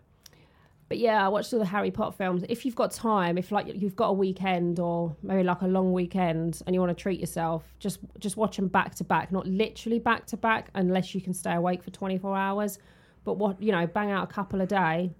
But 0.89 0.99
yeah, 0.99 1.25
I 1.25 1.29
watched 1.29 1.53
all 1.53 1.59
the 1.59 1.67
Harry 1.67 1.91
Potter 1.91 2.17
films. 2.17 2.45
If 2.49 2.65
you've 2.65 2.75
got 2.75 2.93
time, 2.93 3.37
if 3.37 3.53
like 3.53 3.67
you've 3.75 3.95
got 3.97 4.09
a 4.09 4.13
weekend 4.15 4.81
or 4.81 5.15
maybe 5.23 5.43
like 5.43 5.61
a 5.61 5.67
long 5.67 5.93
weekend 5.93 6.63
and 6.67 6.75
you 6.75 6.81
want 6.81 6.97
to 6.97 7.01
treat 7.03 7.21
yourself, 7.21 7.63
just 7.79 7.99
just 8.19 8.39
watch 8.39 8.57
them 8.57 8.69
back 8.69 8.95
to 8.97 9.05
back, 9.05 9.31
not 9.31 9.47
literally 9.47 9.99
back 9.99 10.25
to 10.27 10.37
back, 10.39 10.71
unless 10.75 11.15
you 11.15 11.21
can 11.21 11.35
stay 11.35 11.53
awake 11.55 11.83
for 11.83 11.91
24 11.91 12.35
hours. 12.37 12.79
But 13.25 13.35
what 13.35 13.61
you 13.63 13.71
know, 13.73 13.87
bang 13.87 14.11
out 14.11 14.25
a 14.25 14.33
couple 14.33 14.63
a 14.63 14.67
day. 14.67 15.11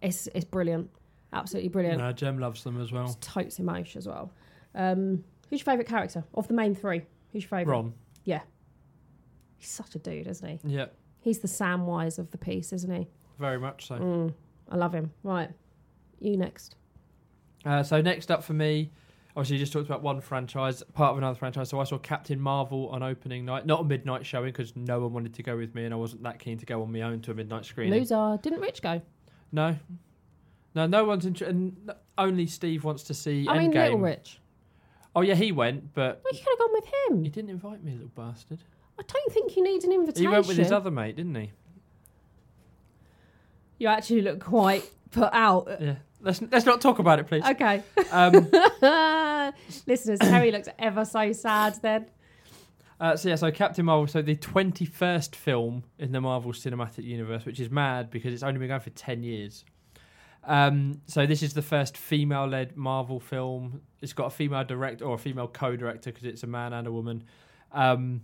It's 0.00 0.28
it's 0.34 0.44
brilliant, 0.44 0.88
absolutely 1.32 1.70
brilliant. 1.70 1.98
No, 1.98 2.12
Jem 2.12 2.38
loves 2.38 2.62
them 2.62 2.80
as 2.80 2.92
well. 2.92 3.06
It's 3.06 3.16
totes 3.20 3.58
emotion 3.58 3.98
as 3.98 4.06
well. 4.06 4.30
Um, 4.76 5.24
who's 5.50 5.60
your 5.60 5.64
favourite 5.64 5.88
character 5.88 6.22
of 6.34 6.46
the 6.46 6.54
main 6.54 6.76
three? 6.76 7.02
Who's 7.32 7.42
your 7.42 7.48
favourite? 7.48 7.76
Ron. 7.76 7.92
Yeah, 8.24 8.42
he's 9.58 9.70
such 9.70 9.96
a 9.96 9.98
dude, 9.98 10.28
isn't 10.28 10.48
he? 10.48 10.60
Yeah, 10.64 10.86
He's 11.20 11.40
the 11.40 11.48
Samwise 11.48 12.20
of 12.20 12.30
the 12.30 12.38
piece, 12.38 12.72
isn't 12.72 12.94
he? 12.94 13.08
very 13.40 13.58
much 13.58 13.88
so. 13.88 13.96
Mm, 13.96 14.32
I 14.70 14.76
love 14.76 14.94
him. 14.94 15.12
Right, 15.22 15.50
you 16.20 16.36
next. 16.36 16.76
Uh, 17.64 17.82
so 17.82 18.00
next 18.00 18.30
up 18.30 18.44
for 18.44 18.52
me, 18.52 18.90
obviously 19.36 19.56
you 19.56 19.60
just 19.60 19.72
talked 19.72 19.86
about 19.86 20.02
one 20.02 20.20
franchise, 20.20 20.82
part 20.94 21.12
of 21.12 21.18
another 21.18 21.36
franchise. 21.36 21.68
So 21.68 21.80
I 21.80 21.84
saw 21.84 21.98
Captain 21.98 22.40
Marvel 22.40 22.88
on 22.90 23.02
opening 23.02 23.44
night, 23.44 23.66
not 23.66 23.80
a 23.80 23.84
midnight 23.84 24.24
showing 24.24 24.52
because 24.52 24.74
no 24.76 25.00
one 25.00 25.12
wanted 25.12 25.34
to 25.34 25.42
go 25.42 25.56
with 25.56 25.74
me, 25.74 25.84
and 25.84 25.92
I 25.92 25.96
wasn't 25.96 26.22
that 26.22 26.38
keen 26.38 26.58
to 26.58 26.66
go 26.66 26.82
on 26.82 26.92
my 26.92 27.02
own 27.02 27.20
to 27.22 27.32
a 27.32 27.34
midnight 27.34 27.64
screening. 27.64 27.98
Loser. 27.98 28.38
Didn't 28.42 28.60
Rich 28.60 28.82
go? 28.82 29.02
No, 29.52 29.76
no, 30.74 30.86
no 30.86 31.04
one's 31.04 31.26
interested. 31.26 31.54
And 31.54 31.92
only 32.18 32.46
Steve 32.46 32.84
wants 32.84 33.04
to 33.04 33.14
see 33.14 33.46
I 33.48 33.58
mean, 33.58 33.70
Little 33.70 33.98
Rich. 33.98 34.40
Oh 35.14 35.22
yeah, 35.22 35.34
he 35.34 35.50
went, 35.50 35.94
but 35.94 36.20
Well, 36.22 36.34
you 36.34 36.40
could 36.40 36.50
have 36.50 36.58
gone 36.58 36.72
with 36.72 36.84
him. 37.08 37.24
he 37.24 37.30
didn't 37.30 37.50
invite 37.50 37.82
me, 37.82 37.92
little 37.92 38.08
bastard. 38.14 38.58
I 38.98 39.02
don't 39.02 39.32
think 39.32 39.56
you 39.56 39.64
need 39.64 39.84
an 39.84 39.92
invitation. 39.92 40.30
He 40.30 40.32
went 40.32 40.46
with 40.46 40.56
his 40.56 40.72
other 40.72 40.90
mate, 40.90 41.16
didn't 41.16 41.34
he? 41.34 41.52
You 43.78 43.88
actually 43.88 44.22
look 44.22 44.40
quite 44.40 44.84
put 45.10 45.30
out. 45.32 45.68
Yeah. 45.80 45.96
Let's 46.20 46.40
let's 46.50 46.66
not 46.66 46.80
talk 46.80 46.98
about 46.98 47.20
it, 47.20 47.26
please. 47.26 47.44
Okay. 47.44 47.82
Um, 48.10 48.50
Listeners, 49.86 50.18
Terry 50.18 50.50
looks 50.50 50.68
ever 50.78 51.04
so 51.04 51.32
sad 51.32 51.78
then. 51.82 52.06
Uh, 52.98 53.14
so 53.14 53.28
yeah, 53.28 53.34
so 53.34 53.50
Captain 53.50 53.84
Marvel, 53.84 54.06
so 54.06 54.22
the 54.22 54.34
twenty-first 54.34 55.36
film 55.36 55.84
in 55.98 56.12
the 56.12 56.20
Marvel 56.20 56.52
Cinematic 56.52 57.04
Universe, 57.04 57.44
which 57.44 57.60
is 57.60 57.70
mad 57.70 58.10
because 58.10 58.32
it's 58.32 58.42
only 58.42 58.58
been 58.58 58.68
going 58.68 58.80
for 58.80 58.90
ten 58.90 59.22
years. 59.22 59.64
Um, 60.44 61.00
so 61.06 61.26
this 61.26 61.42
is 61.42 61.54
the 61.54 61.62
first 61.62 61.96
female-led 61.96 62.76
Marvel 62.76 63.18
film. 63.18 63.82
It's 64.00 64.12
got 64.12 64.26
a 64.26 64.30
female 64.30 64.64
director 64.64 65.04
or 65.04 65.16
a 65.16 65.18
female 65.18 65.48
co-director 65.48 66.12
because 66.12 66.24
it's 66.24 66.44
a 66.44 66.46
man 66.46 66.72
and 66.72 66.86
a 66.86 66.92
woman. 66.92 67.24
Um, 67.72 68.22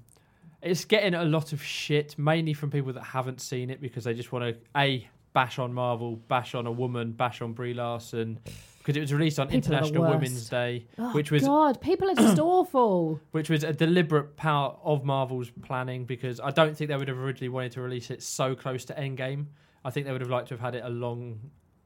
it's 0.63 0.85
getting 0.85 1.15
a 1.15 1.25
lot 1.25 1.53
of 1.53 1.63
shit, 1.63 2.17
mainly 2.17 2.55
from 2.55 2.71
people 2.71 2.93
that 2.93 3.03
haven't 3.03 3.41
seen 3.41 3.71
it 3.71 3.81
because 3.81 4.05
they 4.05 4.15
just 4.15 4.31
want 4.31 4.45
to 4.45 4.57
a 4.77 5.09
bash 5.33 5.59
on 5.59 5.73
Marvel, 5.73 6.17
bash 6.17 6.55
on 6.55 6.67
a 6.67 6.73
woman, 6.73 7.13
bash 7.13 7.41
on 7.43 7.53
Brie 7.53 7.75
Larson 7.75 8.39
because 8.79 8.97
it 8.97 9.01
was 9.01 9.13
released 9.15 9.39
on 9.39 9.47
People 9.49 9.73
International. 9.73 10.11
Women's 10.11 10.49
Day, 10.49 10.87
Oh, 10.99 11.13
which 11.13 11.31
was 11.31 11.45
God, 11.45 11.81
people 11.81 12.11
are 12.11 12.15
just 12.17 12.39
awful. 12.41 13.21
which 13.31 13.49
was 13.49 13.63
a 13.63 13.73
deliberate 13.73 14.37
part 14.37 14.77
of 14.83 15.05
Marvel's 15.05 15.51
planning 15.63 16.05
because 16.05 16.41
I 16.41 16.51
don't 16.51 16.77
think 16.77 16.91
they 16.91 16.97
would 16.97 17.07
have 17.09 17.19
originally 17.19 17.49
wanted 17.49 17.73
to 17.73 17.81
release 17.81 18.11
it 18.11 18.23
so 18.23 18.55
close 18.57 18.85
to 18.87 18.95
Endgame. 18.95 19.47
I 19.85 19.91
think 19.91 20.07
they 20.07 20.13
would 20.13 20.21
have 20.21 20.31
liked 20.31 20.49
to 20.49 20.55
have 20.55 20.61
had 20.61 20.75
it 20.75 20.85
along, 20.85 21.39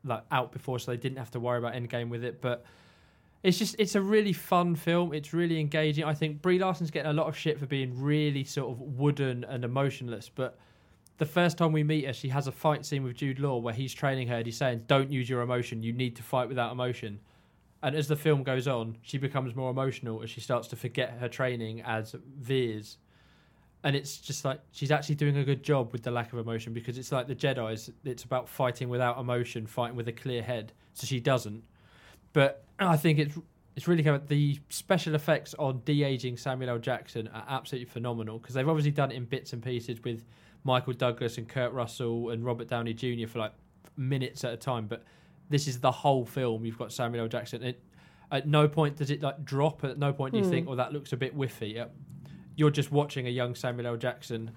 like 0.04 0.22
out 0.30 0.52
before, 0.52 0.78
so 0.78 0.90
they 0.90 0.96
didn't 0.96 1.18
have 1.18 1.30
to 1.32 1.40
worry 1.40 1.58
about 1.58 1.74
Endgame 1.74 2.08
with 2.08 2.24
it. 2.24 2.40
But 2.40 2.64
it's 3.42 3.58
just 3.58 3.76
it's 3.78 3.94
a 3.94 4.00
really 4.02 4.32
fun 4.32 4.74
film. 4.74 5.12
It's 5.12 5.34
really 5.34 5.60
engaging. 5.60 6.04
I 6.04 6.14
think 6.14 6.40
Brie 6.40 6.58
Larson's 6.58 6.90
getting 6.90 7.10
a 7.10 7.14
lot 7.14 7.26
of 7.28 7.36
shit 7.36 7.58
for 7.58 7.66
being 7.66 8.00
really 8.02 8.44
sort 8.44 8.70
of 8.70 8.80
wooden 8.80 9.44
and 9.44 9.64
emotionless, 9.64 10.30
but. 10.34 10.58
The 11.18 11.26
first 11.26 11.56
time 11.56 11.72
we 11.72 11.82
meet 11.82 12.04
her, 12.04 12.12
she 12.12 12.28
has 12.28 12.46
a 12.46 12.52
fight 12.52 12.84
scene 12.84 13.02
with 13.02 13.16
Jude 13.16 13.38
Law 13.38 13.58
where 13.58 13.72
he's 13.72 13.94
training 13.94 14.28
her 14.28 14.36
and 14.36 14.46
he's 14.46 14.56
saying, 14.56 14.84
Don't 14.86 15.10
use 15.10 15.28
your 15.28 15.40
emotion, 15.40 15.82
you 15.82 15.92
need 15.92 16.16
to 16.16 16.22
fight 16.22 16.48
without 16.48 16.72
emotion. 16.72 17.20
And 17.82 17.94
as 17.94 18.08
the 18.08 18.16
film 18.16 18.42
goes 18.42 18.66
on, 18.66 18.98
she 19.02 19.18
becomes 19.18 19.54
more 19.54 19.70
emotional 19.70 20.22
as 20.22 20.30
she 20.30 20.40
starts 20.40 20.68
to 20.68 20.76
forget 20.76 21.18
her 21.20 21.28
training 21.28 21.82
as 21.82 22.14
Vers. 22.38 22.98
And 23.84 23.94
it's 23.94 24.18
just 24.18 24.44
like 24.44 24.60
she's 24.72 24.90
actually 24.90 25.14
doing 25.14 25.36
a 25.36 25.44
good 25.44 25.62
job 25.62 25.92
with 25.92 26.02
the 26.02 26.10
lack 26.10 26.32
of 26.32 26.38
emotion 26.38 26.72
because 26.72 26.98
it's 26.98 27.12
like 27.12 27.28
the 27.28 27.34
Jedi's, 27.34 27.90
it's 28.04 28.24
about 28.24 28.48
fighting 28.48 28.88
without 28.88 29.18
emotion, 29.18 29.66
fighting 29.66 29.96
with 29.96 30.08
a 30.08 30.12
clear 30.12 30.42
head. 30.42 30.72
So 30.94 31.06
she 31.06 31.20
doesn't. 31.20 31.62
But 32.32 32.64
I 32.78 32.96
think 32.96 33.18
it's 33.18 33.38
it's 33.76 33.86
really 33.86 34.02
kind 34.02 34.16
of 34.16 34.26
the 34.26 34.58
special 34.70 35.14
effects 35.14 35.54
on 35.58 35.82
de 35.84 36.02
aging 36.02 36.38
Samuel 36.38 36.70
L. 36.70 36.78
Jackson 36.78 37.28
are 37.28 37.44
absolutely 37.46 37.84
phenomenal 37.84 38.38
because 38.38 38.54
they've 38.54 38.68
obviously 38.68 38.90
done 38.90 39.12
it 39.12 39.16
in 39.16 39.26
bits 39.26 39.52
and 39.52 39.62
pieces 39.62 40.02
with 40.02 40.24
Michael 40.66 40.92
Douglas 40.92 41.38
and 41.38 41.48
Kurt 41.48 41.72
Russell 41.72 42.30
and 42.30 42.44
Robert 42.44 42.68
Downey 42.68 42.92
Jr. 42.92 43.26
for 43.28 43.38
like 43.38 43.52
minutes 43.96 44.44
at 44.44 44.52
a 44.52 44.56
time. 44.56 44.86
But 44.86 45.04
this 45.48 45.66
is 45.68 45.80
the 45.80 45.90
whole 45.92 46.26
film. 46.26 46.64
You've 46.66 46.76
got 46.76 46.92
Samuel 46.92 47.22
L. 47.24 47.28
Jackson. 47.28 47.62
It, 47.62 47.80
at 48.32 48.48
no 48.48 48.66
point 48.66 48.96
does 48.96 49.10
it 49.10 49.22
like 49.22 49.44
drop. 49.44 49.84
At 49.84 49.96
no 49.98 50.12
point 50.12 50.32
do 50.32 50.38
you 50.40 50.44
Hmm. 50.44 50.50
think, 50.50 50.68
"Oh, 50.68 50.74
that 50.74 50.92
looks 50.92 51.12
a 51.12 51.16
bit 51.16 51.34
whiffy." 51.36 51.82
You're 52.56 52.70
just 52.70 52.90
watching 52.90 53.26
a 53.26 53.30
young 53.30 53.54
Samuel 53.54 53.86
L. 53.86 53.96
Jackson. 53.96 54.50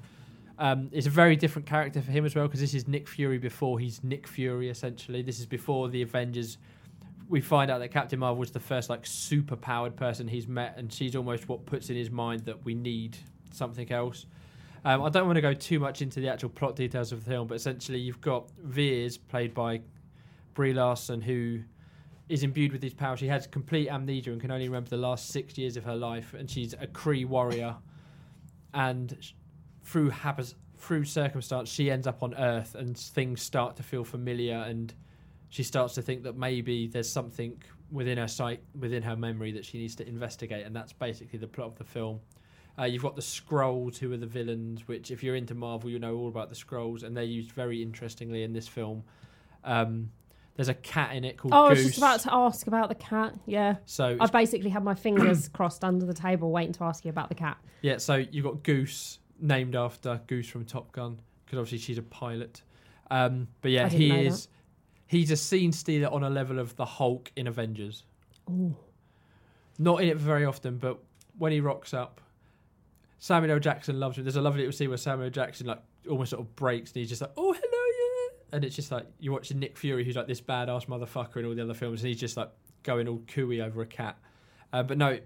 Um, 0.58 0.89
it's 0.91 1.08
a 1.08 1.10
very 1.12 1.36
different 1.38 1.67
character 1.67 2.02
for 2.02 2.12
him 2.12 2.26
as 2.26 2.36
well 2.36 2.48
because 2.48 2.60
this 2.60 2.74
is 2.74 2.88
Nick 2.88 3.08
Fury 3.08 3.38
before 3.38 3.80
he's 3.80 4.04
Nick 4.04 4.28
Fury. 4.28 4.69
Essentially, 4.69 5.22
this 5.22 5.39
is 5.39 5.45
before 5.45 5.88
the 5.89 6.02
Avengers. 6.02 6.58
We 7.30 7.39
find 7.41 7.69
out 7.69 7.78
that 7.80 7.89
Captain 7.91 8.17
Marvel 8.19 8.39
was 8.39 8.52
the 8.52 8.60
first 8.60 8.89
like 8.89 9.06
super 9.06 9.56
powered 9.56 9.95
person 9.95 10.28
he's 10.28 10.48
met, 10.48 10.76
and 10.78 10.91
she's 10.91 11.15
almost 11.15 11.48
what 11.48 11.65
puts 11.67 11.89
in 11.91 11.95
his 11.95 12.10
mind 12.10 12.45
that 12.45 12.65
we 12.65 12.74
need 12.74 13.15
something 13.52 13.91
else. 13.91 14.26
Um, 14.86 15.04
I 15.04 15.10
don't 15.10 15.26
want 15.26 15.36
to 15.36 15.42
go 15.42 15.54
too 15.54 15.80
much 15.80 16.02
into 16.02 16.20
the 16.20 16.30
actual 16.30 16.50
plot 16.50 16.76
details 16.76 17.12
of 17.12 17.24
the 17.24 17.32
film, 17.32 17.48
but 17.48 17.56
essentially 17.56 18.00
you've 18.00 18.22
got 18.22 18.50
Vers 18.60 19.18
played 19.18 19.54
by 19.54 19.82
Brie 20.54 20.74
Larson, 20.74 21.22
who 21.22 21.60
is 22.30 22.44
imbued 22.44 22.72
with 22.72 22.82
these 22.82 22.94
powers. 22.94 23.20
She 23.20 23.28
has 23.28 23.48
complete 23.48 23.89
amnesia 23.89 24.32
and 24.32 24.39
can 24.39 24.52
only 24.52 24.68
remember 24.68 24.89
the 24.89 24.98
last 24.98 25.30
six 25.30 25.58
years 25.58 25.76
of 25.76 25.84
her 25.84 25.96
life, 25.96 26.34
and 26.34 26.50
she's 26.50 26.74
a 26.74 26.88
Kree 26.88 27.26
warrior. 27.26 27.76
And 28.74 29.18
through 29.84 30.12
habits, 30.12 30.56
through 30.78 31.06
circumstance, 31.06 31.70
she 31.70 31.92
ends 31.92 32.08
up 32.08 32.24
on 32.24 32.36
Earth, 32.36 32.76
and 32.76 32.98
things 32.98 33.42
start 33.42 33.76
to 33.78 33.84
feel 33.84 34.06
familiar, 34.06 34.56
and 34.56 34.94
she 35.50 35.63
starts 35.63 35.96
to 35.96 36.02
think 36.02 36.24
that 36.24 36.38
maybe 36.38 36.88
there's 36.88 37.10
something 37.10 37.62
within 37.92 38.18
her 38.20 38.28
sight, 38.28 38.62
within 38.80 39.02
her 39.02 39.15
memory, 39.15 39.52
that 39.52 39.65
she 39.65 39.78
needs 39.80 39.96
to 39.96 40.08
investigate, 40.08 40.65
and 40.65 40.76
that's 40.76 40.94
basically 40.94 41.39
the 41.39 41.48
plot 41.48 41.68
of 41.68 41.76
the 41.78 41.84
film. 41.84 42.20
Uh, 42.80 42.86
you've 42.86 43.02
got 43.02 43.15
the 43.15 43.22
Skrulls, 43.22 43.98
who 43.98 44.12
are 44.13 44.18
the 44.18 44.26
villains, 44.26 44.88
which, 44.88 45.12
if 45.12 45.22
you're 45.24 45.36
into 45.36 45.54
Marvel, 45.56 45.89
you 45.89 46.00
know 46.00 46.15
all 46.15 46.28
about 46.30 46.50
the 46.50 46.56
Skrulls, 46.56 47.04
and 47.04 47.15
they're 47.18 47.24
used 47.24 47.52
very 47.52 47.82
interestingly 47.82 48.44
in 48.44 48.54
this 48.54 48.68
film. 48.68 49.04
Um, 49.63 50.12
there's 50.56 50.70
a 50.70 50.74
cat 50.74 51.15
in 51.15 51.24
it 51.24 51.38
called 51.38 51.54
Oh, 51.54 51.65
I 51.65 51.70
was 51.70 51.80
Goose. 51.80 51.88
just 51.88 51.98
about 52.00 52.20
to 52.22 52.34
ask 52.34 52.68
about 52.68 52.89
the 52.89 52.96
cat. 52.96 53.34
Yeah. 53.46 53.78
so 53.86 54.18
I 54.20 54.26
basically 54.28 54.70
had 54.70 54.84
my 54.84 54.94
fingers 54.96 55.48
crossed 55.54 55.84
under 55.84 56.06
the 56.06 56.13
table 56.13 56.52
waiting 56.52 56.74
to 56.74 56.84
ask 56.84 57.06
you 57.06 57.10
about 57.10 57.30
the 57.30 57.36
cat. 57.36 57.58
yeah, 57.82 57.98
so 57.98 58.15
you've 58.15 58.46
got 58.46 58.63
Goose, 58.63 59.20
named 59.42 59.76
after 59.76 60.22
Goose 60.28 60.48
from 60.48 60.65
Top 60.65 60.92
Gun, 60.92 61.20
because 61.46 61.60
obviously 61.60 61.80
she's 61.80 61.98
a 61.98 62.04
pilot. 62.04 62.62
Um, 63.12 63.48
but 63.62 63.72
yeah, 63.72 63.89
he 63.89 64.12
is. 64.12 64.48
He's 65.08 65.32
a 65.32 65.38
scene 65.38 65.72
stealer 65.72 66.10
on 66.13 66.24
a 66.24 66.30
level 66.30 66.60
of 66.60 66.76
the 66.76 66.86
Hulk 66.86 67.32
in 67.36 67.48
Avengers. 67.48 68.04
Ooh. 68.50 68.76
Not 69.80 70.02
in 70.04 70.10
it 70.10 70.18
very 70.18 70.46
often, 70.46 70.78
but 70.78 71.00
when 71.38 71.52
he 71.52 71.62
rocks 71.62 71.94
up, 71.94 72.22
Samuel 73.20 73.54
L. 73.54 73.60
Jackson 73.60 74.00
loves 74.00 74.17
him. 74.17 74.24
There's 74.24 74.38
a 74.38 74.42
lovely 74.42 74.62
little 74.62 74.72
scene 74.72 74.90
where 74.90 74.98
Samuel. 74.98 75.30
Jackson 75.30 75.67
like 75.67 75.82
almost 76.10 76.32
sort 76.32 76.42
of 76.42 76.56
breaks, 76.56 76.92
and 76.92 76.98
he's 77.02 77.10
just 77.10 77.22
like, 77.22 77.32
"Oh, 77.38 77.54
hello, 77.54 77.62
yeah," 77.62 78.56
and 78.56 78.63
it's 78.63 78.76
just 78.76 78.92
like 78.92 79.06
you're 79.20 79.34
watching 79.34 79.60
Nick 79.60 79.78
Fury, 79.78 80.04
who's 80.04 80.15
like 80.15 80.28
this 80.28 80.42
badass 80.42 80.88
motherfucker 80.88 81.38
in 81.38 81.46
all 81.46 81.54
the 81.54 81.62
other 81.62 81.74
films, 81.74 82.02
and 82.02 82.08
he's 82.08 82.20
just 82.20 82.38
like 82.38 82.50
going 82.84 83.08
all 83.08 83.22
cooey 83.28 83.62
over 83.62 83.82
a 83.82 83.86
cat. 83.86 84.17
Uh, 84.72 84.84
but 84.84 84.98
no, 84.98 85.20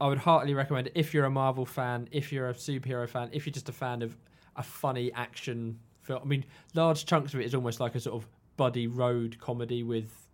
I 0.00 0.08
would 0.08 0.18
heartily 0.18 0.54
recommend 0.54 0.88
it 0.88 0.94
if 0.96 1.12
you're 1.12 1.26
a 1.26 1.30
Marvel 1.30 1.66
fan, 1.66 2.08
if 2.10 2.32
you're 2.32 2.48
a 2.48 2.54
superhero 2.54 3.08
fan, 3.08 3.28
if 3.32 3.46
you're 3.46 3.52
just 3.52 3.68
a 3.68 3.72
fan 3.72 4.02
of 4.02 4.16
a 4.56 4.62
funny 4.62 5.12
action 5.12 5.78
film. 6.02 6.20
I 6.22 6.26
mean, 6.26 6.44
large 6.74 7.06
chunks 7.06 7.34
of 7.34 7.40
it 7.40 7.44
is 7.44 7.54
almost 7.54 7.80
like 7.80 7.94
a 7.94 8.00
sort 8.00 8.22
of 8.22 8.28
buddy 8.56 8.86
road 8.86 9.38
comedy 9.38 9.82
with 9.82 10.28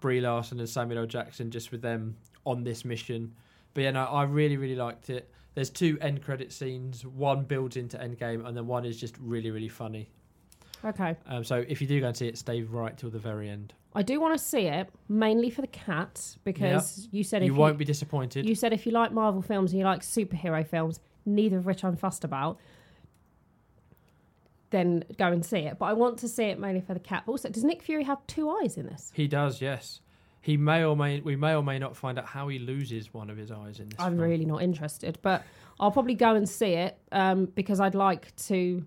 Brie 0.00 0.20
Larson 0.20 0.60
and 0.60 0.68
Samuel 0.68 1.00
L. 1.00 1.06
Jackson, 1.06 1.50
just 1.50 1.72
with 1.72 1.82
them 1.82 2.16
on 2.44 2.64
this 2.64 2.84
mission. 2.84 3.34
But 3.74 3.82
yeah, 3.84 3.90
no, 3.90 4.04
I 4.04 4.24
really, 4.24 4.56
really 4.56 4.76
liked 4.76 5.10
it. 5.10 5.30
There's 5.54 5.70
two 5.70 5.98
end 6.00 6.22
credit 6.22 6.52
scenes. 6.52 7.06
One 7.06 7.44
builds 7.44 7.76
into 7.76 7.96
Endgame, 7.96 8.46
and 8.46 8.56
then 8.56 8.66
one 8.66 8.84
is 8.84 8.98
just 8.98 9.16
really, 9.18 9.50
really 9.50 9.68
funny. 9.68 10.10
Okay. 10.84 11.16
Um, 11.26 11.44
so 11.44 11.64
if 11.68 11.80
you 11.80 11.86
do 11.86 12.00
go 12.00 12.08
and 12.08 12.16
see 12.16 12.28
it, 12.28 12.36
stay 12.36 12.62
right 12.62 12.96
till 12.96 13.10
the 13.10 13.18
very 13.18 13.48
end. 13.48 13.72
I 13.94 14.02
do 14.02 14.20
want 14.20 14.36
to 14.36 14.44
see 14.44 14.66
it 14.66 14.88
mainly 15.08 15.50
for 15.50 15.60
the 15.60 15.68
cat 15.68 16.36
because 16.42 17.08
you 17.12 17.22
said 17.22 17.42
if 17.42 17.46
you 17.46 17.54
won't 17.54 17.78
be 17.78 17.84
disappointed. 17.84 18.46
You 18.46 18.56
said 18.56 18.72
if 18.72 18.84
you 18.86 18.92
like 18.92 19.12
Marvel 19.12 19.40
films 19.40 19.70
and 19.70 19.78
you 19.78 19.84
like 19.84 20.00
superhero 20.00 20.66
films, 20.66 20.98
neither 21.24 21.58
of 21.58 21.66
which 21.66 21.84
I'm 21.84 21.96
fussed 21.96 22.24
about, 22.24 22.58
then 24.70 25.04
go 25.16 25.28
and 25.28 25.46
see 25.46 25.58
it. 25.58 25.78
But 25.78 25.86
I 25.86 25.92
want 25.92 26.18
to 26.18 26.28
see 26.28 26.44
it 26.44 26.58
mainly 26.58 26.80
for 26.80 26.92
the 26.92 27.00
cat. 27.00 27.22
Also, 27.26 27.48
does 27.48 27.62
Nick 27.62 27.82
Fury 27.82 28.02
have 28.02 28.26
two 28.26 28.50
eyes 28.50 28.76
in 28.76 28.86
this? 28.86 29.12
He 29.14 29.28
does, 29.28 29.60
yes. 29.60 30.00
He 30.44 30.58
may 30.58 30.84
or 30.84 30.94
may 30.94 31.20
we 31.20 31.36
may 31.36 31.54
or 31.54 31.62
may 31.62 31.78
not 31.78 31.96
find 31.96 32.18
out 32.18 32.26
how 32.26 32.48
he 32.48 32.58
loses 32.58 33.14
one 33.14 33.30
of 33.30 33.38
his 33.38 33.50
eyes 33.50 33.80
in 33.80 33.88
this. 33.88 33.98
I'm 33.98 34.16
film. 34.16 34.28
really 34.28 34.44
not 34.44 34.60
interested, 34.62 35.18
but 35.22 35.42
I'll 35.80 35.90
probably 35.90 36.14
go 36.14 36.34
and 36.34 36.46
see 36.46 36.74
it 36.74 36.98
um, 37.12 37.46
because 37.46 37.80
I'd 37.80 37.94
like 37.94 38.36
to 38.48 38.84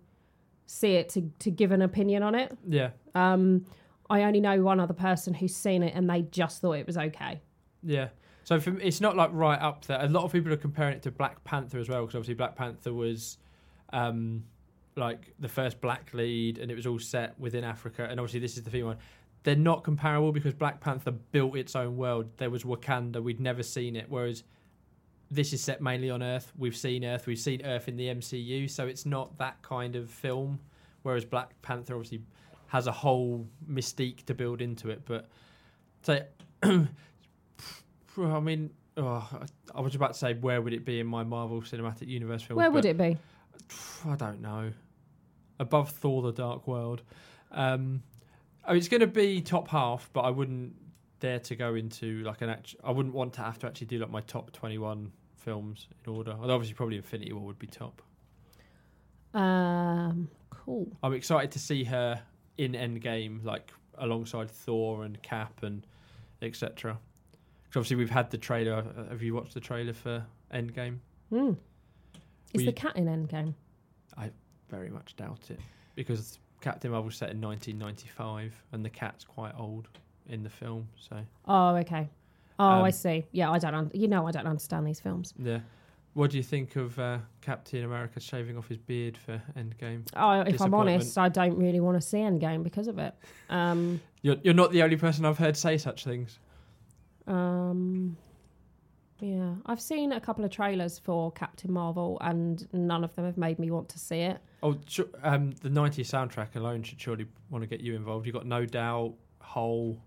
see 0.67 0.93
it 0.97 1.09
to, 1.09 1.31
to 1.39 1.49
give 1.49 1.71
an 1.71 1.81
opinion 1.81 2.21
on 2.21 2.35
it. 2.35 2.55
yeah, 2.67 2.91
Um, 3.15 3.65
I 4.07 4.21
only 4.21 4.39
know 4.39 4.61
one 4.61 4.79
other 4.79 4.93
person 4.93 5.33
who's 5.33 5.55
seen 5.55 5.81
it 5.81 5.95
and 5.95 6.07
they 6.07 6.21
just 6.21 6.61
thought 6.61 6.73
it 6.73 6.85
was 6.85 6.97
okay. 6.97 7.41
yeah. 7.83 8.09
So 8.43 8.59
for, 8.59 8.71
me, 8.71 8.83
it's 8.83 9.01
not 9.01 9.17
like 9.17 9.31
right 9.33 9.59
up 9.59 9.85
there. 9.87 9.99
A 9.99 10.07
lot 10.07 10.25
of 10.25 10.31
people 10.31 10.53
are 10.53 10.57
comparing 10.57 10.93
it 10.95 11.01
to 11.03 11.11
Black 11.11 11.43
Panther 11.43 11.79
as 11.79 11.89
well, 11.89 12.01
because 12.01 12.15
obviously 12.15 12.35
Black 12.35 12.55
Panther 12.55 12.93
was 12.93 13.39
um, 13.91 14.43
like 14.95 15.33
the 15.39 15.49
first 15.49 15.81
black 15.81 16.13
lead, 16.13 16.57
and 16.57 16.71
it 16.71 16.75
was 16.75 16.87
all 16.87 16.99
set 16.99 17.37
within 17.39 17.65
Africa. 17.65 18.07
And 18.09 18.19
obviously 18.19 18.39
this 18.39 18.55
is 18.55 18.63
the 18.63 18.69
female 18.69 18.87
one. 18.87 18.97
They're 19.43 19.55
not 19.55 19.83
comparable 19.83 20.31
because 20.31 20.53
Black 20.53 20.81
Panther 20.81 21.11
built 21.11 21.55
its 21.55 21.75
own 21.75 21.95
world. 21.97 22.29
There 22.37 22.49
was 22.49 22.63
Wakanda. 22.63 23.21
We'd 23.21 23.39
never 23.39 23.63
seen 23.63 23.95
it, 23.95 24.07
whereas 24.09 24.43
this 25.31 25.53
is 25.53 25.61
set 25.61 25.81
mainly 25.81 26.09
on 26.09 26.23
Earth. 26.23 26.51
We've 26.57 26.75
seen 26.75 27.05
Earth. 27.05 27.27
We've 27.27 27.39
seen 27.39 27.65
Earth 27.65 27.87
in 27.87 27.97
the 27.97 28.07
MCU, 28.07 28.69
so 28.69 28.87
it's 28.87 29.05
not 29.05 29.37
that 29.37 29.61
kind 29.61 29.95
of 29.95 30.09
film. 30.09 30.59
Whereas 31.03 31.25
Black 31.25 31.61
Panther 31.61 31.95
obviously 31.95 32.21
has 32.67 32.87
a 32.87 32.91
whole 32.91 33.47
mystique 33.69 34.25
to 34.25 34.33
build 34.33 34.61
into 34.61 34.89
it. 34.89 35.03
But 35.05 35.29
so, 36.01 36.21
I 36.63 38.39
mean, 38.41 38.71
oh, 38.97 39.29
I 39.73 39.81
was 39.81 39.95
about 39.95 40.13
to 40.13 40.19
say 40.19 40.33
where 40.33 40.61
would 40.61 40.73
it 40.73 40.85
be 40.85 40.99
in 40.99 41.07
my 41.07 41.23
Marvel 41.23 41.61
Cinematic 41.61 42.07
Universe 42.07 42.43
film? 42.43 42.57
Where 42.57 42.71
would 42.71 42.85
it 42.85 42.97
be? 42.97 43.17
I 44.05 44.15
don't 44.15 44.41
know. 44.41 44.71
Above 45.59 45.91
Thor: 45.91 46.21
The 46.21 46.33
Dark 46.33 46.67
World. 46.67 47.01
Um, 47.51 48.03
oh, 48.67 48.75
it's 48.75 48.87
going 48.87 49.01
to 49.01 49.07
be 49.07 49.41
top 49.41 49.67
half, 49.67 50.09
but 50.13 50.21
I 50.21 50.29
wouldn't 50.29 50.73
dare 51.19 51.39
to 51.39 51.55
go 51.55 51.75
into 51.75 52.23
like 52.23 52.41
an 52.41 52.49
act. 52.49 52.75
I 52.83 52.91
wouldn't 52.91 53.15
want 53.15 53.33
to 53.33 53.41
have 53.41 53.57
to 53.59 53.67
actually 53.67 53.87
do 53.87 53.99
like 53.99 54.11
my 54.11 54.21
top 54.21 54.51
twenty-one 54.51 55.11
films 55.35 55.87
in 56.05 56.13
order. 56.13 56.35
Although 56.39 56.55
obviously, 56.55 56.75
probably 56.75 56.97
Infinity 56.97 57.33
War 57.33 57.43
would 57.45 57.59
be 57.59 57.67
top. 57.67 58.01
Um, 59.33 60.29
cool. 60.49 60.87
I'm 61.03 61.13
excited 61.13 61.51
to 61.51 61.59
see 61.59 61.83
her 61.85 62.21
in 62.57 62.73
Endgame, 62.73 63.43
like 63.43 63.71
alongside 63.97 64.51
Thor 64.51 65.03
and 65.03 65.21
Cap 65.21 65.63
and 65.63 65.85
etc. 66.41 66.97
Because 67.63 67.79
obviously 67.79 67.97
we've 67.97 68.09
had 68.09 68.29
the 68.31 68.37
trailer. 68.37 68.85
Uh, 68.97 69.09
Have 69.09 69.21
you 69.21 69.33
watched 69.33 69.53
the 69.53 69.59
trailer 69.59 69.93
for 69.93 70.25
Endgame? 70.53 70.97
Hmm. 71.29 71.53
Is 72.53 72.65
the 72.65 72.71
cat 72.71 72.95
in 72.95 73.05
Endgame? 73.05 73.53
I 74.17 74.31
very 74.69 74.89
much 74.89 75.15
doubt 75.15 75.49
it 75.49 75.59
because 75.95 76.39
Captain 76.61 76.91
Marvel's 76.91 77.15
set 77.15 77.29
in 77.31 77.39
1995 77.41 78.53
and 78.71 78.83
the 78.83 78.89
cat's 78.89 79.23
quite 79.23 79.53
old 79.57 79.87
in 80.27 80.43
the 80.43 80.49
film. 80.49 80.87
So 80.97 81.17
Oh, 81.47 81.75
okay. 81.77 82.09
Oh, 82.59 82.65
I 82.67 82.87
Um, 82.87 82.91
see. 82.91 83.25
Yeah, 83.31 83.51
I 83.51 83.59
don't. 83.59 83.75
Un- 83.75 83.91
you 83.93 84.07
know, 84.07 84.27
I 84.27 84.31
don't 84.31 84.47
understand 84.47 84.85
these 84.87 84.99
films. 84.99 85.33
yeah. 85.37 85.59
What 86.13 86.31
do 86.31 86.37
you 86.37 86.43
think 86.43 86.75
of 86.77 86.97
uh, 86.97 87.19
Captain 87.41 87.83
America 87.83 88.19
shaving 88.19 88.57
off 88.57 88.67
his 88.67 88.79
beard 88.79 89.15
for 89.15 89.39
Endgame? 89.55 90.01
Oh, 90.15 90.41
if 90.41 90.59
I'm 90.59 90.73
honest, 90.73 91.15
I 91.15 91.29
don't 91.29 91.55
really 91.55 91.79
want 91.79 91.95
to 91.95 92.01
see 92.01 92.17
Endgame 92.17 92.63
because 92.63 92.87
of 92.87 92.97
it. 92.97 93.13
Um, 93.51 94.01
You're 94.23 94.37
you're 94.41 94.55
not 94.55 94.71
the 94.71 94.81
only 94.81 94.95
person 94.97 95.25
I've 95.25 95.37
heard 95.37 95.55
say 95.55 95.77
such 95.77 96.03
things. 96.03 96.39
um, 97.27 98.17
yeah, 99.19 99.55
I've 99.65 99.81
seen 99.81 100.11
a 100.11 100.19
couple 100.21 100.45
of 100.45 100.51
trailers 100.51 100.99
for 100.99 101.31
Captain 101.31 101.71
Marvel, 101.71 102.17
and 102.21 102.67
none 102.73 103.03
of 103.03 103.15
them 103.15 103.25
have 103.25 103.37
made 103.37 103.57
me 103.59 103.71
want 103.71 103.89
to 103.89 103.99
see 103.99 104.19
it. 104.19 104.37
Oh, 104.61 104.77
um, 105.23 105.51
the 105.61 105.69
90s 105.69 106.05
soundtrack 106.07 106.55
alone 106.55 106.83
should 106.83 107.01
surely 107.01 107.25
want 107.49 107.63
to 107.63 107.67
get 107.67 107.81
you 107.81 107.95
involved. 107.95 108.25
You've 108.27 108.35
got 108.35 108.45
No 108.45 108.65
Doubt, 108.65 109.13
Hole, 109.41 109.99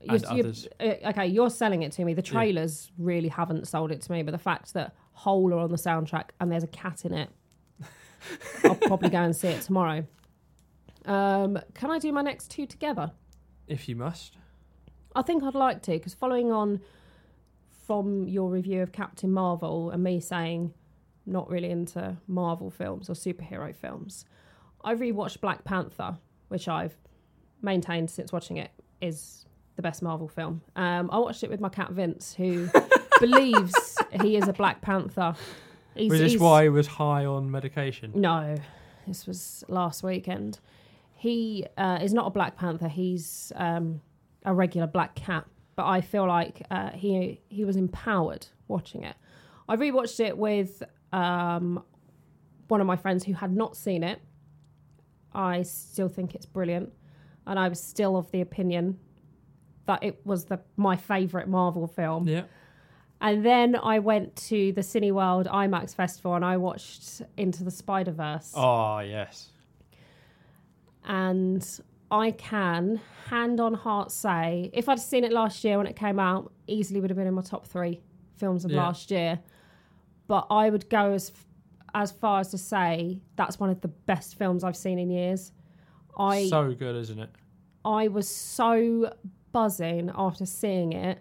and 0.00 0.10
You're- 0.10 0.18
you're- 0.36 0.40
others. 0.40 0.68
uh, 0.80 1.08
okay, 1.10 1.26
you're 1.26 1.50
selling 1.50 1.82
it 1.82 1.92
to 1.92 2.04
me. 2.04 2.14
The 2.14 2.22
trailers 2.22 2.90
really 2.98 3.28
haven't 3.28 3.68
sold 3.68 3.92
it 3.92 4.00
to 4.02 4.12
me, 4.12 4.22
but 4.22 4.32
the 4.32 4.38
fact 4.38 4.72
that 4.74 4.94
Hole 5.12 5.52
are 5.54 5.58
on 5.58 5.70
the 5.70 5.76
soundtrack 5.76 6.30
and 6.40 6.50
there's 6.50 6.64
a 6.64 6.68
cat 6.68 7.04
in 7.04 7.12
it, 7.12 7.28
I'll 8.64 8.74
probably 8.74 9.10
go 9.10 9.18
and 9.18 9.36
see 9.36 9.48
it 9.48 9.62
tomorrow. 9.62 10.04
Um, 11.04 11.58
can 11.74 11.90
I 11.90 11.98
do 11.98 12.12
my 12.12 12.22
next 12.22 12.50
two 12.50 12.66
together? 12.66 13.12
If 13.68 13.88
you 13.88 13.94
must. 13.96 14.36
I 15.14 15.22
think 15.22 15.42
I'd 15.42 15.54
like 15.54 15.82
to 15.82 15.92
because 15.92 16.14
following 16.14 16.50
on 16.52 16.80
from 17.90 18.28
your 18.28 18.48
review 18.48 18.82
of 18.82 18.92
Captain 18.92 19.32
Marvel 19.32 19.90
and 19.90 20.00
me 20.04 20.20
saying 20.20 20.72
not 21.26 21.50
really 21.50 21.70
into 21.70 22.16
Marvel 22.28 22.70
films 22.70 23.10
or 23.10 23.14
superhero 23.14 23.74
films, 23.74 24.24
I 24.84 24.94
rewatched 24.94 25.40
Black 25.40 25.64
Panther, 25.64 26.16
which 26.46 26.68
I've 26.68 26.94
maintained 27.62 28.08
since 28.08 28.32
watching 28.32 28.58
it 28.58 28.70
is 29.00 29.44
the 29.74 29.82
best 29.82 30.02
Marvel 30.02 30.28
film. 30.28 30.62
Um, 30.76 31.10
I 31.10 31.18
watched 31.18 31.42
it 31.42 31.50
with 31.50 31.58
my 31.58 31.68
cat 31.68 31.90
Vince, 31.90 32.32
who 32.32 32.68
believes 33.18 33.74
he 34.22 34.36
is 34.36 34.46
a 34.46 34.52
Black 34.52 34.82
Panther. 34.82 35.34
He's, 35.96 36.12
Was 36.12 36.20
this 36.20 36.30
he's- 36.30 36.40
why 36.40 36.62
he 36.62 36.68
was 36.68 36.86
high 36.86 37.24
on 37.24 37.50
medication? 37.50 38.12
no, 38.14 38.54
this 39.08 39.26
was 39.26 39.64
last 39.66 40.04
weekend. 40.04 40.60
He 41.16 41.66
uh, 41.76 41.98
is 42.00 42.14
not 42.14 42.28
a 42.28 42.30
Black 42.30 42.56
Panther. 42.56 42.86
He's 42.86 43.52
um, 43.56 44.00
a 44.44 44.54
regular 44.54 44.86
black 44.86 45.16
cat. 45.16 45.44
But 45.80 45.86
I 45.86 46.02
feel 46.02 46.26
like 46.26 46.66
uh, 46.70 46.90
he 46.90 47.40
he 47.48 47.64
was 47.64 47.74
empowered 47.74 48.46
watching 48.68 49.02
it. 49.02 49.16
I 49.66 49.76
rewatched 49.76 50.20
it 50.20 50.36
with 50.36 50.82
um, 51.10 51.82
one 52.68 52.82
of 52.82 52.86
my 52.86 52.96
friends 52.96 53.24
who 53.24 53.32
had 53.32 53.50
not 53.50 53.78
seen 53.78 54.02
it. 54.04 54.20
I 55.32 55.62
still 55.62 56.10
think 56.10 56.34
it's 56.34 56.44
brilliant, 56.44 56.92
and 57.46 57.58
I 57.58 57.66
was 57.68 57.80
still 57.82 58.18
of 58.18 58.30
the 58.30 58.42
opinion 58.42 58.98
that 59.86 60.02
it 60.02 60.20
was 60.26 60.44
the 60.44 60.60
my 60.76 60.96
favourite 60.96 61.48
Marvel 61.48 61.86
film. 61.86 62.28
Yeah. 62.28 62.42
And 63.22 63.42
then 63.42 63.74
I 63.74 64.00
went 64.00 64.36
to 64.50 64.72
the 64.72 64.82
Cineworld 64.82 65.46
IMAX 65.46 65.94
Festival 65.94 66.34
and 66.34 66.44
I 66.44 66.58
watched 66.58 67.22
Into 67.38 67.64
the 67.64 67.70
Spider 67.70 68.12
Verse. 68.12 68.52
Oh, 68.54 68.98
yes. 68.98 69.48
And 71.04 71.66
I 72.10 72.32
can, 72.32 73.00
hand 73.26 73.60
on 73.60 73.74
heart, 73.74 74.10
say 74.10 74.70
if 74.72 74.88
I'd 74.88 74.98
seen 74.98 75.24
it 75.24 75.32
last 75.32 75.62
year 75.64 75.78
when 75.78 75.86
it 75.86 75.96
came 75.96 76.18
out, 76.18 76.52
easily 76.66 77.00
would 77.00 77.10
have 77.10 77.16
been 77.16 77.26
in 77.26 77.34
my 77.34 77.42
top 77.42 77.66
three 77.66 78.00
films 78.36 78.64
of 78.64 78.70
Yeah. 78.72 78.78
last 78.84 79.10
year. 79.10 79.40
But 80.26 80.46
I 80.50 80.70
would 80.70 80.88
go 80.88 81.12
as 81.12 81.32
as 81.92 82.12
far 82.12 82.38
as 82.38 82.52
to 82.52 82.58
say 82.58 83.20
that's 83.34 83.58
one 83.58 83.68
of 83.68 83.80
the 83.80 83.88
best 83.88 84.36
films 84.36 84.62
I've 84.62 84.76
seen 84.76 84.98
in 85.00 85.10
years. 85.10 85.50
I 86.16 86.46
so 86.46 86.72
good, 86.72 86.94
isn't 86.96 87.18
it? 87.18 87.30
I 87.84 88.06
was 88.08 88.28
so 88.28 89.12
buzzing 89.50 90.10
after 90.14 90.46
seeing 90.46 90.92
it. 90.92 91.18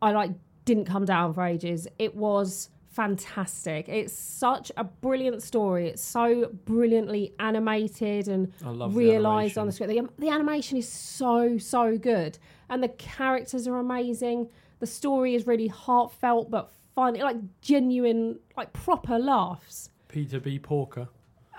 I 0.00 0.12
like 0.12 0.30
didn't 0.64 0.86
come 0.86 1.04
down 1.04 1.34
for 1.34 1.42
ages. 1.44 1.86
It 1.98 2.14
was 2.16 2.70
fantastic. 2.94 3.88
It's 3.88 4.12
such 4.12 4.70
a 4.76 4.84
brilliant 4.84 5.42
story. 5.42 5.88
It's 5.88 6.02
so 6.02 6.50
brilliantly 6.64 7.34
animated 7.40 8.28
and 8.28 8.52
realized 8.62 9.58
on 9.58 9.66
the 9.66 9.72
screen. 9.72 9.88
The, 9.88 10.08
the 10.18 10.30
animation 10.30 10.78
is 10.78 10.88
so 10.88 11.58
so 11.58 11.98
good, 11.98 12.38
and 12.68 12.82
the 12.82 12.88
characters 12.88 13.66
are 13.66 13.78
amazing. 13.78 14.48
The 14.78 14.86
story 14.86 15.34
is 15.34 15.46
really 15.46 15.68
heartfelt 15.68 16.50
but 16.50 16.70
fun, 16.94 17.14
like 17.14 17.36
genuine, 17.60 18.38
like 18.56 18.72
proper 18.72 19.18
laughs. 19.18 19.90
Peter 20.08 20.38
B. 20.38 20.58
Porker. 20.58 21.08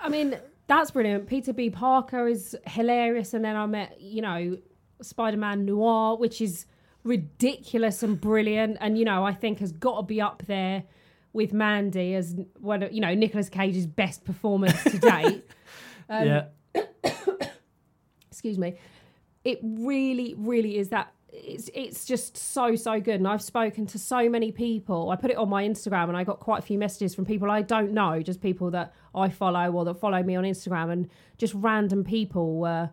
I 0.00 0.08
mean, 0.08 0.38
that's 0.66 0.90
brilliant. 0.90 1.26
Peter 1.26 1.52
B. 1.52 1.68
Parker 1.70 2.26
is 2.26 2.56
hilarious, 2.66 3.34
and 3.34 3.44
then 3.44 3.56
I 3.56 3.66
met, 3.66 4.00
you 4.00 4.22
know, 4.22 4.56
Spider 5.02 5.36
Man 5.36 5.66
Noir, 5.66 6.16
which 6.16 6.40
is 6.40 6.64
ridiculous 7.04 8.02
and 8.02 8.18
brilliant, 8.18 8.78
and 8.80 8.98
you 8.98 9.04
know, 9.04 9.24
I 9.24 9.34
think 9.34 9.58
has 9.58 9.72
got 9.72 9.96
to 9.96 10.02
be 10.02 10.20
up 10.20 10.42
there 10.46 10.84
with 11.32 11.52
Mandy 11.52 12.14
as 12.14 12.34
one 12.60 12.82
of, 12.82 12.92
you 12.92 13.00
know, 13.00 13.14
Nicolas 13.14 13.48
Cage's 13.48 13.86
best 13.86 14.24
performance 14.24 14.82
to 14.84 14.98
date. 14.98 15.44
Um, 16.08 16.24
yeah. 16.24 16.44
excuse 18.30 18.58
me. 18.58 18.76
It 19.44 19.58
really, 19.62 20.34
really 20.36 20.78
is 20.78 20.90
that. 20.90 21.12
It's 21.32 21.68
it's 21.74 22.04
just 22.04 22.36
so 22.36 22.76
so 22.76 23.00
good, 23.00 23.16
and 23.16 23.28
I've 23.28 23.42
spoken 23.42 23.86
to 23.88 23.98
so 23.98 24.28
many 24.28 24.52
people. 24.52 25.10
I 25.10 25.16
put 25.16 25.30
it 25.30 25.36
on 25.36 25.48
my 25.48 25.64
Instagram, 25.64 26.08
and 26.08 26.16
I 26.16 26.24
got 26.24 26.38
quite 26.38 26.60
a 26.60 26.62
few 26.62 26.78
messages 26.78 27.14
from 27.14 27.26
people 27.26 27.50
I 27.50 27.62
don't 27.62 27.92
know, 27.92 28.22
just 28.22 28.40
people 28.40 28.70
that 28.70 28.94
I 29.14 29.28
follow 29.28 29.70
or 29.72 29.84
that 29.84 29.94
follow 29.94 30.22
me 30.22 30.36
on 30.36 30.44
Instagram, 30.44 30.92
and 30.92 31.10
just 31.36 31.52
random 31.54 32.04
people 32.04 32.56
were 32.58 32.90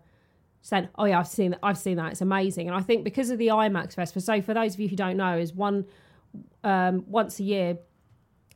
saying, 0.61 0.89
"Oh 0.97 1.05
yeah, 1.05 1.19
I've 1.19 1.27
seen 1.27 1.51
that. 1.51 1.59
I've 1.61 1.77
seen 1.77 1.97
that. 1.97 2.13
It's 2.13 2.21
amazing." 2.21 2.67
And 2.67 2.75
I 2.75 2.81
think 2.81 3.03
because 3.03 3.29
of 3.29 3.37
the 3.37 3.47
IMAX 3.47 3.93
Festival. 3.93 4.21
So 4.21 4.41
for 4.41 4.53
those 4.53 4.73
of 4.73 4.79
you 4.79 4.89
who 4.89 4.95
don't 4.95 5.17
know, 5.17 5.37
is 5.37 5.53
one 5.53 5.85
um, 6.63 7.05
once 7.07 7.39
a 7.39 7.43
year 7.43 7.77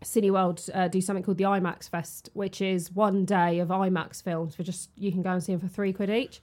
Cineworld 0.04 0.70
uh, 0.74 0.88
do 0.88 1.02
something 1.02 1.24
called 1.24 1.38
the 1.38 1.44
IMAX 1.46 1.90
Fest, 1.90 2.30
which 2.34 2.62
is 2.62 2.92
one 2.92 3.26
day 3.26 3.60
of 3.60 3.70
IMAX 3.70 4.22
films 4.22 4.56
for 4.56 4.64
just 4.64 4.90
you 4.96 5.12
can 5.12 5.22
go 5.22 5.32
and 5.32 5.44
see 5.44 5.54
them 5.54 5.62
for 5.62 5.68
three 5.68 5.92
quid 5.94 6.10
each, 6.10 6.42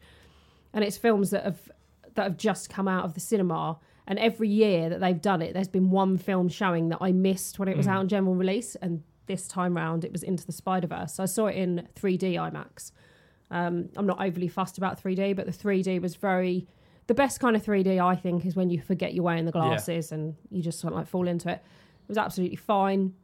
and 0.72 0.82
it's 0.84 0.96
films 0.96 1.30
that 1.30 1.44
have 1.44 1.70
that 2.14 2.22
have 2.24 2.36
just 2.36 2.68
come 2.70 2.86
out 2.88 3.04
of 3.04 3.14
the 3.14 3.20
cinema, 3.20 3.78
And 4.06 4.18
every 4.18 4.48
year 4.48 4.88
that 4.90 5.00
they've 5.00 5.20
done 5.20 5.40
it, 5.40 5.54
there's 5.54 5.66
been 5.68 5.90
one 5.90 6.18
film 6.18 6.48
showing 6.48 6.90
that 6.90 6.98
I 7.00 7.10
missed 7.12 7.58
when 7.58 7.68
it 7.68 7.76
was 7.76 7.86
Mm. 7.86 7.90
out 7.90 8.00
in 8.02 8.08
general 8.08 8.34
release, 8.34 8.74
and 8.76 9.02
this 9.26 9.48
time 9.48 9.74
round 9.76 10.04
it 10.04 10.12
was 10.12 10.22
Into 10.22 10.44
the 10.44 10.52
Spider 10.52 10.86
Verse. 10.86 11.14
So 11.14 11.22
I 11.22 11.26
saw 11.26 11.46
it 11.46 11.56
in 11.56 11.88
3D 11.96 12.34
IMAX. 12.34 12.92
Um, 13.50 13.88
I'm 13.96 14.06
not 14.06 14.20
overly 14.20 14.48
fussed 14.48 14.76
about 14.78 15.00
3D, 15.02 15.32
but 15.34 15.46
the 15.46 15.52
3D 15.52 15.98
was 16.00 16.16
very. 16.16 16.66
The 17.06 17.14
best 17.14 17.40
kind 17.40 17.54
of 17.56 17.62
3D, 17.64 17.98
I 17.98 18.14
think, 18.16 18.44
is 18.46 18.54
when 18.56 18.68
you 18.70 18.80
forget 18.80 19.14
your 19.14 19.24
way 19.24 19.38
in 19.38 19.44
the 19.46 19.52
glasses 19.52 20.10
and 20.12 20.34
you 20.50 20.62
just 20.62 20.80
sort 20.80 20.92
of 20.92 20.98
like 20.98 21.06
fall 21.08 21.26
into 21.28 21.48
it. 21.50 21.62
It 22.02 22.08
was 22.08 22.18
absolutely 22.18 22.56
fine. 22.56 23.14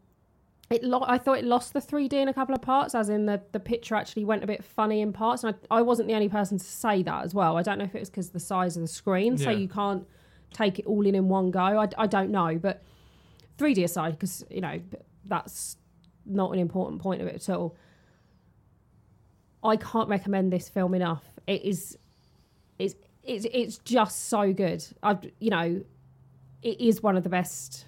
It 0.70 0.84
lo- 0.84 1.04
I 1.04 1.18
thought 1.18 1.38
it 1.38 1.44
lost 1.44 1.72
the 1.72 1.80
3D 1.80 2.12
in 2.12 2.28
a 2.28 2.32
couple 2.32 2.54
of 2.54 2.62
parts, 2.62 2.94
as 2.94 3.08
in 3.08 3.26
the, 3.26 3.42
the 3.50 3.58
picture 3.58 3.96
actually 3.96 4.24
went 4.24 4.44
a 4.44 4.46
bit 4.46 4.62
funny 4.64 5.00
in 5.00 5.12
parts. 5.12 5.42
And 5.42 5.56
I, 5.68 5.78
I 5.78 5.82
wasn't 5.82 6.06
the 6.06 6.14
only 6.14 6.28
person 6.28 6.58
to 6.58 6.64
say 6.64 7.02
that 7.02 7.24
as 7.24 7.34
well. 7.34 7.56
I 7.56 7.62
don't 7.62 7.76
know 7.76 7.84
if 7.84 7.94
it 7.96 7.98
was 7.98 8.08
because 8.08 8.28
of 8.28 8.34
the 8.34 8.40
size 8.40 8.76
of 8.76 8.82
the 8.82 8.86
screen, 8.88 9.36
so 9.36 9.50
Yeah. 9.50 9.56
you 9.58 9.68
can't 9.68 10.06
take 10.52 10.78
it 10.78 10.86
all 10.86 11.04
in 11.04 11.16
in 11.16 11.28
one 11.28 11.50
go. 11.50 11.58
I, 11.58 11.88
I 11.98 12.06
don't 12.06 12.30
know, 12.30 12.56
but 12.56 12.84
3D 13.58 13.82
aside, 13.82 14.12
because 14.12 14.44
you 14.48 14.60
know 14.60 14.80
that's 15.24 15.76
not 16.24 16.52
an 16.52 16.60
important 16.60 17.02
point 17.02 17.20
of 17.20 17.26
it 17.26 17.34
at 17.34 17.48
all. 17.56 17.76
I 19.64 19.76
can't 19.76 20.08
recommend 20.08 20.52
this 20.52 20.68
film 20.68 20.94
enough. 20.94 21.24
It 21.48 21.64
is, 21.64 21.98
it's 22.78 22.94
it's 23.24 23.44
it's 23.52 23.78
just 23.78 24.28
so 24.28 24.52
good. 24.52 24.84
I've 25.02 25.18
you 25.40 25.50
know, 25.50 25.82
it 26.62 26.80
is 26.80 27.02
one 27.02 27.16
of 27.16 27.24
the 27.24 27.28
best 27.28 27.86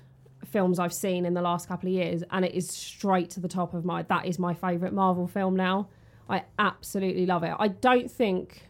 films 0.53 0.79
I've 0.79 0.93
seen 0.93 1.25
in 1.25 1.35
the 1.35 1.43
last 1.43 1.67
couple 1.67 1.89
of 1.89 1.95
years, 1.95 2.23
and 2.31 2.45
it 2.45 2.55
is 2.55 2.71
straight 2.71 3.31
to 3.31 3.41
the 3.41 3.49
top 3.49 3.75
of 3.75 3.85
my. 3.85 4.03
That 4.03 4.27
is 4.27 4.39
my 4.39 4.55
favorite 4.55 4.93
Marvel 4.93 5.27
film 5.27 5.57
now. 5.57 5.89
I 6.29 6.45
absolutely 6.59 7.27
love 7.27 7.43
it. 7.43 7.55
I 7.59 7.69
don't 7.69 8.11
think 8.11 8.69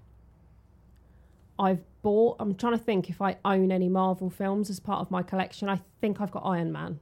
I've 1.59 1.83
bought. 2.03 2.37
I'm 2.41 2.55
trying 2.55 2.73
to 2.73 2.79
think 2.79 3.11
if 3.11 3.21
I 3.21 3.37
own 3.45 3.71
any 3.71 3.89
Marvel 3.89 4.31
films 4.31 4.71
as 4.71 4.81
part 4.81 5.01
of 5.01 5.11
my 5.11 5.23
collection. 5.23 5.69
I 5.69 5.81
think 6.01 6.21
I've 6.21 6.31
got 6.31 6.45
Iron 6.45 6.73
Man 6.73 7.01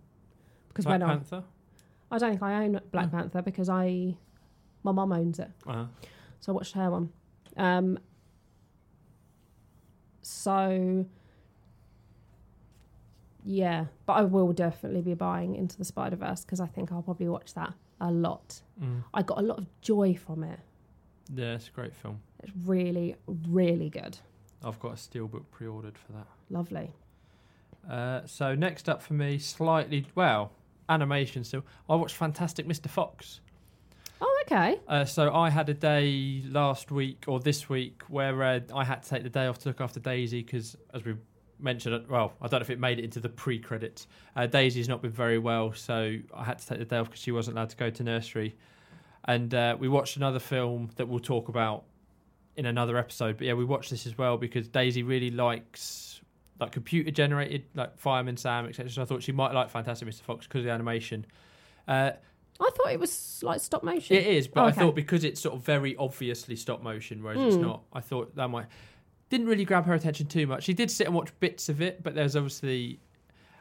because 0.68 0.87
Black 0.87 1.01
when 1.01 1.09
I, 1.09 1.14
Panther. 1.14 1.45
I 2.11 2.18
don't 2.18 2.31
think 2.31 2.43
I 2.43 2.64
own 2.64 2.81
Black. 2.91 3.11
Panther 3.11 3.43
because 3.43 3.68
I 3.68 4.16
my 4.83 4.93
mum 4.93 5.12
owns 5.12 5.39
it. 5.39 5.51
Uh-huh. 5.66 5.85
So 6.41 6.53
I 6.53 6.55
watched 6.55 6.74
her 6.74 6.91
one. 6.91 7.11
Um, 7.57 7.99
so 10.22 11.07
yeah, 13.45 13.86
but 14.07 14.14
I 14.14 14.22
will 14.22 14.53
definitely 14.53 15.03
be 15.03 15.14
buying 15.14 15.55
Into 15.55 15.76
the 15.76 15.84
Spider 15.84 16.16
Verse 16.16 16.43
because 16.43 16.61
I 16.61 16.66
think 16.66 16.93
I'll 16.93 17.03
probably 17.03 17.28
watch 17.28 17.55
that 17.55 17.72
a 18.01 18.11
lot. 18.11 18.61
Mm. 18.82 19.05
I 19.12 19.22
got 19.22 19.38
a 19.38 19.43
lot 19.43 19.59
of 19.59 19.66
joy 19.80 20.14
from 20.14 20.45
it. 20.45 20.59
Yeah, 21.34 21.55
it's 21.55 21.68
a 21.68 21.72
great 21.72 21.95
film. 21.95 22.20
It's 22.43 22.53
really, 22.66 23.16
really 23.26 23.91
good. 23.91 24.18
I've 24.64 24.80
got 24.80 24.93
a 24.93 24.97
steelbook 24.97 25.45
pre-ordered 25.51 25.97
for 25.97 26.12
that. 26.12 26.26
Lovely. 26.51 26.91
Uh, 27.88 28.22
so 28.26 28.55
next 28.55 28.88
up 28.88 29.03
for 29.03 29.14
me, 29.14 29.38
slightly 29.38 30.07
well, 30.14 30.53
animation 30.88 31.45
still. 31.45 31.64
I 31.88 31.95
watched 31.95 32.16
Fantastic 32.16 32.66
Mr. 32.66 32.88
Fox. 32.88 33.41
Oh, 34.20 34.43
okay. 34.45 34.78
Uh, 34.86 35.05
so 35.05 35.32
I 35.32 35.49
had 35.49 35.68
a 35.70 35.74
day 35.74 36.43
last 36.47 36.91
week 36.91 37.24
or 37.26 37.41
this 37.41 37.68
week 37.68 38.03
where 38.09 38.43
uh, 38.43 38.61
I 38.74 38.84
had 38.84 39.03
to 39.03 39.09
take 39.09 39.22
the 39.22 39.30
day 39.30 39.47
off 39.47 39.59
to 39.61 39.68
look 39.68 39.80
after 39.80 39.99
Daisy 39.99 40.43
because, 40.43 40.76
as 40.93 41.05
we 41.05 41.14
mentioned, 41.63 42.07
well, 42.09 42.33
I 42.41 42.49
don't 42.49 42.61
know 42.61 42.65
if 42.65 42.71
it 42.71 42.79
made 42.81 42.99
it 42.99 43.05
into 43.05 43.21
the 43.21 43.29
pre-credits. 43.29 44.07
Uh, 44.37 44.47
Daisy's 44.47 44.89
not 44.89 45.03
been 45.03 45.11
very 45.11 45.39
well, 45.39 45.73
so 45.73 46.17
I 46.35 46.45
had 46.45 46.59
to 46.59 46.67
take 46.67 46.79
the 46.79 46.85
day 46.85 46.97
off 46.99 47.07
because 47.09 47.21
she 47.21 47.33
wasn't 47.33 47.57
allowed 47.57 47.71
to 47.71 47.77
go 47.77 47.91
to 47.91 48.03
nursery. 48.03 48.57
And 49.25 49.53
uh, 49.55 49.77
we 49.79 49.89
watched 49.89 50.17
another 50.17 50.39
film 50.39 50.91
that 50.97 51.07
we'll 51.09 51.19
talk 51.21 51.49
about 51.49 51.85
in 52.57 52.67
another 52.67 52.97
episode. 52.97 53.37
But 53.39 53.47
yeah, 53.47 53.53
we 53.55 53.65
watched 53.65 53.91
this 53.91 54.07
as 54.07 54.17
well 54.17 54.37
because 54.37 54.69
Daisy 54.69 55.03
really 55.03 55.31
likes 55.31 56.21
like 56.59 56.73
computer 56.73 57.11
generated, 57.11 57.65
like 57.75 57.99
Fireman 57.99 58.37
Sam, 58.37 58.67
etc. 58.67 58.91
So 58.91 59.03
I 59.03 59.05
thought 59.07 59.23
she 59.23 59.33
might 59.33 59.53
like 59.55 59.71
Fantastic 59.71 60.07
Mr. 60.09 60.21
Fox 60.23 60.47
because 60.47 60.61
of 60.61 60.65
the 60.67 60.71
animation. 60.73 61.25
Uh, 61.89 62.11
I 62.63 62.71
thought 62.77 62.93
it 62.93 63.01
was 63.01 63.41
like 63.43 63.61
stop 63.61 63.83
motion. 63.83 64.17
it 64.17 64.27
is, 64.27 64.47
but 64.47 64.61
Oh, 64.61 64.65
I 64.67 64.71
thought 64.73 64.95
because 64.95 65.25
it's 65.25 65.41
sort 65.41 65.55
of 65.55 65.63
very 65.63 65.97
obviously 65.97 66.57
stop 66.57 66.83
motion, 66.83 67.23
whereas 67.23 67.41
it's 67.41 67.57
Mm. 67.57 67.63
not, 67.63 67.83
I 67.95 68.01
thought 68.01 68.37
that 68.37 68.49
might 68.49 68.67
didn't 69.31 69.47
really 69.47 69.64
grab 69.64 69.87
her 69.87 69.95
attention 69.95 70.26
too 70.26 70.47
much. 70.47 70.64
She 70.64 70.74
did 70.74 70.91
sit 70.91 71.07
and 71.07 71.16
watch 71.16 71.31
bits 71.41 71.68
of 71.68 71.81
it, 71.81 72.03
but 72.03 72.14
there's 72.14 72.37
obviously 72.37 73.01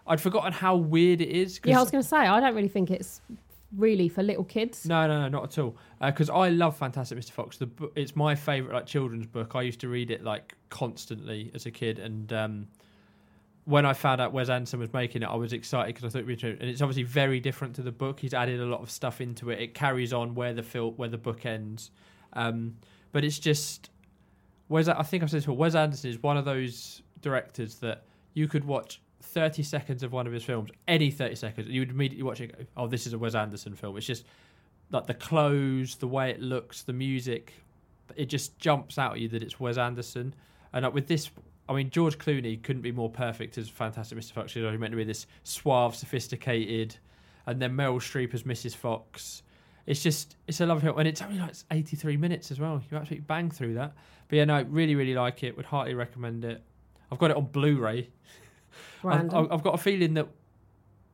I'd 0.05 0.19
forgotten 0.19 0.51
how 0.51 0.75
weird 0.75 1.21
it 1.21 1.29
is. 1.29 1.61
yeah, 1.63 1.77
I 1.77 1.81
was 1.81 1.91
going 1.91 2.03
to 2.03 2.07
say 2.07 2.17
I 2.17 2.39
don't 2.39 2.55
really 2.55 2.67
think 2.67 2.91
it's 2.91 3.21
really 3.77 4.09
for 4.09 4.23
little 4.23 4.43
kids. 4.43 4.85
no, 4.87 5.07
no, 5.07 5.21
no, 5.21 5.27
not 5.29 5.43
at 5.43 5.59
all. 5.59 5.77
Because 6.01 6.29
I 6.29 6.49
love 6.49 6.75
Fantastic 6.75 7.17
Mr. 7.17 7.31
Fox. 7.31 7.57
The 7.57 7.67
book, 7.67 7.93
it's 7.95 8.15
my 8.15 8.33
favorite 8.33 8.73
like 8.73 8.87
children's 8.87 9.27
book. 9.27 9.55
I 9.55 9.61
used 9.61 9.79
to 9.81 9.87
read 9.87 10.09
it 10.09 10.23
like 10.23 10.55
constantly 10.69 11.51
as 11.53 11.67
a 11.67 11.71
kid, 11.71 11.99
and 11.99 12.33
um, 12.33 12.67
when 13.65 13.85
I 13.85 13.93
found 13.93 14.19
out 14.19 14.33
Wes 14.33 14.49
Anderson 14.49 14.79
was 14.79 14.91
making 14.91 15.21
it, 15.21 15.27
I 15.27 15.35
was 15.35 15.53
excited 15.53 15.93
because 15.93 16.05
I 16.05 16.09
thought, 16.09 16.27
it'd 16.27 16.41
be 16.41 16.47
and 16.47 16.63
it's 16.63 16.81
obviously 16.81 17.03
very 17.03 17.39
different 17.39 17.75
to 17.75 17.83
the 17.83 17.91
book. 17.91 18.19
He's 18.19 18.33
added 18.33 18.59
a 18.59 18.65
lot 18.65 18.81
of 18.81 18.89
stuff 18.89 19.21
into 19.21 19.51
it. 19.51 19.59
It 19.59 19.75
carries 19.75 20.11
on 20.11 20.33
where 20.33 20.55
the 20.55 20.63
film, 20.63 20.95
where 20.95 21.09
the 21.09 21.19
book 21.19 21.45
ends, 21.45 21.91
um, 22.33 22.77
but 23.11 23.23
it's 23.23 23.37
just 23.37 23.91
Wes. 24.69 24.87
I 24.87 25.03
think 25.03 25.23
I've 25.23 25.29
said 25.29 25.37
this 25.37 25.45
before. 25.45 25.57
Wes 25.57 25.75
Anderson 25.75 26.09
is 26.09 26.23
one 26.23 26.37
of 26.37 26.45
those 26.45 27.01
directors 27.21 27.75
that 27.75 28.05
you 28.33 28.47
could 28.47 28.63
watch. 28.63 29.01
30 29.21 29.63
seconds 29.63 30.01
of 30.01 30.13
one 30.13 30.25
of 30.25 30.33
his 30.33 30.43
films, 30.43 30.71
any 30.87 31.11
30 31.11 31.35
seconds, 31.35 31.67
and 31.67 31.75
you 31.75 31.81
would 31.81 31.91
immediately 31.91 32.23
watch 32.23 32.39
it 32.39 32.57
go, 32.57 32.65
oh, 32.77 32.87
this 32.87 33.05
is 33.05 33.13
a 33.13 33.17
Wes 33.17 33.35
Anderson 33.35 33.75
film. 33.75 33.97
It's 33.97 34.05
just 34.05 34.25
like 34.91 35.07
the 35.07 35.13
clothes, 35.13 35.95
the 35.97 36.07
way 36.07 36.31
it 36.31 36.41
looks, 36.41 36.83
the 36.83 36.93
music, 36.93 37.53
it 38.15 38.25
just 38.25 38.57
jumps 38.59 38.97
out 38.97 39.13
at 39.13 39.19
you 39.19 39.27
that 39.29 39.43
it's 39.43 39.59
Wes 39.59 39.77
Anderson. 39.77 40.33
And 40.73 40.83
like 40.83 40.93
with 40.93 41.07
this, 41.07 41.29
I 41.67 41.73
mean, 41.73 41.89
George 41.89 42.17
Clooney 42.17 42.61
couldn't 42.61 42.81
be 42.81 42.91
more 42.91 43.09
perfect 43.09 43.57
as 43.57 43.69
Fantastic 43.69 44.17
Mr. 44.17 44.31
Fox. 44.31 44.55
You 44.55 44.63
know, 44.63 44.71
he 44.71 44.77
meant 44.77 44.91
to 44.91 44.97
be 44.97 45.03
this 45.03 45.27
suave, 45.43 45.95
sophisticated, 45.95 46.97
and 47.45 47.61
then 47.61 47.75
Meryl 47.75 47.99
Streep 47.99 48.33
as 48.33 48.43
Mrs. 48.43 48.75
Fox. 48.75 49.43
It's 49.85 50.03
just, 50.03 50.35
it's 50.47 50.61
a 50.61 50.65
lovely 50.65 50.83
film, 50.83 50.99
and 50.99 51.07
it's 51.07 51.21
only 51.21 51.39
like 51.39 51.55
83 51.71 52.17
minutes 52.17 52.51
as 52.51 52.59
well. 52.59 52.81
You 52.89 52.97
absolutely 52.97 53.25
bang 53.25 53.49
through 53.49 53.75
that. 53.75 53.93
But 54.29 54.35
yeah, 54.37 54.45
no, 54.45 54.61
really, 54.63 54.95
really 54.95 55.15
like 55.15 55.43
it. 55.43 55.57
Would 55.57 55.65
heartily 55.65 55.95
recommend 55.95 56.45
it. 56.45 56.63
I've 57.11 57.19
got 57.19 57.31
it 57.31 57.37
on 57.37 57.45
Blu-ray. 57.45 58.09
I've, 59.03 59.51
I've 59.51 59.63
got 59.63 59.73
a 59.73 59.77
feeling 59.77 60.13
that 60.13 60.27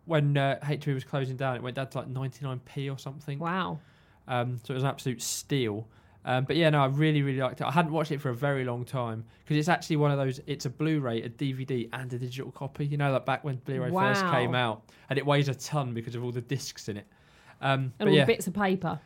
when 0.05 0.38
uh, 0.38 0.59
H2 0.63 0.93
was 0.93 1.03
closing 1.03 1.38
down, 1.38 1.55
it 1.55 1.63
went 1.63 1.76
down 1.76 1.88
to 1.89 1.99
like 1.99 2.07
99p 2.09 2.93
or 2.93 2.99
something. 2.99 3.39
wow. 3.39 3.80
Um, 4.28 4.59
so 4.63 4.72
it 4.72 4.76
was 4.76 4.84
an 4.84 4.89
absolute 4.89 5.22
steal. 5.22 5.88
Um, 6.26 6.45
but 6.45 6.55
yeah, 6.55 6.72
no, 6.72 6.82
I 6.82 6.88
really, 6.88 7.22
really 7.22 7.39
liked 7.39 7.61
it. 7.61 7.68
I 7.68 7.72
hadn't 7.72 7.91
watched 7.91 8.11
it 8.11 8.20
for 8.20 8.30
a 8.30 8.36
very 8.36 8.66
long 8.66 8.84
time 8.84 9.24
because 9.43 9.57
it's 9.57 9.70
actually 9.70 9.97
one 9.97 10.09
of 10.09 10.18
those. 10.18 10.41
It's 10.47 10.66
a 10.66 10.70
Blu-ray, 10.72 11.22
a 11.22 11.30
DVD, 11.30 11.88
and 11.93 12.11
a 12.11 12.18
digital 12.18 12.51
copy. 12.51 12.88
You 12.88 12.97
know, 12.97 13.11
like 13.11 13.26
back 13.26 13.43
when 13.43 13.57
Blu-ray 13.57 13.91
first 13.91 14.26
came 14.32 14.55
out, 14.55 14.82
and 15.09 15.20
it 15.20 15.26
weighs 15.26 15.47
a 15.47 15.53
ton 15.53 15.93
because 15.93 16.16
of 16.16 16.24
all 16.24 16.32
the 16.32 16.41
discs 16.41 16.89
in 16.89 16.97
it. 16.97 17.05
Um, 17.61 17.93
And 17.99 18.09
all 18.09 18.16
yeah, 18.16 18.26
the 18.26 18.34
bits 18.34 18.47
of 18.47 18.55
paper 18.55 18.99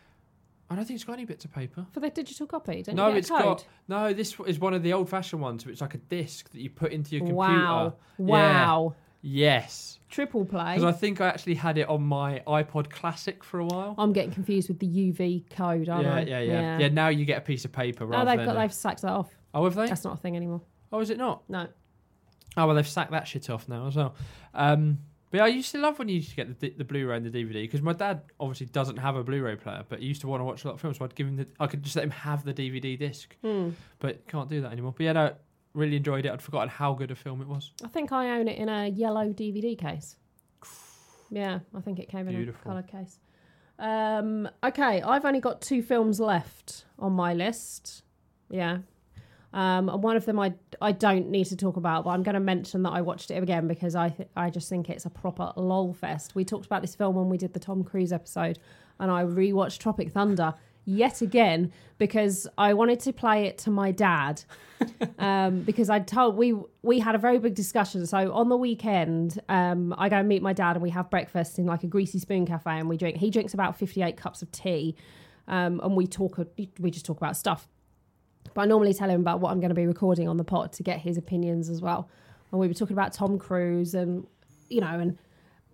I 0.70 0.76
don't 0.76 0.86
think 0.86 0.96
it's 0.96 1.04
got 1.04 1.14
any 1.14 1.26
bits 1.26 1.46
of 1.46 1.52
paper. 1.52 1.86
for 1.92 2.00
the 2.00 2.10
digital 2.10 2.46
copy. 2.46 2.84
Don't 2.84 2.96
no, 2.96 3.08
you 3.08 3.14
get 3.14 3.20
it's 3.20 3.30
a 3.32 3.34
code? 3.34 3.44
got 3.44 3.66
no. 3.88 4.14
This 4.14 4.36
is 4.46 4.60
one 4.60 4.74
of 4.74 4.84
the 4.84 4.94
old-fashioned 4.94 5.42
ones. 5.42 5.66
It's 5.66 5.82
like 5.82 5.96
a 5.96 6.00
disc 6.00 6.50
that 6.52 6.62
you 6.62 6.70
put 6.70 6.92
into 6.92 7.16
your 7.16 7.22
computer. 7.26 7.36
Wow. 7.36 7.94
Wow. 8.18 8.96
Yes, 9.22 10.00
Triple 10.10 10.46
play. 10.46 10.76
because 10.76 10.84
I 10.86 10.94
think 10.94 11.20
I 11.20 11.28
actually 11.28 11.56
had 11.56 11.78
it 11.78 11.90
on 11.90 12.02
my 12.04 12.42
iPod 12.48 12.90
Classic 12.90 13.44
for 13.44 13.60
a 13.60 13.66
while. 13.66 13.94
I'm 13.98 14.14
getting 14.14 14.32
confused 14.32 14.70
with 14.70 14.80
the 14.80 14.88
UV 14.88 15.50
code, 15.50 15.90
aren't 15.90 16.06
yeah, 16.06 16.16
I? 16.16 16.22
yeah, 16.22 16.40
yeah, 16.40 16.78
yeah, 16.80 16.88
Now 16.88 17.10
you 17.10 17.26
get 17.26 17.38
a 17.38 17.42
piece 17.42 17.66
of 17.66 17.74
paper 17.74 18.06
Oh, 18.06 18.24
they've 18.24 18.38
got 18.38 18.56
a- 18.56 18.60
they've 18.60 18.74
sacked 18.74 19.02
that 19.02 19.12
off. 19.12 19.30
oh, 19.54 19.66
have 19.66 19.76
they? 19.76 19.88
That's 19.88 20.06
not 20.06 20.14
a 20.14 20.18
thing 20.18 20.38
anymore. 20.38 20.62
Oh, 20.94 21.02
is 21.02 21.10
it 21.10 21.18
not? 21.18 21.44
No. 21.50 21.68
Oh 22.56 22.66
well, 22.66 22.76
they've 22.76 22.88
sacked 22.88 23.12
that 23.12 23.28
shit 23.28 23.50
off 23.50 23.68
now 23.68 23.88
as 23.88 23.96
well. 23.98 24.16
Um, 24.54 25.00
but 25.32 25.42
I 25.42 25.48
used 25.48 25.72
to 25.72 25.78
love 25.80 26.00
when 26.00 26.10
you 26.10 26.16
used 26.16 26.30
to 26.32 26.36
get 26.36 26.60
the, 26.60 26.70
the 26.78 26.84
Blu-ray 26.84 27.18
and 27.18 27.26
the 27.26 27.30
DVD 27.44 27.62
because 27.64 27.82
my 27.82 27.94
dad 27.94 28.22
obviously 28.40 28.68
doesn't 28.68 28.98
have 28.98 29.16
a 29.16 29.24
Blu-ray 29.24 29.56
player, 29.58 29.84
but 29.88 30.00
he 30.00 30.06
used 30.08 30.22
to 30.22 30.28
want 30.28 30.42
to 30.42 30.46
watch 30.46 30.64
a 30.64 30.68
lot 30.68 30.74
of 30.76 30.82
films. 30.82 30.98
So 30.98 31.06
I'd 31.06 31.16
give 31.16 31.28
him 31.28 31.36
the, 31.38 31.48
I 31.60 31.68
could 31.68 31.84
just 31.84 31.96
let 31.96 32.04
him 32.06 32.12
have 32.12 32.44
the 32.46 32.54
DVD 32.54 32.98
disc, 32.98 33.36
Hmm. 33.44 33.70
but 34.00 34.28
can't 34.28 34.50
do 34.50 34.62
that 34.62 34.72
anymore. 34.72 34.94
But 34.98 35.04
yeah, 35.04 35.12
no, 35.14 35.34
really 35.74 35.98
enjoyed 35.98 36.26
it. 36.26 36.32
I'd 36.32 36.42
forgotten 36.42 36.70
how 36.70 36.94
good 36.94 37.12
a 37.12 37.16
film 37.16 37.42
it 37.42 37.48
was. 37.48 37.72
I 37.84 37.88
think 37.88 38.12
I 38.12 38.40
own 38.40 38.48
it 38.48 38.58
in 38.58 38.70
a 38.70 38.88
yellow 38.88 39.32
DVD 39.34 39.78
case. 39.78 40.16
Yeah, 41.32 41.60
I 41.76 41.82
think 41.82 42.00
it 42.00 42.10
came 42.10 42.28
in 42.28 42.36
Beautiful. 42.36 42.62
a 42.62 42.64
coloured 42.74 42.88
case. 42.88 43.20
Um, 43.78 44.50
okay, 44.64 45.02
I've 45.02 45.26
only 45.26 45.40
got 45.40 45.62
two 45.62 45.82
films 45.84 46.20
left 46.20 46.86
on 46.98 47.14
my 47.14 47.34
list. 47.34 48.04
Yeah. 48.50 48.80
Um, 49.54 49.90
and 49.90 50.04
one 50.04 50.16
of 50.16 50.26
them 50.26 50.40
I, 50.40 50.54
I 50.82 50.92
don't 50.92 51.30
need 51.30 51.46
to 51.46 51.56
talk 51.56 51.76
about, 51.76 52.04
but 52.04 52.12
I'm 52.12 52.22
going 52.22 52.36
to 52.36 52.40
mention 52.40 52.84
that 52.84 52.92
I 52.92 53.02
watched 53.02 53.32
it 53.32 53.42
again 53.42 53.68
because 53.68 53.96
I 53.96 54.10
th- 54.10 54.30
I 54.36 54.50
just 54.50 54.70
think 54.70 54.90
it's 54.90 55.06
a 55.06 55.10
proper 55.10 55.52
lol 55.56 55.94
fest. 55.94 56.36
We 56.36 56.46
talked 56.46 56.68
about 56.68 56.82
this 56.82 56.96
film 56.96 57.16
when 57.16 57.30
we 57.30 57.38
did 57.38 57.54
the 57.54 57.60
Tom 57.60 57.84
Cruise 57.84 58.14
episode, 58.14 58.60
and 59.00 59.10
I 59.10 59.24
rewatched 59.24 59.80
Tropic 59.80 60.12
Thunder 60.12 60.54
yet 60.86 61.22
again 61.22 61.72
because 61.98 62.48
I 62.58 62.74
wanted 62.74 63.00
to 63.02 63.14
play 63.14 63.46
it 63.46 63.58
to 63.60 63.72
my 63.72 63.92
dad 63.92 64.44
um, 65.20 65.62
because 65.62 65.90
I 65.90 66.00
told 66.00 66.36
we 66.36 66.56
we 66.84 67.00
had 67.00 67.16
a 67.16 67.20
very 67.20 67.40
big 67.40 67.56
discussion. 67.56 68.06
So 68.06 68.32
on 68.34 68.50
the 68.50 68.58
weekend, 68.58 69.40
um, 69.50 69.96
I 69.98 70.10
go 70.10 70.18
and 70.18 70.28
meet 70.28 70.44
my 70.44 70.54
dad 70.54 70.76
and 70.76 70.84
we 70.84 70.92
have 70.92 71.10
breakfast 71.10 71.58
in 71.58 71.66
like 71.66 71.84
a 71.84 71.88
greasy 71.88 72.20
spoon 72.20 72.46
cafe 72.46 72.72
and 72.72 72.88
we 72.88 72.98
drink. 72.98 73.18
He 73.18 73.32
drinks 73.32 73.56
about 73.56 73.78
fifty 73.78 74.04
eight 74.04 74.16
cups 74.16 74.44
of 74.44 74.52
tea, 74.52 74.96
um, 75.48 75.80
and 75.84 75.96
we 75.96 76.06
talk. 76.06 76.40
We 76.80 76.92
just 76.92 77.06
talk 77.06 77.18
about 77.18 77.36
stuff. 77.36 77.68
But 78.54 78.62
I 78.62 78.66
normally 78.66 78.94
tell 78.94 79.10
him 79.10 79.22
about 79.22 79.40
what 79.40 79.52
I'm 79.52 79.60
going 79.60 79.70
to 79.70 79.76
be 79.76 79.88
recording 79.88 80.28
on 80.28 80.38
the 80.38 80.44
pod 80.44 80.74
to 80.74 80.84
get 80.84 81.00
his 81.00 81.18
opinions 81.18 81.70
as 81.70 81.82
well. 81.82 82.10
and 82.52 82.60
we 82.60 82.68
were 82.68 82.74
talking 82.74 82.96
about 82.96 83.14
Tom 83.14 83.38
Cruise 83.38 83.94
and 83.94 84.26
you 84.70 84.82
know 84.82 85.00
and 85.00 85.18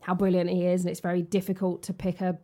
how 0.01 0.13
brilliant 0.13 0.49
he 0.49 0.65
is, 0.65 0.81
and 0.81 0.91
it's 0.91 0.99
very 0.99 1.21
difficult 1.21 1.83
to 1.83 1.93
pick 1.93 2.21
a 2.21 2.37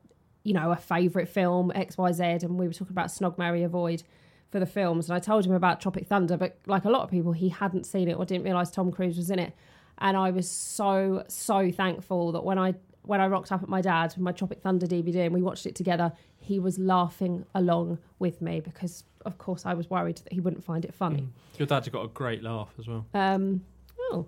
you 0.44 0.54
know 0.54 0.72
a 0.72 0.76
favorite 0.76 1.30
film 1.30 1.72
X 1.76 1.98
Y 1.98 2.12
Z, 2.12 2.24
and 2.24 2.58
we 2.58 2.68
were 2.68 2.74
talking 2.74 2.94
about 2.94 3.08
Snog 3.08 3.64
Avoid 3.66 4.04
for 4.50 4.60
the 4.60 4.66
films, 4.66 5.10
and 5.10 5.16
I 5.16 5.20
told 5.20 5.46
him 5.46 5.54
about 5.54 5.80
Tropic 5.80 6.08
Thunder, 6.08 6.36
but 6.36 6.58
like 6.66 6.84
a 6.86 6.90
lot 6.90 7.04
of 7.04 7.10
people, 7.10 7.32
he 7.32 7.50
hadn't 7.50 7.86
seen 7.86 8.10
it 8.10 8.18
or 8.18 8.26
didn't 8.26 8.44
realize 8.44 8.70
Tom 8.70 8.92
Cruise 8.92 9.16
was 9.18 9.30
in 9.30 9.40
it, 9.40 9.54
and 10.00 10.18
I 10.18 10.32
was 10.32 10.50
so 10.50 11.24
so 11.28 11.72
thankful 11.72 12.32
that 12.34 12.44
when 12.44 12.60
I 12.60 12.76
when 13.04 13.22
I 13.22 13.28
rocked 13.28 13.52
up 13.52 13.64
at 13.64 13.70
my 13.70 13.82
dad's 13.82 14.16
with 14.16 14.24
my 14.24 14.32
Tropic 14.32 14.62
Thunder 14.62 14.86
DVD 14.86 15.26
and 15.26 15.34
we 15.34 15.42
watched 15.42 15.66
it 15.66 15.76
together, 15.76 16.12
he 16.38 16.60
was 16.60 16.78
laughing 16.78 17.46
along 17.56 17.98
with 18.20 18.42
me 18.42 18.60
because, 18.60 19.04
of 19.26 19.38
course, 19.38 19.66
I 19.66 19.74
was 19.74 19.90
worried 19.90 20.18
that 20.18 20.34
he 20.34 20.40
wouldn't 20.40 20.64
find 20.64 20.86
it 20.86 20.94
funny. 20.94 21.22
Mm. 21.22 21.60
Your 21.60 21.66
dad's 21.68 21.90
got 21.90 22.04
a 22.04 22.08
great 22.08 22.44
laugh 22.44 22.74
as 22.80 22.88
well. 22.88 23.06
Um, 23.14 23.64
oh, 24.12 24.26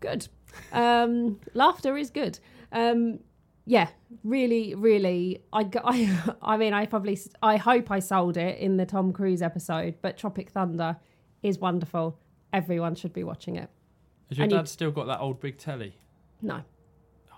good. 0.00 0.28
Um, 0.72 1.38
laughter 1.54 1.96
is 1.96 2.10
good. 2.10 2.38
Um, 2.72 3.20
yeah, 3.66 3.88
really, 4.24 4.74
really. 4.74 5.42
I, 5.52 5.68
I, 5.84 6.18
I 6.42 6.56
mean, 6.56 6.72
I 6.72 6.86
probably, 6.86 7.18
I 7.42 7.56
hope 7.56 7.90
I 7.90 7.98
sold 8.00 8.36
it 8.36 8.58
in 8.58 8.76
the 8.76 8.86
Tom 8.86 9.12
Cruise 9.12 9.42
episode, 9.42 9.94
but 10.02 10.16
Tropic 10.16 10.50
Thunder 10.50 10.96
is 11.42 11.58
wonderful. 11.58 12.18
Everyone 12.52 12.94
should 12.94 13.12
be 13.12 13.22
watching 13.24 13.56
it. 13.56 13.68
Has 14.28 14.38
your 14.38 14.44
And 14.44 14.52
you- 14.52 14.58
dad 14.58 14.68
still 14.68 14.90
got 14.90 15.06
that 15.06 15.20
old 15.20 15.40
big 15.40 15.58
telly? 15.58 15.94
No. 16.42 16.62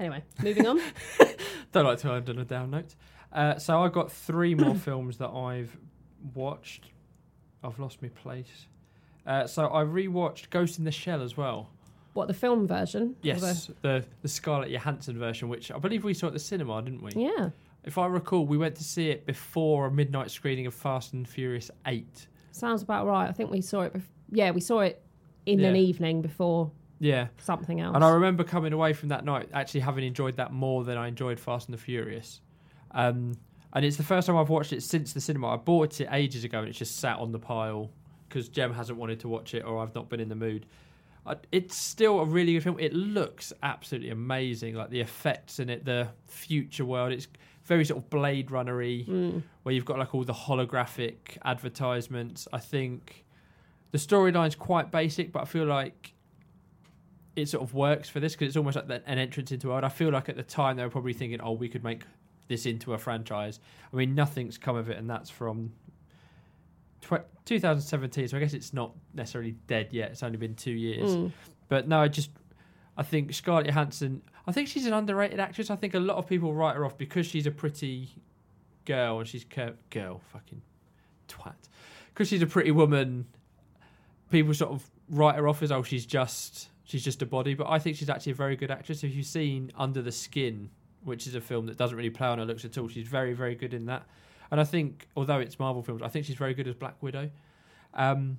Anyway, 0.00 0.22
moving 0.42 0.66
on. 0.66 0.80
Don't 1.72 1.84
like 1.84 1.98
to 2.00 2.10
end 2.12 2.28
on 2.28 2.38
a 2.38 2.44
down 2.44 2.70
note. 2.70 2.94
Uh, 3.32 3.58
so 3.58 3.82
I've 3.82 3.92
got 3.92 4.12
three 4.12 4.54
more 4.54 4.74
films 4.88 5.18
that 5.18 5.30
I've 5.30 5.76
watched. 6.34 6.90
I've 7.64 7.78
lost 7.78 8.02
my 8.02 8.08
place. 8.08 8.66
Uh, 9.26 9.46
so 9.46 9.66
I 9.72 9.82
rewatched 9.84 10.50
Ghost 10.50 10.78
in 10.78 10.84
the 10.84 10.90
Shell 10.90 11.22
as 11.22 11.36
well. 11.36 11.70
What 12.14 12.28
the 12.28 12.34
film 12.34 12.66
version? 12.66 13.16
Yes, 13.22 13.70
the 13.80 14.04
the 14.20 14.28
Scarlett 14.28 14.70
Johansson 14.70 15.18
version, 15.18 15.48
which 15.48 15.70
I 15.72 15.78
believe 15.78 16.04
we 16.04 16.12
saw 16.12 16.26
at 16.26 16.34
the 16.34 16.38
cinema, 16.38 16.82
didn't 16.82 17.02
we? 17.02 17.12
yeah. 17.16 17.50
If 17.84 17.98
I 17.98 18.06
recall, 18.06 18.46
we 18.46 18.56
went 18.58 18.76
to 18.76 18.84
see 18.84 19.10
it 19.10 19.26
before 19.26 19.86
a 19.86 19.90
midnight 19.90 20.30
screening 20.30 20.66
of 20.68 20.74
Fast 20.74 21.14
and 21.14 21.26
Furious 21.28 21.68
Eight. 21.86 22.28
Sounds 22.52 22.82
about 22.82 23.06
right. 23.08 23.28
I 23.28 23.32
think 23.32 23.50
we 23.50 23.60
saw 23.60 23.80
it. 23.80 23.92
Bef- 23.94 24.02
yeah, 24.30 24.52
we 24.52 24.60
saw 24.60 24.80
it 24.80 25.02
in 25.46 25.58
an 25.64 25.74
evening 25.74 26.22
before 26.22 26.70
Yeah, 27.00 27.26
something 27.38 27.80
else. 27.80 27.94
and 27.96 28.04
I 28.04 28.10
remember 28.10 28.44
coming 28.44 28.72
away 28.72 28.92
from 28.92 29.08
that 29.08 29.24
night 29.24 29.48
actually 29.52 29.80
having 29.80 30.04
enjoyed 30.04 30.36
that 30.36 30.52
more 30.52 30.84
than 30.84 30.96
I 30.96 31.08
enjoyed 31.08 31.40
Fast 31.40 31.66
and 31.68 31.76
the 31.76 31.80
Furious. 31.82 32.40
Um, 32.92 33.34
and 33.72 33.84
it's 33.84 33.96
the 33.96 34.02
first 34.02 34.26
time 34.26 34.36
I've 34.36 34.48
watched 34.50 34.72
it 34.72 34.82
since 34.82 35.12
the 35.12 35.20
cinema. 35.20 35.48
I 35.48 35.56
bought 35.56 36.00
it 36.00 36.08
ages 36.12 36.44
ago 36.44 36.58
and 36.60 36.68
it's 36.68 36.78
just 36.78 36.96
sat 36.98 37.18
on 37.18 37.32
the 37.32 37.38
pile 37.38 37.90
because 38.28 38.48
Jem 38.48 38.72
hasn't 38.74 38.98
wanted 38.98 39.20
to 39.20 39.28
watch 39.28 39.54
it 39.54 39.64
or 39.64 39.78
I've 39.82 39.94
not 39.94 40.08
been 40.08 40.20
in 40.20 40.28
the 40.28 40.34
mood. 40.36 40.66
I, 41.24 41.36
it's 41.52 41.76
still 41.76 42.20
a 42.20 42.24
really 42.24 42.52
good 42.54 42.64
film. 42.64 42.78
It 42.80 42.92
looks 42.92 43.52
absolutely 43.62 44.10
amazing, 44.10 44.74
like 44.74 44.90
the 44.90 45.00
effects 45.00 45.58
in 45.60 45.70
it, 45.70 45.84
the 45.84 46.08
future 46.26 46.84
world. 46.84 47.12
It's 47.12 47.28
very 47.64 47.84
sort 47.84 47.98
of 48.02 48.10
Blade 48.10 48.48
Runnery, 48.48 49.06
Mm. 49.06 49.42
where 49.62 49.74
you've 49.74 49.84
got 49.84 49.98
like 49.98 50.14
all 50.14 50.24
the 50.24 50.32
holographic 50.32 51.38
advertisements. 51.44 52.48
I 52.52 52.58
think 52.58 53.24
the 53.92 53.98
storyline's 53.98 54.56
quite 54.56 54.90
basic, 54.90 55.30
but 55.32 55.42
I 55.42 55.44
feel 55.44 55.64
like 55.64 56.12
it 57.36 57.48
sort 57.48 57.62
of 57.62 57.72
works 57.72 58.08
for 58.08 58.20
this 58.20 58.32
because 58.32 58.48
it's 58.48 58.56
almost 58.56 58.76
like 58.76 58.86
an 59.06 59.18
entrance 59.18 59.52
into 59.52 59.68
a 59.68 59.70
world. 59.70 59.84
I 59.84 59.88
feel 59.88 60.10
like 60.10 60.28
at 60.28 60.36
the 60.36 60.42
time 60.42 60.76
they 60.76 60.82
were 60.84 60.90
probably 60.90 61.14
thinking, 61.14 61.40
"Oh, 61.40 61.52
we 61.52 61.68
could 61.68 61.84
make 61.84 62.02
this 62.48 62.66
into 62.66 62.94
a 62.94 62.98
franchise." 62.98 63.60
I 63.92 63.96
mean, 63.96 64.14
nothing's 64.14 64.58
come 64.58 64.76
of 64.76 64.90
it, 64.90 64.98
and 64.98 65.08
that's 65.08 65.30
from 65.30 65.72
tw- 67.02 67.26
2017. 67.44 68.28
So 68.28 68.36
I 68.36 68.40
guess 68.40 68.54
it's 68.54 68.72
not 68.72 68.94
necessarily 69.14 69.52
dead 69.66 69.88
yet. 69.92 70.12
It's 70.12 70.22
only 70.22 70.38
been 70.38 70.54
two 70.54 70.72
years. 70.72 71.10
Mm. 71.10 71.32
But 71.68 71.88
no, 71.88 72.00
I 72.00 72.08
just 72.08 72.30
I 72.96 73.02
think 73.02 73.32
Scarlett 73.32 73.66
Johansson. 73.66 74.22
I 74.46 74.52
think 74.52 74.68
she's 74.68 74.86
an 74.86 74.92
underrated 74.92 75.40
actress. 75.40 75.70
I 75.70 75.76
think 75.76 75.94
a 75.94 76.00
lot 76.00 76.16
of 76.16 76.26
people 76.26 76.52
write 76.52 76.76
her 76.76 76.84
off 76.84 76.98
because 76.98 77.26
she's 77.26 77.46
a 77.46 77.50
pretty 77.50 78.10
girl 78.84 79.20
and 79.20 79.28
she's 79.28 79.44
cur- 79.44 79.76
girl 79.90 80.20
fucking 80.32 80.62
twat. 81.28 81.54
Because 82.12 82.28
she's 82.28 82.42
a 82.42 82.46
pretty 82.46 82.70
woman, 82.70 83.26
people 84.30 84.52
sort 84.52 84.72
of 84.72 84.90
write 85.08 85.36
her 85.36 85.48
off 85.48 85.62
as 85.62 85.72
oh 85.72 85.82
she's 85.82 86.06
just 86.06 86.68
she's 86.84 87.04
just 87.04 87.22
a 87.22 87.26
body. 87.26 87.54
But 87.54 87.68
I 87.68 87.78
think 87.78 87.96
she's 87.96 88.10
actually 88.10 88.32
a 88.32 88.36
very 88.36 88.56
good 88.56 88.70
actress. 88.70 89.02
If 89.02 89.14
you've 89.14 89.26
seen 89.26 89.72
Under 89.76 90.02
the 90.02 90.12
Skin, 90.12 90.70
which 91.04 91.26
is 91.26 91.34
a 91.34 91.40
film 91.40 91.66
that 91.66 91.76
doesn't 91.76 91.96
really 91.96 92.10
play 92.10 92.28
on 92.28 92.38
her 92.38 92.44
looks 92.44 92.64
at 92.64 92.76
all, 92.78 92.88
she's 92.88 93.08
very 93.08 93.32
very 93.32 93.54
good 93.54 93.74
in 93.74 93.86
that. 93.86 94.06
And 94.50 94.60
I 94.60 94.64
think 94.64 95.08
although 95.16 95.40
it's 95.40 95.58
Marvel 95.58 95.82
films, 95.82 96.02
I 96.02 96.08
think 96.08 96.26
she's 96.26 96.36
very 96.36 96.54
good 96.54 96.68
as 96.68 96.74
Black 96.74 97.02
Widow. 97.02 97.30
Um, 97.94 98.38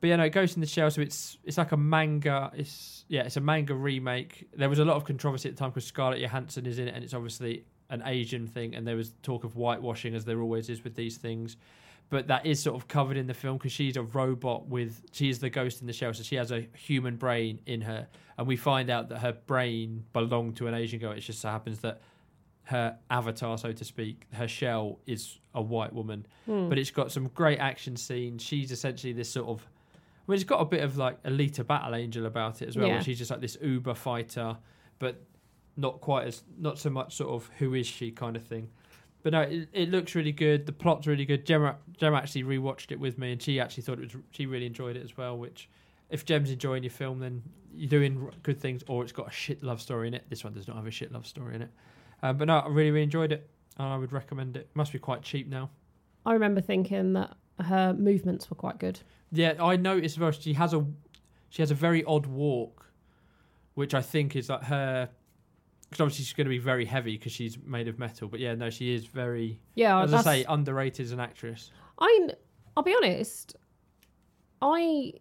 but 0.00 0.08
yeah, 0.08 0.16
no, 0.16 0.24
it 0.24 0.30
goes 0.30 0.54
in 0.54 0.60
the 0.60 0.66
shell. 0.66 0.90
So 0.90 1.02
it's 1.02 1.38
it's 1.44 1.58
like 1.58 1.72
a 1.72 1.76
manga. 1.76 2.50
It's 2.54 3.04
yeah, 3.08 3.22
it's 3.22 3.36
a 3.36 3.40
manga 3.40 3.74
remake. 3.74 4.48
There 4.56 4.68
was 4.68 4.78
a 4.78 4.84
lot 4.84 4.96
of 4.96 5.04
controversy 5.04 5.48
at 5.48 5.56
the 5.56 5.58
time 5.58 5.70
because 5.70 5.84
Scarlett 5.84 6.20
Johansson 6.20 6.66
is 6.66 6.78
in 6.78 6.88
it, 6.88 6.94
and 6.94 7.04
it's 7.04 7.14
obviously 7.14 7.64
an 7.90 8.02
Asian 8.06 8.46
thing. 8.46 8.74
And 8.74 8.86
there 8.86 8.96
was 8.96 9.14
talk 9.22 9.44
of 9.44 9.52
whitewashing, 9.54 10.14
as 10.14 10.24
there 10.24 10.40
always 10.40 10.70
is 10.70 10.84
with 10.84 10.94
these 10.94 11.18
things. 11.18 11.56
But 12.10 12.26
that 12.26 12.44
is 12.44 12.60
sort 12.60 12.74
of 12.76 12.88
covered 12.88 13.16
in 13.16 13.26
the 13.28 13.34
film 13.34 13.56
because 13.56 13.70
she's 13.72 13.96
a 13.96 14.02
robot 14.02 14.66
with 14.68 15.02
she 15.12 15.30
is 15.30 15.38
the 15.38 15.48
ghost 15.48 15.80
in 15.80 15.86
the 15.86 15.92
shell, 15.92 16.12
so 16.12 16.22
she 16.24 16.34
has 16.36 16.50
a 16.50 16.66
human 16.76 17.16
brain 17.16 17.60
in 17.66 17.80
her, 17.82 18.08
and 18.36 18.46
we 18.48 18.56
find 18.56 18.90
out 18.90 19.08
that 19.10 19.18
her 19.20 19.32
brain 19.46 20.04
belonged 20.12 20.56
to 20.56 20.66
an 20.66 20.74
Asian 20.74 20.98
girl. 20.98 21.12
It 21.12 21.20
just 21.20 21.40
so 21.40 21.48
happens 21.48 21.78
that 21.80 22.00
her 22.64 22.96
avatar, 23.10 23.56
so 23.58 23.72
to 23.72 23.84
speak, 23.84 24.26
her 24.32 24.46
shell 24.48 24.98
is 25.06 25.38
a 25.54 25.62
white 25.62 25.92
woman 25.92 26.26
Mm. 26.48 26.68
but 26.68 26.78
it's 26.78 26.90
got 26.90 27.10
some 27.12 27.28
great 27.28 27.58
action 27.58 27.96
scenes. 27.96 28.42
She's 28.42 28.70
essentially 28.72 29.12
this 29.12 29.28
sort 29.30 29.48
of, 29.48 29.66
I 30.26 30.30
mean, 30.30 30.34
it's 30.36 30.44
got 30.44 30.60
a 30.60 30.64
bit 30.64 30.82
of 30.82 30.96
like 30.96 31.20
Alita 31.24 31.66
Battle 31.66 31.94
Angel 31.94 32.26
about 32.26 32.60
it 32.62 32.68
as 32.68 32.76
well. 32.76 32.86
Yeah. 32.88 32.94
Where 32.94 33.02
she's 33.02 33.18
just 33.18 33.30
like 33.30 33.40
this 33.40 33.56
uber 33.60 33.94
fighter, 33.94 34.56
but 34.98 35.22
not 35.76 36.00
quite 36.00 36.26
as, 36.26 36.42
not 36.58 36.78
so 36.78 36.90
much 36.90 37.14
sort 37.16 37.30
of 37.30 37.50
who 37.58 37.74
is 37.74 37.86
she 37.86 38.10
kind 38.12 38.36
of 38.36 38.42
thing. 38.44 38.68
But 39.22 39.32
no, 39.32 39.42
it, 39.42 39.68
it 39.72 39.90
looks 39.90 40.14
really 40.14 40.32
good. 40.32 40.66
The 40.66 40.72
plot's 40.72 41.06
really 41.06 41.24
good. 41.24 41.44
Jem, 41.44 41.74
Gemma 41.98 42.16
actually 42.16 42.44
rewatched 42.44 42.90
it 42.90 42.98
with 42.98 43.18
me, 43.18 43.32
and 43.32 43.42
she 43.42 43.60
actually 43.60 43.82
thought 43.82 43.98
it 43.98 44.12
was, 44.12 44.22
she 44.30 44.46
really 44.46 44.66
enjoyed 44.66 44.96
it 44.96 45.04
as 45.04 45.16
well. 45.16 45.36
Which, 45.36 45.68
if 46.08 46.24
Jem's 46.24 46.50
enjoying 46.50 46.82
your 46.82 46.90
film, 46.90 47.18
then 47.18 47.42
you're 47.74 47.88
doing 47.88 48.30
good 48.42 48.60
things. 48.60 48.82
Or 48.88 49.02
it's 49.02 49.12
got 49.12 49.28
a 49.28 49.32
shit 49.32 49.62
love 49.62 49.80
story 49.80 50.08
in 50.08 50.14
it. 50.14 50.24
This 50.30 50.42
one 50.44 50.54
does 50.54 50.66
not 50.66 50.76
have 50.76 50.86
a 50.86 50.90
shit 50.90 51.12
love 51.12 51.26
story 51.26 51.54
in 51.54 51.62
it. 51.62 51.70
Um, 52.22 52.36
but 52.36 52.46
no, 52.48 52.58
I 52.58 52.68
really, 52.68 52.90
really 52.90 53.04
enjoyed 53.04 53.32
it, 53.32 53.48
and 53.78 53.88
I 53.88 53.96
would 53.96 54.12
recommend 54.12 54.56
it. 54.56 54.68
Must 54.74 54.92
be 54.92 54.98
quite 54.98 55.22
cheap 55.22 55.48
now. 55.48 55.70
I 56.24 56.32
remember 56.32 56.60
thinking 56.60 57.14
that 57.14 57.36
her 57.60 57.92
movements 57.92 58.48
were 58.50 58.56
quite 58.56 58.78
good. 58.78 59.00
Yeah, 59.32 59.54
I 59.60 59.76
noticed 59.76 60.16
as 60.16 60.20
well. 60.20 60.30
She 60.30 60.54
has 60.54 60.74
a 60.74 60.84
she 61.50 61.62
has 61.62 61.70
a 61.70 61.74
very 61.74 62.04
odd 62.04 62.26
walk, 62.26 62.86
which 63.74 63.94
I 63.94 64.02
think 64.02 64.36
is 64.36 64.48
like 64.48 64.64
her. 64.64 65.10
Because 65.90 66.00
obviously 66.02 66.24
she's 66.24 66.34
going 66.34 66.44
to 66.46 66.50
be 66.50 66.58
very 66.58 66.84
heavy 66.84 67.16
because 67.16 67.32
she's 67.32 67.58
made 67.66 67.88
of 67.88 67.98
metal. 67.98 68.28
But 68.28 68.38
yeah, 68.40 68.54
no, 68.54 68.70
she 68.70 68.94
is 68.94 69.06
very, 69.06 69.58
Yeah, 69.74 70.00
as 70.02 70.14
I 70.14 70.22
say, 70.22 70.44
underrated 70.48 71.04
as 71.04 71.10
an 71.12 71.18
actress. 71.20 71.72
I, 71.98 72.28
I'll 72.76 72.84
be 72.84 72.94
honest. 72.96 73.56
I 74.62 75.14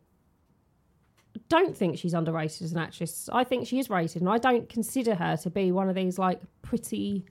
don't 1.47 1.75
think 1.75 1.97
she's 1.97 2.13
underrated 2.13 2.61
as 2.61 2.71
an 2.73 2.77
actress. 2.77 3.29
I 3.33 3.43
think 3.43 3.65
she 3.67 3.79
is 3.79 3.89
rated, 3.89 4.21
and 4.21 4.29
I 4.29 4.37
don't 4.37 4.69
consider 4.69 5.15
her 5.15 5.37
to 5.37 5.49
be 5.49 5.71
one 5.71 5.89
of 5.89 5.95
these 5.95 6.19
like 6.19 6.39
pretty 6.61 7.25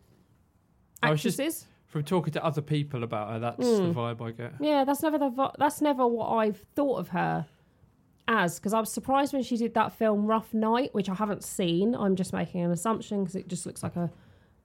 was 1.03 1.23
just- 1.23 1.39
actresses. 1.39 1.67
From 1.87 2.03
talking 2.03 2.35
to 2.35 2.45
other 2.45 2.61
people 2.61 3.03
about 3.03 3.31
her, 3.31 3.39
that's 3.39 3.57
the 3.57 3.65
Mm. 3.65 3.95
vibe 3.95 4.21
I 4.21 4.31
get. 4.33 4.53
Yeah, 4.61 4.85
that's 4.85 5.03
never 5.03 5.17
the 5.17 5.53
that's 5.59 5.81
never 5.81 6.07
what 6.07 6.27
I've 6.29 6.59
thought 6.75 6.99
of 6.99 7.09
her 7.09 7.47
as. 8.29 8.59
Because 8.59 8.73
I 8.75 8.81
was 8.81 8.93
surprised 8.93 9.33
when 9.33 9.43
she 9.43 9.57
did 9.57 9.75
that 9.75 9.93
film 9.93 10.27
Rough 10.27 10.55
Night, 10.55 10.95
which 10.95 11.09
I 11.09 11.15
haven't 11.15 11.43
seen. 11.43 11.95
I'm 11.95 12.15
just 12.15 12.33
making 12.33 12.61
an 12.63 12.71
assumption 12.71 13.25
because 13.25 13.35
it 13.35 13.49
just 13.49 13.67
looks 13.67 13.83
like 13.83 13.97
a, 13.97 14.11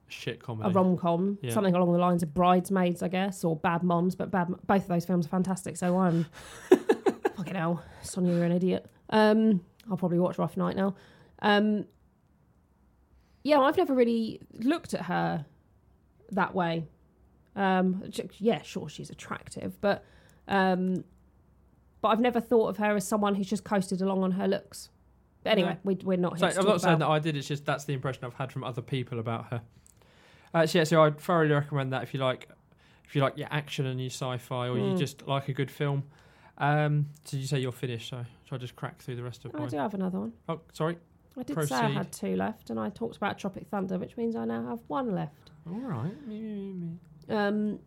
Shit 0.06 0.40
comedy, 0.42 0.68
a 0.68 0.72
rom 0.72 0.96
com, 0.98 1.38
Yeah. 1.42 1.52
something 1.52 1.74
along 1.74 1.92
the 1.92 1.98
lines 1.98 2.22
of 2.22 2.32
Bridesmaids, 2.34 3.02
I 3.02 3.08
guess, 3.08 3.42
or 3.42 3.56
Bad 3.56 3.82
Moms. 3.82 4.14
But 4.14 4.30
bad, 4.30 4.48
both 4.66 4.82
of 4.82 4.88
those 4.88 5.04
films 5.06 5.26
are 5.26 5.30
fantastic. 5.30 5.76
So 5.78 5.98
I'm 5.98 6.26
fucking 7.36 7.54
hell, 7.54 7.82
Sonia, 8.02 8.34
you're 8.34 8.44
an 8.44 8.52
idiot. 8.52 8.86
Um, 9.10 9.62
I'll 9.90 9.96
probably 9.96 10.18
watch 10.18 10.38
Rough 10.38 10.56
Night 10.56 10.76
now. 10.76 10.94
Um, 11.40 11.86
yeah, 13.42 13.60
I've 13.60 13.76
never 13.76 13.94
really 13.94 14.40
looked 14.52 14.94
at 14.94 15.02
her 15.02 15.44
that 16.32 16.54
way. 16.54 16.86
Um, 17.56 18.04
yeah, 18.38 18.62
sure, 18.62 18.88
she's 18.88 19.10
attractive, 19.10 19.80
but 19.80 20.04
um, 20.48 21.04
but 22.04 22.10
I've 22.10 22.20
never 22.20 22.38
thought 22.38 22.68
of 22.68 22.76
her 22.76 22.94
as 22.96 23.08
someone 23.08 23.34
who's 23.34 23.48
just 23.48 23.64
coasted 23.64 24.02
along 24.02 24.22
on 24.22 24.32
her 24.32 24.46
looks. 24.46 24.90
But 25.42 25.52
anyway, 25.52 25.78
we, 25.84 25.94
we're 26.04 26.18
not 26.18 26.38
So 26.38 26.44
here. 26.48 26.52
to 26.56 26.60
I'm 26.60 26.66
not 26.66 26.80
saying 26.82 26.94
about- 26.96 27.06
that 27.08 27.12
I 27.14 27.18
did. 27.18 27.34
It's 27.34 27.48
just 27.48 27.64
that's 27.64 27.86
the 27.86 27.94
impression 27.94 28.26
I've 28.26 28.34
had 28.34 28.52
from 28.52 28.62
other 28.62 28.82
people 28.82 29.18
about 29.20 29.46
her. 29.46 29.62
Uh, 30.52 30.66
so 30.66 30.80
yeah, 30.80 30.84
so 30.84 31.02
I'd 31.02 31.18
thoroughly 31.18 31.54
recommend 31.54 31.94
that 31.94 32.02
if 32.02 32.12
you 32.12 32.20
like, 32.20 32.46
if 33.06 33.16
you 33.16 33.22
like 33.22 33.38
your 33.38 33.48
action 33.50 33.86
and 33.86 33.98
your 33.98 34.10
sci-fi, 34.10 34.68
or 34.68 34.76
you 34.76 34.84
Mm. 34.84 34.98
just 34.98 35.26
like 35.26 35.48
a 35.48 35.54
good 35.54 35.70
film. 35.70 36.02
Um, 36.58 37.06
so 37.24 37.38
you 37.38 37.46
say 37.46 37.58
you're 37.58 37.72
finished, 37.72 38.10
so 38.10 38.22
should 38.44 38.54
I 38.54 38.58
just 38.58 38.76
crack 38.76 39.00
through 39.00 39.16
the 39.16 39.22
rest 39.22 39.46
of 39.46 39.54
I 39.54 39.60
mine? 39.60 39.68
do 39.70 39.76
have 39.78 39.94
another 39.94 40.20
one. 40.20 40.34
Oh, 40.46 40.60
sorry. 40.74 40.98
I 41.38 41.42
did 41.42 41.66
say 41.68 41.74
I 41.74 41.88
had 41.88 42.12
two 42.12 42.36
left, 42.36 42.68
and 42.68 42.78
I 42.78 42.90
talked 42.90 43.16
about 43.16 43.38
Tropic 43.38 43.66
Thunder, 43.68 43.96
which 43.98 44.18
means 44.18 44.36
I 44.36 44.44
now 44.44 44.66
have 44.68 44.80
one 44.88 45.14
left. 45.14 45.50
All 45.66 45.80
right. 45.80 46.12
Um, 47.30 47.78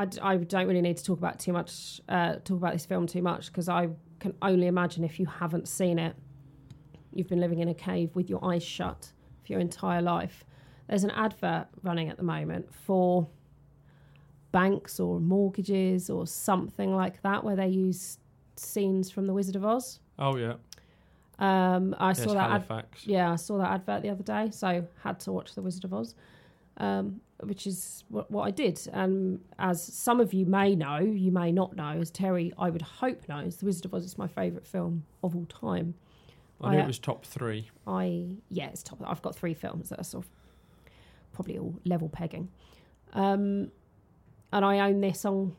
I, 0.00 0.32
I 0.32 0.36
don't 0.36 0.66
really 0.66 0.80
need 0.80 0.96
to 0.96 1.04
talk 1.04 1.18
about 1.18 1.38
too 1.38 1.52
much. 1.52 2.00
Uh, 2.08 2.36
talk 2.36 2.56
about 2.56 2.72
this 2.72 2.86
film 2.86 3.06
too 3.06 3.22
much 3.22 3.46
because 3.46 3.68
I 3.68 3.88
can 4.18 4.34
only 4.42 4.66
imagine 4.66 5.04
if 5.04 5.18
you 5.20 5.26
haven't 5.26 5.68
seen 5.68 5.98
it, 5.98 6.16
you've 7.12 7.28
been 7.28 7.40
living 7.40 7.58
in 7.58 7.68
a 7.68 7.74
cave 7.74 8.14
with 8.14 8.30
your 8.30 8.44
eyes 8.44 8.62
shut 8.62 9.12
for 9.44 9.52
your 9.52 9.60
entire 9.60 10.02
life. 10.02 10.44
There's 10.88 11.04
an 11.04 11.10
advert 11.10 11.66
running 11.82 12.08
at 12.08 12.16
the 12.16 12.22
moment 12.22 12.72
for 12.74 13.28
banks 14.52 14.98
or 14.98 15.20
mortgages 15.20 16.10
or 16.10 16.26
something 16.26 16.94
like 16.94 17.22
that 17.22 17.44
where 17.44 17.56
they 17.56 17.68
use 17.68 18.18
scenes 18.56 19.10
from 19.10 19.26
The 19.26 19.32
Wizard 19.32 19.56
of 19.56 19.64
Oz. 19.64 20.00
Oh 20.18 20.36
yeah. 20.36 20.54
Um, 21.38 21.94
I 21.98 22.08
Yes, 22.08 22.24
saw 22.24 22.34
that. 22.34 22.70
Ad- 22.70 22.84
yeah, 23.04 23.32
I 23.32 23.36
saw 23.36 23.58
that 23.58 23.70
advert 23.70 24.02
the 24.02 24.10
other 24.10 24.22
day, 24.22 24.50
so 24.50 24.86
had 25.02 25.20
to 25.20 25.32
watch 25.32 25.54
The 25.54 25.62
Wizard 25.62 25.84
of 25.84 25.94
Oz, 25.94 26.14
um, 26.76 27.20
which 27.42 27.66
is 27.66 28.04
what, 28.08 28.30
what 28.30 28.42
I 28.42 28.50
did. 28.50 28.80
And 28.92 29.40
as 29.58 29.82
some 29.82 30.20
of 30.20 30.32
you 30.32 30.46
may 30.46 30.74
know, 30.74 30.98
you 30.98 31.30
may 31.30 31.52
not 31.52 31.76
know, 31.76 31.98
as 32.00 32.10
Terry, 32.10 32.52
I 32.58 32.70
would 32.70 32.82
hope 32.82 33.28
knows, 33.28 33.56
The 33.56 33.66
Wizard 33.66 33.86
of 33.86 33.94
Oz 33.94 34.04
is 34.04 34.18
my 34.18 34.28
favourite 34.28 34.66
film 34.66 35.04
of 35.22 35.34
all 35.34 35.46
time. 35.46 35.94
I 36.62 36.70
knew 36.72 36.78
I, 36.78 36.82
it 36.82 36.86
was 36.86 36.98
top 36.98 37.24
three. 37.24 37.70
I 37.86 38.26
yeah, 38.50 38.68
it's 38.68 38.82
top. 38.82 38.98
I've 39.06 39.22
got 39.22 39.34
three 39.34 39.54
films 39.54 39.88
that 39.88 40.00
are 40.00 40.04
sort 40.04 40.24
of 40.24 40.30
probably 41.32 41.58
all 41.58 41.74
level 41.84 42.08
pegging, 42.08 42.48
um, 43.14 43.70
and 44.52 44.64
I 44.64 44.80
own 44.80 45.00
this 45.00 45.24
on. 45.24 45.56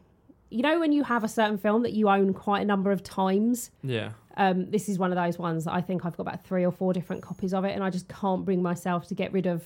You 0.50 0.62
know 0.62 0.80
when 0.80 0.92
you 0.92 1.04
have 1.04 1.24
a 1.24 1.28
certain 1.28 1.58
film 1.58 1.84
that 1.84 1.94
you 1.94 2.10
own 2.10 2.34
quite 2.34 2.62
a 2.62 2.66
number 2.66 2.92
of 2.92 3.02
times. 3.04 3.72
Yeah. 3.84 4.12
Um, 4.38 4.70
this 4.70 4.90
is 4.90 5.00
one 5.00 5.12
of 5.12 5.16
those 5.16 5.40
ones 5.40 5.66
that 5.66 5.74
I 5.74 5.82
think 5.82 6.06
I've 6.06 6.16
got 6.16 6.24
about 6.24 6.44
three 6.44 6.66
or 6.66 6.72
four 6.72 6.94
different 6.94 7.22
copies 7.22 7.54
of 7.54 7.66
it, 7.66 7.72
and 7.72 7.84
I 7.84 7.90
just 7.90 8.08
can't 8.08 8.46
bring 8.46 8.62
myself 8.62 9.08
to 9.08 9.16
get 9.16 9.34
rid 9.34 9.48
of 9.48 9.64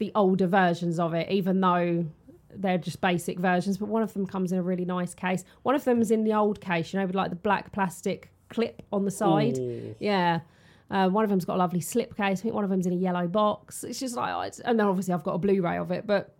the 0.00 0.10
older 0.16 0.48
versions 0.48 0.98
of 0.98 1.14
it, 1.14 1.30
even 1.30 1.60
though 1.60 2.04
they're 2.52 2.78
just 2.78 3.00
basic 3.00 3.38
versions. 3.38 3.78
But 3.78 3.88
one 3.88 4.02
of 4.02 4.12
them 4.14 4.26
comes 4.26 4.50
in 4.50 4.58
a 4.58 4.62
really 4.62 4.84
nice 4.84 5.14
case. 5.14 5.44
One 5.62 5.76
of 5.76 5.84
them 5.84 6.00
is 6.00 6.10
in 6.10 6.24
the 6.24 6.34
old 6.34 6.60
case, 6.60 6.92
you 6.92 6.98
know, 6.98 7.06
with 7.06 7.14
like 7.14 7.30
the 7.30 7.36
black 7.36 7.70
plastic 7.70 8.32
clip 8.48 8.82
on 8.92 9.04
the 9.04 9.10
side. 9.12 9.58
Ooh. 9.58 9.94
Yeah. 10.00 10.40
Uh, 10.90 11.08
one 11.08 11.22
of 11.22 11.30
them's 11.30 11.44
got 11.44 11.54
a 11.54 11.58
lovely 11.58 11.80
slip 11.80 12.16
case. 12.16 12.40
I 12.40 12.42
think 12.42 12.54
one 12.54 12.64
of 12.64 12.70
them's 12.70 12.86
in 12.86 12.92
a 12.92 12.96
yellow 12.96 13.28
box. 13.28 13.84
It's 13.84 14.00
just 14.00 14.16
like, 14.16 14.34
oh, 14.34 14.40
it's, 14.40 14.58
and 14.58 14.80
then 14.80 14.88
obviously 14.88 15.14
I've 15.14 15.22
got 15.22 15.34
a 15.34 15.38
Blu-ray 15.38 15.76
of 15.76 15.92
it. 15.92 16.06
But 16.06 16.34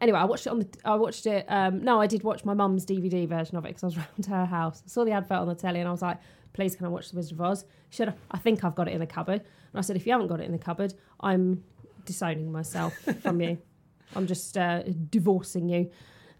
anyway, 0.00 0.20
I 0.20 0.24
watched 0.26 0.46
it 0.46 0.50
on 0.50 0.60
the. 0.60 0.68
I 0.84 0.94
watched 0.94 1.26
it. 1.26 1.46
Um, 1.48 1.82
no, 1.82 2.00
I 2.00 2.06
did 2.06 2.22
watch 2.22 2.44
my 2.44 2.54
mum's 2.54 2.86
DVD 2.86 3.26
version 3.26 3.56
of 3.56 3.64
it 3.64 3.68
because 3.68 3.82
I 3.82 3.86
was 3.86 3.96
round 3.96 4.24
to 4.24 4.30
her 4.30 4.44
house. 4.44 4.82
I 4.86 4.88
saw 4.88 5.04
the 5.04 5.12
advert 5.12 5.38
on 5.38 5.48
the 5.48 5.54
telly 5.54 5.80
and 5.80 5.88
I 5.88 5.92
was 5.92 6.02
like, 6.02 6.18
"Please, 6.52 6.76
can 6.76 6.86
I 6.86 6.88
watch 6.88 7.10
The 7.10 7.16
Wizard 7.16 7.32
of 7.32 7.40
Oz?" 7.40 7.64
She 7.90 7.96
said, 7.96 8.14
"I 8.30 8.38
think 8.38 8.62
I've 8.62 8.74
got 8.74 8.86
it 8.88 8.92
in 8.92 9.00
the 9.00 9.06
cupboard." 9.06 9.40
And 9.40 9.78
I 9.78 9.80
said, 9.80 9.96
"If 9.96 10.06
you 10.06 10.12
haven't 10.12 10.28
got 10.28 10.40
it 10.40 10.44
in 10.44 10.52
the 10.52 10.58
cupboard, 10.58 10.94
I'm 11.20 11.64
disowning 12.08 12.50
myself 12.50 12.94
from 13.22 13.40
you. 13.40 13.58
I'm 14.16 14.26
just 14.26 14.58
uh, 14.58 14.82
divorcing 15.10 15.68
you." 15.68 15.90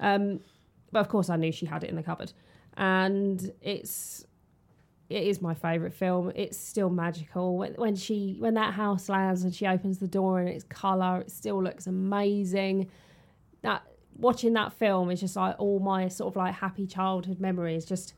Um, 0.00 0.40
but 0.90 1.00
of 1.00 1.08
course, 1.08 1.30
I 1.30 1.36
knew 1.36 1.52
she 1.52 1.66
had 1.66 1.84
it 1.84 1.90
in 1.90 1.96
the 1.96 2.02
cupboard, 2.02 2.32
and 2.76 3.52
it's 3.62 4.24
it 5.08 5.22
is 5.22 5.40
my 5.40 5.54
favourite 5.54 5.94
film. 5.94 6.32
It's 6.34 6.58
still 6.58 6.90
magical 6.90 7.56
when, 7.56 7.74
when 7.74 7.96
she 7.96 8.36
when 8.38 8.54
that 8.54 8.74
house 8.74 9.08
lands 9.08 9.42
and 9.42 9.54
she 9.54 9.66
opens 9.66 9.98
the 9.98 10.08
door 10.08 10.40
and 10.40 10.48
it's 10.48 10.64
colour. 10.64 11.20
It 11.20 11.30
still 11.30 11.62
looks 11.62 11.86
amazing. 11.86 12.90
That 13.62 13.82
watching 14.16 14.52
that 14.54 14.72
film 14.72 15.10
is 15.10 15.20
just 15.20 15.36
like 15.36 15.56
all 15.58 15.78
my 15.78 16.08
sort 16.08 16.32
of 16.32 16.36
like 16.36 16.54
happy 16.54 16.86
childhood 16.86 17.40
memories 17.40 17.84
just 17.84 18.14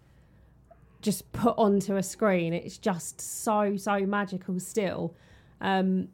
just 1.00 1.30
put 1.32 1.54
onto 1.56 1.96
a 1.96 2.02
screen. 2.02 2.52
It's 2.52 2.78
just 2.78 3.20
so 3.20 3.76
so 3.76 4.00
magical 4.00 4.58
still. 4.58 5.14
Um, 5.60 6.08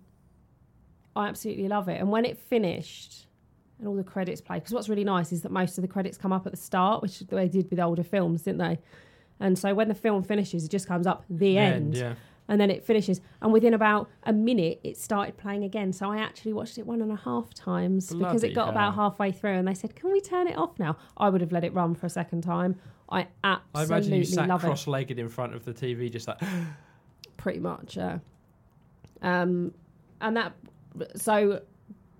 I 1.17 1.29
absolutely 1.29 1.67
love 1.69 1.89
it. 1.89 2.01
And 2.01 2.11
when 2.11 2.25
it 2.25 2.39
finished 2.39 3.27
and 3.79 3.89
all 3.89 3.95
the 3.97 4.05
credits 4.05 4.41
played, 4.41 4.61
because 4.62 4.73
what's 4.75 4.89
really 4.89 5.05
nice 5.05 5.33
is 5.33 5.43
that 5.43 5.51
most 5.53 5.79
of 5.79 5.83
the 5.83 5.89
credits 5.89 6.17
come 6.17 6.33
up 6.33 6.47
at 6.47 6.53
the 6.53 6.59
start, 6.59 7.03
which 7.03 7.21
they 7.21 7.49
did 7.49 7.69
with 7.71 7.81
older 7.81 8.03
films, 8.05 8.43
didn't 8.43 8.59
they? 8.59 8.79
And 9.41 9.59
so 9.59 9.75
when 9.75 9.89
the 9.89 9.95
film 9.95 10.23
finishes, 10.23 10.64
it 10.64 10.71
just 10.71 10.87
comes 10.89 11.07
up 11.07 11.25
the 11.29 11.59
end, 11.59 11.95
Yeah. 11.95 12.14
and 12.49 12.59
then 12.61 12.71
it 12.71 12.85
finishes. 12.85 13.21
And 13.43 13.53
within 13.53 13.75
about 13.75 14.09
a 14.25 14.33
minute, 14.33 14.81
it 14.83 14.97
started 14.97 15.37
playing 15.37 15.62
again. 15.64 15.93
So 15.93 16.11
I 16.11 16.19
actually 16.19 16.55
watched 16.55 16.79
it 16.79 16.87
one 16.87 17.03
and 17.03 17.12
a 17.12 17.17
half 17.17 17.53
times 17.53 18.14
because 18.14 18.43
it 18.45 18.55
got 18.55 18.69
about 18.71 18.95
halfway 18.95 19.33
through, 19.33 19.53
and 19.55 19.69
they 19.69 19.75
said, 19.75 19.95
"Can 19.95 20.11
we 20.12 20.21
turn 20.21 20.47
it 20.49 20.57
off 20.57 20.79
now?" 20.79 20.97
I 21.19 21.29
would 21.29 21.41
have 21.43 21.53
let 21.53 21.64
it 21.64 21.75
run 21.75 21.95
for 21.95 22.07
a 22.07 22.11
second 22.11 22.43
time. 22.43 22.77
I 23.11 23.27
I 23.45 23.59
absolutely 23.75 23.95
imagine 23.97 24.14
you 24.19 24.25
sat 24.25 24.49
love 24.49 24.62
it. 24.64 24.67
cross-legged 24.69 25.19
in 25.19 25.29
front 25.29 25.55
of 25.55 25.64
the 25.64 25.73
TV, 25.75 26.11
just 26.11 26.29
like. 26.29 26.39
pretty 27.37 27.61
much 27.61 27.97
yeah 27.97 28.19
um 29.23 29.73
and 30.21 30.37
that 30.37 30.53
so 31.15 31.61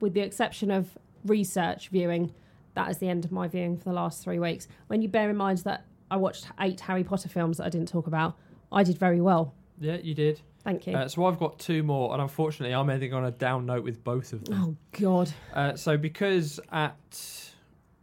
with 0.01 0.15
the 0.15 0.21
exception 0.21 0.71
of 0.71 0.97
research 1.25 1.89
viewing 1.89 2.33
that 2.75 2.91
is 2.91 2.99
the 2.99 3.09
end 3.09 3.25
of 3.25 3.33
my 3.33 3.49
viewing 3.49 3.77
for 3.77 3.85
the 3.85 3.93
last 3.93 4.23
three 4.23 4.39
weeks 4.39 4.69
when 4.89 5.03
you 5.03 5.09
bear 5.09 5.29
in 5.31 5.37
mind 5.37 5.59
that 5.59 5.85
i 6.11 6.17
watched 6.17 6.47
eight 6.61 6.81
harry 6.81 7.03
potter 7.03 7.29
films 7.29 7.57
that 7.57 7.65
i 7.65 7.69
didn't 7.69 7.89
talk 7.89 8.07
about 8.07 8.37
i 8.71 8.83
did 8.83 8.97
very 8.99 9.21
well 9.21 9.55
Yeah, 9.81 9.97
you 9.97 10.15
did. 10.15 10.41
thank 10.63 10.87
you 10.87 10.95
Uh, 10.97 11.09
so 11.09 11.25
I've 11.27 11.39
got 11.39 11.59
two 11.59 11.83
more, 11.83 12.13
and 12.13 12.23
unfortunately, 12.23 12.75
I'm 12.75 12.89
ending 12.91 13.13
on 13.13 13.25
a 13.25 13.31
down 13.31 13.67
note 13.67 13.85
with 13.85 14.03
both 14.05 14.33
of 14.33 14.45
them. 14.45 14.55
oh 14.63 14.77
god 15.01 15.33
Uh, 15.55 15.75
so 15.77 15.97
because 15.97 16.61
at 16.71 17.43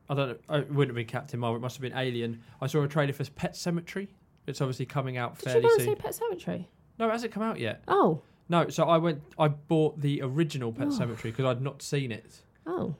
I 0.09 0.15
don't 0.15 0.29
know, 0.29 0.37
oh, 0.49 0.57
it 0.59 0.69
wouldn't 0.69 0.89
have 0.89 0.95
been 0.95 1.07
Captain 1.07 1.39
Marvel, 1.39 1.55
it 1.57 1.61
must 1.61 1.77
have 1.77 1.81
been 1.81 1.97
Alien. 1.97 2.41
I 2.61 2.67
saw 2.67 2.81
a 2.83 2.87
trailer 2.87 3.13
for 3.13 3.23
Pet 3.31 3.53
Sematary. 3.53 4.09
It's 4.47 4.59
obviously 4.59 4.85
coming 4.85 5.15
out 5.17 5.37
did 5.39 5.45
you 5.45 5.51
fairly 5.53 5.67
go 5.69 5.73
and 5.75 5.83
see 5.83 5.95
pet 5.95 6.19
sematary 6.19 6.65
No, 6.99 7.07
it 7.07 7.11
hasn't 7.11 7.31
come 7.31 7.43
out 7.43 7.57
yet. 7.59 7.81
oh 7.87 8.21
No, 8.49 8.67
so 8.69 8.83
I 8.85 8.97
went. 8.97 9.21
I 9.39 9.47
bought 9.47 9.99
the 10.01 10.21
original 10.21 10.71
Pet 10.71 10.87
Oh. 10.87 10.91
Cemetery 10.91 11.31
because 11.31 11.45
I'd 11.45 11.61
not 11.61 11.81
seen 11.81 12.11
it. 12.11 12.41
oh 12.67 12.95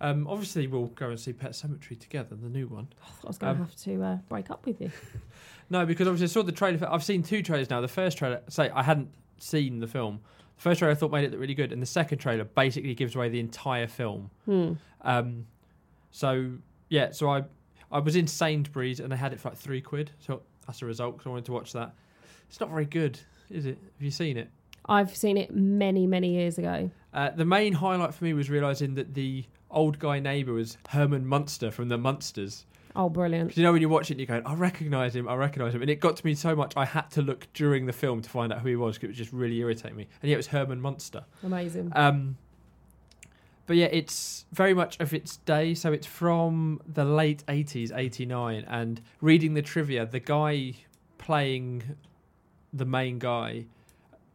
Um, 0.00 0.26
obviously, 0.26 0.66
we'll 0.66 0.86
go 0.88 1.08
and 1.10 1.18
see 1.20 1.32
Pet 1.32 1.52
Sematary 1.52 1.98
together, 1.98 2.34
the 2.36 2.48
new 2.48 2.66
one. 2.66 2.88
i 3.02 3.06
thought 3.06 3.24
i 3.24 3.28
was 3.28 3.38
going 3.38 3.54
to 3.56 3.60
Um, 3.62 3.66
have 3.68 3.76
to 3.76 4.02
uh, 4.02 4.16
break 4.28 4.50
up 4.50 4.66
with 4.66 4.80
you 4.80 4.90
No, 5.70 5.84
because 5.86 6.06
obviously 6.06 6.26
I 6.26 6.34
saw 6.34 6.42
the 6.44 6.52
trailer. 6.52 6.78
For, 6.78 6.92
I've 6.92 7.02
seen 7.04 7.22
two 7.22 7.42
trailers 7.42 7.70
now. 7.70 7.80
The 7.80 7.88
first 7.88 8.18
trailer, 8.18 8.40
say 8.48 8.70
I 8.70 8.82
hadn't 8.82 9.08
seen 9.38 9.78
the 9.80 9.86
film. 9.88 10.20
The 10.56 10.62
first 10.62 10.78
trailer 10.78 10.92
I 10.92 10.94
thought 10.96 11.10
made 11.12 11.24
it 11.24 11.30
look 11.32 11.40
really 11.40 11.54
good, 11.54 11.72
and 11.72 11.80
the 11.82 11.86
second 11.86 12.18
trailer 12.18 12.44
basically 12.44 12.94
gives 12.94 13.14
away 13.16 13.28
the 13.28 13.40
entire 13.40 13.86
film. 13.86 14.30
hmm. 14.44 14.72
Um, 15.02 15.46
so 16.10 16.52
yeah, 16.88 17.10
so 17.12 17.30
I 17.30 17.44
I 17.92 18.00
was 18.00 18.16
in 18.16 18.26
Sainsbury's 18.26 18.98
and 19.00 19.10
they 19.12 19.16
had 19.16 19.32
it 19.32 19.40
for 19.40 19.48
like 19.50 19.58
three 19.58 19.80
quid. 19.80 20.10
So 20.18 20.42
that's 20.66 20.82
a 20.82 20.86
result. 20.86 21.18
'cause 21.18 21.26
I 21.26 21.30
wanted 21.30 21.44
to 21.46 21.52
watch 21.52 21.72
that. 21.72 21.94
It's 22.48 22.58
not 22.60 22.70
very 22.70 22.84
good, 22.86 23.18
is 23.50 23.66
it? 23.66 23.78
Have 23.96 24.02
you 24.02 24.10
seen 24.10 24.36
it? 24.36 24.50
I've 24.88 25.14
seen 25.16 25.36
it 25.36 25.54
many 25.54 26.06
many 26.06 26.30
years 26.34 26.58
ago 26.58 26.90
Uh, 27.12 27.30
the 27.30 27.44
main 27.46 27.72
highlight 27.72 28.12
for 28.14 28.24
me 28.24 28.34
was 28.34 28.50
realizing 28.50 28.94
that 28.94 29.14
the 29.14 29.44
old 29.70 29.98
guy 29.98 30.18
neighbour 30.20 30.52
was 30.52 30.76
Herman 30.90 31.26
Munster 31.26 31.70
from 31.70 31.88
the 31.88 31.96
Munsters. 31.98 32.66
oh 32.94 33.08
brilliant 33.08 33.56
you 33.56 33.62
know 33.62 33.72
when 33.72 33.80
you 33.80 33.88
watch 33.88 34.10
it, 34.10 34.14
and 34.14 34.20
you 34.20 34.26
go, 34.26 34.42
I 34.44 34.54
recognise 34.54 35.16
him, 35.16 35.26
I 35.28 35.34
recognise 35.34 35.74
him, 35.74 35.80
and 35.82 35.90
it 35.90 36.00
got 36.00 36.16
to 36.16 36.26
me 36.26 36.34
so 36.34 36.54
much 36.54 36.74
I 36.76 36.84
had 36.84 37.10
to 37.12 37.22
look 37.22 37.46
during 37.54 37.86
the 37.86 37.92
film 37.92 38.20
to 38.22 38.28
find 38.30 38.52
out 38.52 38.60
who 38.60 38.68
he 38.68 38.76
was 38.76 38.94
because 38.96 39.04
it 39.06 39.08
was 39.12 39.16
just 39.16 39.32
really 39.32 39.56
irritating 39.58 39.96
me. 39.96 40.06
And 40.20 40.28
yeah, 40.28 40.34
it 40.34 40.36
was 40.36 40.48
Herman 40.48 40.80
Munster. 40.80 41.24
amazing 41.42 41.90
Um, 41.94 42.36
but 43.66 43.76
yeah, 43.76 43.86
it's 43.90 44.44
very 44.52 44.74
much 44.74 45.00
of 45.00 45.12
its 45.12 45.38
day. 45.38 45.74
So 45.74 45.92
it's 45.92 46.06
from 46.06 46.80
the 46.86 47.04
late 47.04 47.42
80s, 47.48 47.90
89. 47.92 48.64
And 48.68 49.00
reading 49.20 49.54
the 49.54 49.62
trivia, 49.62 50.06
the 50.06 50.20
guy 50.20 50.74
playing 51.18 51.96
the 52.72 52.84
main 52.84 53.18
guy 53.18 53.66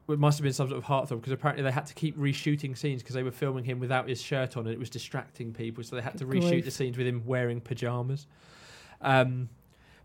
it 0.09 0.19
must 0.19 0.37
have 0.37 0.43
been 0.43 0.53
some 0.53 0.69
sort 0.69 0.77
of 0.77 0.85
heartthrob 0.85 1.21
because 1.21 1.31
apparently 1.31 1.63
they 1.63 1.71
had 1.71 1.85
to 1.85 1.93
keep 1.93 2.17
reshooting 2.17 2.77
scenes 2.77 3.01
because 3.01 3.15
they 3.15 3.23
were 3.23 3.31
filming 3.31 3.63
him 3.63 3.79
without 3.79 4.09
his 4.09 4.21
shirt 4.21 4.57
on 4.57 4.65
and 4.65 4.73
it 4.73 4.79
was 4.79 4.89
distracting 4.89 5.53
people. 5.53 5.83
So 5.83 5.95
they 5.95 6.01
had 6.01 6.17
to 6.17 6.25
reshoot 6.25 6.49
grief. 6.49 6.65
the 6.65 6.71
scenes 6.71 6.97
with 6.97 7.07
him 7.07 7.23
wearing 7.25 7.61
pajamas. 7.61 8.27
Um, 9.01 9.49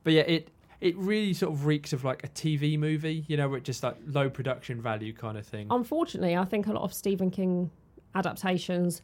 but 0.04 0.12
yeah, 0.12 0.22
it 0.22 0.50
it 0.80 0.96
really 0.96 1.32
sort 1.32 1.52
of 1.52 1.66
reeks 1.66 1.92
of 1.92 2.04
like 2.04 2.22
a 2.22 2.28
TV 2.28 2.78
movie, 2.78 3.24
you 3.28 3.36
know, 3.36 3.48
where 3.48 3.58
it 3.58 3.64
just 3.64 3.82
like 3.82 3.96
low 4.06 4.28
production 4.28 4.80
value 4.80 5.12
kind 5.12 5.38
of 5.38 5.46
thing. 5.46 5.66
Unfortunately, 5.70 6.36
I 6.36 6.44
think 6.44 6.66
a 6.66 6.72
lot 6.72 6.82
of 6.82 6.92
Stephen 6.92 7.30
King 7.30 7.70
adaptations 8.14 9.02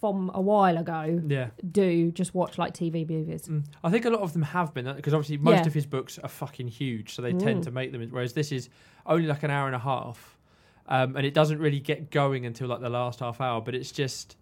from 0.00 0.30
a 0.32 0.40
while 0.40 0.78
ago 0.78 1.20
yeah. 1.26 1.48
do 1.72 2.12
just 2.12 2.32
watch 2.34 2.56
like 2.56 2.72
TV 2.72 3.08
movies. 3.08 3.48
Mm. 3.48 3.64
I 3.82 3.90
think 3.90 4.04
a 4.04 4.10
lot 4.10 4.20
of 4.20 4.32
them 4.32 4.42
have 4.42 4.72
been 4.72 4.84
because 4.94 5.12
obviously 5.12 5.38
most 5.38 5.62
Yeah. 5.62 5.66
of 5.66 5.74
his 5.74 5.86
books 5.86 6.18
are 6.18 6.28
fucking 6.28 6.68
huge, 6.68 7.14
so 7.14 7.22
they 7.22 7.32
Mm. 7.32 7.40
tend 7.42 7.64
to 7.64 7.70
make 7.72 7.90
them. 7.92 8.06
Whereas 8.10 8.32
this 8.32 8.52
is 8.52 8.68
only 9.06 9.26
like 9.26 9.42
an 9.42 9.50
hour 9.50 9.66
and 9.66 9.74
a 9.74 9.80
half, 9.80 10.38
um, 10.86 11.16
and 11.16 11.26
it 11.26 11.34
doesn't 11.34 11.58
really 11.58 11.80
get 11.80 12.10
going 12.10 12.46
until 12.46 12.68
like 12.68 12.80
the 12.80 12.90
last 12.90 13.18
half 13.20 13.40
hour. 13.40 13.60
But 13.60 13.74
it's 13.74 13.90
just, 13.90 14.36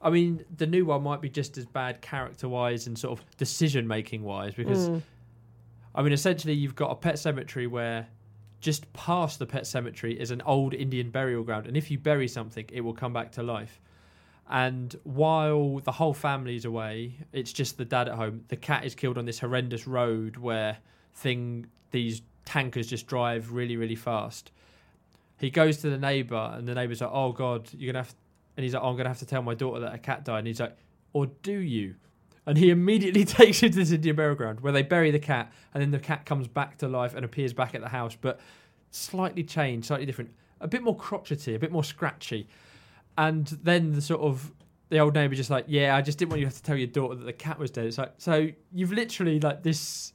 I 0.00 0.10
mean, 0.10 0.44
the 0.56 0.66
new 0.66 0.84
one 0.84 1.02
might 1.02 1.20
be 1.20 1.28
just 1.28 1.58
as 1.58 1.66
bad 1.66 2.00
character 2.02 2.48
wise 2.48 2.86
and 2.86 2.96
sort 2.96 3.18
of 3.18 3.24
decision 3.36 3.88
making 3.88 4.22
wise 4.22 4.54
because 4.54 4.88
Mm. 4.90 5.02
I 5.92 6.02
mean, 6.02 6.12
essentially 6.12 6.54
you've 6.54 6.76
got 6.76 6.92
a 6.92 6.94
pet 6.94 7.18
cemetery 7.18 7.66
where 7.66 8.06
just 8.60 8.92
past 8.92 9.40
the 9.40 9.46
pet 9.46 9.66
cemetery 9.66 10.20
is 10.20 10.30
an 10.30 10.40
old 10.42 10.72
Indian 10.72 11.10
burial 11.10 11.42
ground, 11.42 11.66
and 11.66 11.76
if 11.76 11.90
you 11.90 11.98
bury 11.98 12.28
something, 12.28 12.66
it 12.72 12.82
will 12.82 12.92
come 12.94 13.12
back 13.12 13.32
to 13.32 13.42
life. 13.42 13.80
And 14.50 14.96
while 15.04 15.78
the 15.78 15.92
whole 15.92 16.12
family's 16.12 16.64
away, 16.64 17.14
it's 17.32 17.52
just 17.52 17.78
the 17.78 17.84
dad 17.84 18.08
at 18.08 18.16
home. 18.16 18.44
The 18.48 18.56
cat 18.56 18.84
is 18.84 18.96
killed 18.96 19.16
on 19.16 19.24
this 19.24 19.38
horrendous 19.38 19.86
road 19.86 20.36
where 20.36 20.76
thing 21.14 21.68
these 21.92 22.22
tankers 22.44 22.88
just 22.88 23.06
drive 23.06 23.52
really, 23.52 23.76
really 23.76 23.94
fast. 23.94 24.50
He 25.38 25.50
goes 25.50 25.78
to 25.78 25.90
the 25.90 25.98
neighbour, 25.98 26.52
and 26.54 26.66
the 26.66 26.74
neighbour's 26.74 27.00
like, 27.00 27.10
"Oh 27.12 27.30
God, 27.30 27.68
you're 27.72 27.92
gonna 27.92 28.04
have," 28.04 28.14
and 28.56 28.64
he's 28.64 28.74
like, 28.74 28.82
oh, 28.82 28.88
"I'm 28.88 28.96
gonna 28.96 29.08
have 29.08 29.20
to 29.20 29.26
tell 29.26 29.40
my 29.40 29.54
daughter 29.54 29.80
that 29.80 29.94
a 29.94 29.98
cat 29.98 30.24
died." 30.24 30.38
And 30.38 30.46
he's 30.48 30.60
like, 30.60 30.76
"Or 31.12 31.26
do 31.26 31.52
you?" 31.52 31.94
And 32.44 32.58
he 32.58 32.70
immediately 32.76 33.24
takes 33.24 33.60
him 33.60 33.70
to 33.70 33.78
this 33.78 33.92
Indian 33.92 34.16
burial 34.16 34.34
ground 34.34 34.60
where 34.60 34.72
they 34.72 34.82
bury 34.82 35.12
the 35.12 35.20
cat, 35.20 35.52
and 35.72 35.80
then 35.80 35.92
the 35.92 36.00
cat 36.00 36.26
comes 36.26 36.48
back 36.48 36.76
to 36.78 36.88
life 36.88 37.14
and 37.14 37.24
appears 37.24 37.52
back 37.52 37.76
at 37.76 37.82
the 37.82 37.88
house, 37.88 38.16
but 38.20 38.40
slightly 38.90 39.44
changed, 39.44 39.86
slightly 39.86 40.06
different, 40.06 40.32
a 40.60 40.66
bit 40.66 40.82
more 40.82 40.96
crotchety, 40.96 41.54
a 41.54 41.58
bit 41.58 41.70
more 41.70 41.84
scratchy. 41.84 42.48
And 43.18 43.46
then 43.62 43.92
the 43.92 44.00
sort 44.00 44.20
of 44.20 44.52
the 44.90 44.98
old 44.98 45.14
neighbour 45.14 45.34
just 45.34 45.50
like, 45.50 45.66
yeah, 45.68 45.96
I 45.96 46.02
just 46.02 46.18
didn't 46.18 46.30
want 46.30 46.40
you 46.40 46.46
to 46.46 46.50
have 46.50 46.56
to 46.56 46.62
tell 46.62 46.76
your 46.76 46.88
daughter 46.88 47.14
that 47.14 47.24
the 47.24 47.32
cat 47.32 47.58
was 47.58 47.70
dead. 47.70 47.86
It's 47.86 47.98
like, 47.98 48.14
so 48.18 48.48
you've 48.72 48.92
literally 48.92 49.38
like 49.40 49.62
this 49.62 50.12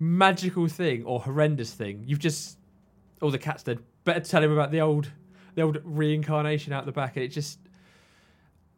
magical 0.00 0.66
thing 0.68 1.04
or 1.04 1.20
horrendous 1.20 1.72
thing. 1.72 2.02
You've 2.04 2.18
just, 2.18 2.58
oh, 3.22 3.30
the 3.30 3.38
cat's 3.38 3.62
dead. 3.62 3.78
Better 4.04 4.20
tell 4.20 4.42
him 4.42 4.52
about 4.52 4.70
the 4.72 4.80
old, 4.80 5.10
the 5.54 5.62
old 5.62 5.78
reincarnation 5.84 6.72
out 6.72 6.84
the 6.84 6.92
back, 6.92 7.16
and 7.16 7.24
it 7.24 7.28
just, 7.28 7.60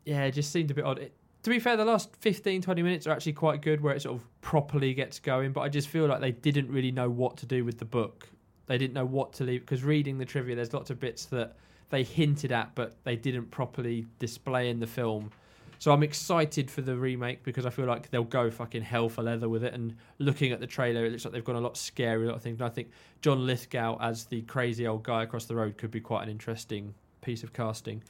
yeah, 0.05 0.25
it 0.25 0.33
just 0.33 0.53
seemed 0.53 0.71
a 0.71 0.75
bit 0.75 0.85
odd. 0.85 0.99
It, 0.99 1.15
to 1.43 1.51
be 1.51 1.59
fair, 1.59 1.77
the 1.77 1.87
last 1.87 2.15
15, 2.17 2.61
20 2.61 2.83
minutes 2.83 3.07
are 3.07 3.13
actually 3.13 3.33
quite 3.33 3.63
good 3.63 3.81
where 3.81 3.95
it 3.95 4.03
sort 4.03 4.17
of 4.17 4.41
properly 4.43 4.93
gets 4.93 5.19
going, 5.19 5.53
but 5.53 5.63
I 5.63 5.71
just 5.71 5.89
feel 5.89 6.07
like 6.07 6.21
they 6.21 6.33
didn't 6.33 6.71
really 6.71 6.93
know 6.93 7.09
what 7.09 7.39
to 7.39 7.47
do 7.47 7.65
with 7.65 7.79
the 7.79 7.87
book. 7.87 8.29
They 8.67 8.77
didn't 8.77 8.93
know 8.93 9.07
what 9.07 9.33
to 9.35 9.45
leave 9.45 9.61
because 9.61 9.83
reading 9.83 10.19
the 10.19 10.27
trivia, 10.27 10.55
there's 10.55 10.75
lots 10.75 10.91
of 10.91 11.01
bits 11.01 11.25
that 11.27 11.57
they 11.91 12.03
hinted 12.03 12.53
at, 12.53 12.75
but 12.75 12.97
they 13.05 13.17
didn't 13.17 13.51
properly 13.51 14.07
display 14.19 14.71
in 14.71 14.81
the 14.81 14.87
film. 14.87 15.31
So 15.79 15.93
I'm 15.93 16.03
excited 16.03 16.71
for 16.71 16.83
the 16.83 16.95
remake 16.95 17.43
because 17.43 17.65
I 17.65 17.71
feel 17.71 17.87
like 17.87 18.11
they'll 18.11 18.23
go 18.23 18.51
fucking 18.51 18.83
hell 18.83 19.09
for 19.09 19.23
leather 19.23 19.49
with 19.49 19.65
it. 19.65 19.73
And 19.73 19.97
looking 20.19 20.53
at 20.53 20.61
the 20.61 20.67
trailer, 20.67 21.07
it 21.07 21.11
looks 21.11 21.25
like 21.25 21.33
they've 21.33 21.45
gone 21.45 21.57
a 21.57 21.61
lot 21.61 21.77
scary, 21.79 22.25
a 22.27 22.29
lot 22.29 22.37
of 22.37 22.43
things. 22.43 22.61
And 22.61 22.67
I 22.67 22.71
think 22.71 22.91
John 23.23 23.47
Lithgow 23.47 23.97
as 24.01 24.27
the 24.27 24.43
crazy 24.43 24.87
old 24.87 25.03
guy 25.05 25.23
across 25.23 25.47
the 25.47 25.57
road 25.57 25.79
could 25.79 25.91
be 25.91 26.01
quite 26.01 26.23
an 26.23 26.29
interesting 26.29 26.95
piece 27.23 27.43
of 27.43 27.53
casting. 27.55 28.03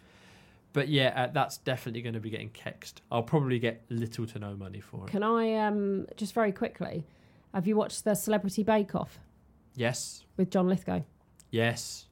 But 0.72 0.88
yeah, 0.88 1.12
uh, 1.16 1.32
that's 1.32 1.58
definitely 1.58 2.02
going 2.02 2.14
to 2.14 2.20
be 2.20 2.30
getting 2.30 2.50
CeXed. 2.50 2.94
I'll 3.10 3.22
probably 3.22 3.58
get 3.60 3.82
little 3.88 4.26
to 4.26 4.38
no 4.40 4.54
money 4.56 4.80
for 4.80 5.04
it. 5.04 5.10
Can 5.10 5.22
I 5.22 5.54
um 5.54 6.06
just 6.16 6.34
very 6.34 6.52
quickly? 6.52 7.06
Have 7.54 7.66
you 7.68 7.76
watched 7.76 8.04
the 8.04 8.14
Celebrity 8.14 8.62
Bake 8.64 8.94
Off 8.94 9.18
Yes, 9.76 10.24
with 10.36 10.50
John 10.50 10.68
Lithgow? 10.68 11.02
yes. 11.50 12.06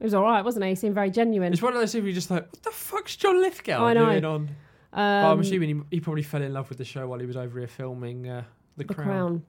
It 0.00 0.04
was 0.04 0.14
all 0.14 0.22
right, 0.22 0.42
wasn't 0.44 0.64
he? 0.64 0.70
He 0.70 0.74
seemed 0.76 0.94
very 0.94 1.10
genuine. 1.10 1.52
It's 1.52 1.60
one 1.62 1.74
of 1.74 1.78
those 1.80 1.92
things 1.92 2.02
where 2.02 2.08
you're 2.08 2.14
just 2.14 2.30
like, 2.30 2.50
what 2.50 2.62
the 2.62 2.70
fuck's 2.70 3.16
John 3.16 3.40
Lithgow 3.40 3.84
I 3.84 3.92
know. 3.92 4.06
doing 4.10 4.24
on? 4.24 4.40
Um, 4.40 4.48
Well, 4.92 5.32
I'm 5.32 5.40
assuming 5.40 5.68
he, 5.90 5.96
he 5.96 6.00
probably 6.00 6.22
fell 6.22 6.42
in 6.42 6.52
love 6.54 6.68
with 6.70 6.78
the 6.78 6.84
show 6.84 7.06
while 7.06 7.18
he 7.20 7.26
was 7.26 7.36
over 7.36 7.58
here 7.58 7.68
filming 7.68 8.28
uh, 8.28 8.44
The, 8.76 8.84
the 8.84 8.94
Crown. 8.94 9.06
crown. 9.06 9.42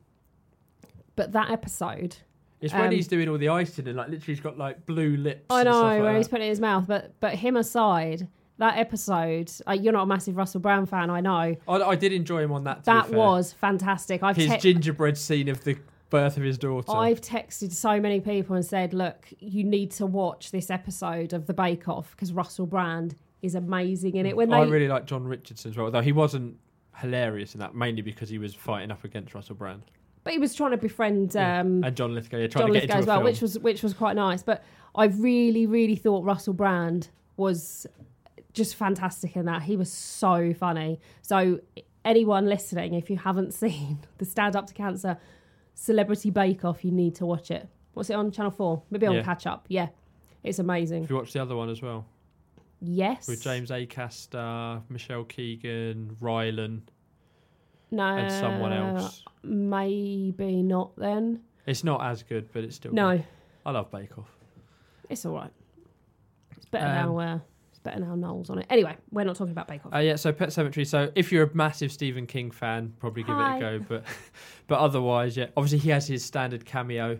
But 1.16 1.32
that 1.34 1.50
episode, 1.52 2.18
It's 2.60 2.74
when 2.74 2.84
Um, 2.88 2.92
he's 2.92 3.08
doing 3.08 3.28
all 3.30 3.38
the 3.38 3.50
icing 3.50 3.88
and 3.88 3.98
like 3.98 4.10
literally 4.10 4.34
he's 4.34 4.40
got 4.42 4.58
like 4.58 4.86
blue 4.86 5.16
lips. 5.18 5.46
I 5.50 5.62
and 5.62 5.66
know 5.70 5.72
stuff 5.74 5.84
where 5.92 6.04
like 6.04 6.18
he's 6.18 6.26
that. 6.28 6.32
putting 6.32 6.44
it 6.44 6.48
in 6.48 6.52
his 6.52 6.60
mouth. 6.62 6.86
But 6.88 7.14
but 7.20 7.34
him 7.36 7.56
aside, 7.58 8.28
that 8.58 8.78
episode, 8.78 9.52
uh, 9.68 9.72
you're 9.74 9.94
not 9.94 10.04
a 10.04 10.06
massive 10.06 10.38
Russell 10.38 10.60
Brand 10.62 10.90
fan, 10.90 11.10
I 11.10 11.22
know. 11.22 11.32
I, 11.32 11.56
I 11.68 11.96
did 11.96 12.12
enjoy 12.14 12.44
him 12.44 12.52
on 12.52 12.64
that. 12.66 12.80
To 12.80 12.86
That 12.86 13.06
be 13.08 13.12
fair. 13.12 13.18
was 13.20 13.54
fantastic. 13.54 14.22
I've 14.24 14.36
his 14.36 14.52
te- 14.52 14.58
gingerbread 14.60 15.18
scene 15.18 15.50
of 15.50 15.64
the 15.64 15.78
birth 16.12 16.38
of 16.38 16.44
his 16.44 16.60
daughter. 16.60 16.92
I've 16.92 17.20
texted 17.22 17.72
so 17.72 18.00
many 18.00 18.20
people 18.20 18.56
and 18.56 18.64
said, 18.64 18.94
look, 18.94 19.28
you 19.40 19.64
need 19.64 19.90
to 19.94 20.06
watch 20.06 20.52
this 20.52 20.70
episode 20.70 21.34
of 21.34 21.48
the 21.48 21.54
Bake 21.56 21.90
Off 21.90 22.12
because 22.12 22.32
Russell 22.32 22.68
Brand 22.68 23.16
is 23.42 23.56
amazing 23.56 24.16
in 24.18 24.28
it. 24.28 24.38
When 24.38 24.50
they, 24.50 24.58
I 24.58 24.64
really 24.66 24.88
like 24.88 25.06
Jon 25.06 25.24
Richardson 25.24 25.72
as 25.72 25.78
well, 25.78 25.90
though 25.90 26.02
he 26.02 26.12
wasn't 26.12 26.58
hilarious 26.98 27.56
in 27.56 27.60
that, 27.62 27.74
mainly 27.74 28.04
because 28.04 28.30
he 28.30 28.38
was 28.38 28.54
fighting 28.54 28.92
up 28.92 29.04
against 29.04 29.34
Russell 29.34 29.56
Brand 29.56 29.82
but 30.24 30.34
he 30.34 30.40
was 30.40 30.54
trying 30.54 30.70
to 30.70 30.78
befriend 30.78 31.34
Yeah. 31.34 31.62
um, 31.62 31.84
and 31.84 31.96
John 31.96 32.14
Lithgow. 32.14 32.38
Yeah, 32.38 32.48
trying 32.48 32.62
John 32.68 32.68
to 32.68 32.74
get 32.74 32.82
Lithgow 32.84 33.00
as 33.00 33.06
well, 33.08 33.16
film. 33.18 33.24
which 33.24 33.42
was 33.42 33.58
which 33.58 33.82
was 33.84 33.94
quite 33.94 34.16
nice. 34.16 34.44
But 34.44 34.64
I 34.94 35.06
really, 35.06 35.66
really 35.66 35.96
thought 35.96 36.24
Russell 36.24 36.54
Brand 36.54 37.10
was 37.38 37.88
just 38.54 38.76
fantastic 38.76 39.36
in 39.36 39.46
that. 39.46 39.64
He 39.64 39.76
was 39.76 39.92
so 39.92 40.54
funny. 40.54 41.00
So 41.24 41.62
anyone 42.06 42.46
listening, 42.46 42.94
if 42.94 43.10
you 43.10 43.18
haven't 43.18 43.54
seen 43.64 44.00
the 44.20 44.26
Stand 44.26 44.56
Up 44.56 44.68
to 44.68 44.74
Cancer 44.74 45.18
Celebrity 45.86 46.30
Bake 46.30 46.64
Off, 46.64 46.86
you 46.86 46.92
need 46.92 47.16
to 47.16 47.26
watch 47.26 47.50
it. 47.50 47.68
What's 47.94 48.12
it 48.12 48.14
on 48.14 48.30
Channel 48.32 48.52
Four? 48.52 48.84
Maybe 48.92 49.08
on 49.08 49.16
Yeah. 49.16 49.24
Catch 49.24 49.48
Up. 49.48 49.66
Yeah, 49.68 49.88
it's 50.44 50.60
amazing. 50.60 51.06
If 51.06 51.10
you 51.10 51.16
watch 51.16 51.34
the 51.34 51.42
other 51.42 51.56
one 51.56 51.70
as 51.70 51.82
well, 51.82 52.06
Yes, 52.80 53.28
with 53.28 53.42
James 53.42 53.72
Acaster, 53.72 54.84
Michelle 54.90 55.24
Keegan, 55.24 56.18
Rylan, 56.22 56.82
no, 57.90 58.04
and 58.04 58.32
someone 58.32 58.72
else. 58.74 59.24
Maybe 59.44 60.62
not. 60.62 60.96
Then 60.98 61.42
It's 61.66 61.84
not 61.84 62.04
as 62.06 62.22
good, 62.22 62.52
but 62.54 62.64
it's 62.64 62.76
still. 62.76 62.94
no, 62.94 63.18
good. 63.18 63.26
I 63.66 63.72
love 63.72 63.90
Bake 63.90 64.16
Off. 64.20 64.30
it's 65.10 65.26
all 65.26 65.34
right. 65.34 65.52
It's 66.58 66.66
better 66.68 66.86
Um, 66.86 66.94
now. 67.16 67.18
Uh, 67.18 67.40
better 67.84 68.00
now. 68.00 68.16
Knowles 68.16 68.50
on 68.50 68.60
it. 68.60 68.66
Anyway, 68.70 68.96
we're 69.12 69.24
not 69.24 69.36
talking 69.36 69.52
about 69.52 69.68
Bake 69.68 69.86
Off. 69.86 69.94
Uh, 69.94 70.00
yeah, 70.00 70.16
so 70.16 70.32
Pet 70.32 70.50
Sematary. 70.50 70.86
So 70.88 71.12
if 71.16 71.32
you're 71.32 71.46
a 71.46 71.56
massive 71.56 71.92
Stephen 71.92 72.26
King 72.28 72.52
fan, 72.52 72.94
probably 73.00 73.24
give 73.24 73.36
Hi. 73.36 73.56
it 73.56 73.58
a 73.58 73.60
go. 73.80 73.86
But 73.88 74.04
but 74.68 74.80
otherwise, 74.80 75.38
yeah, 75.38 75.48
obviously 75.58 75.80
he 75.80 75.90
has 75.90 76.08
his 76.08 76.24
standard 76.24 76.66
cameo. 76.66 77.20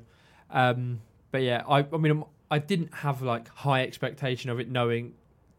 Um, 0.50 1.02
but 1.32 1.42
yeah, 1.42 1.64
I 1.68 1.86
I 1.92 1.98
mean 1.98 2.24
I 2.50 2.60
didn't 2.60 2.94
have 2.94 3.22
like 3.22 3.48
high 3.50 3.84
expectation 3.84 4.50
of 4.50 4.60
it, 4.60 4.70
knowing 4.70 5.14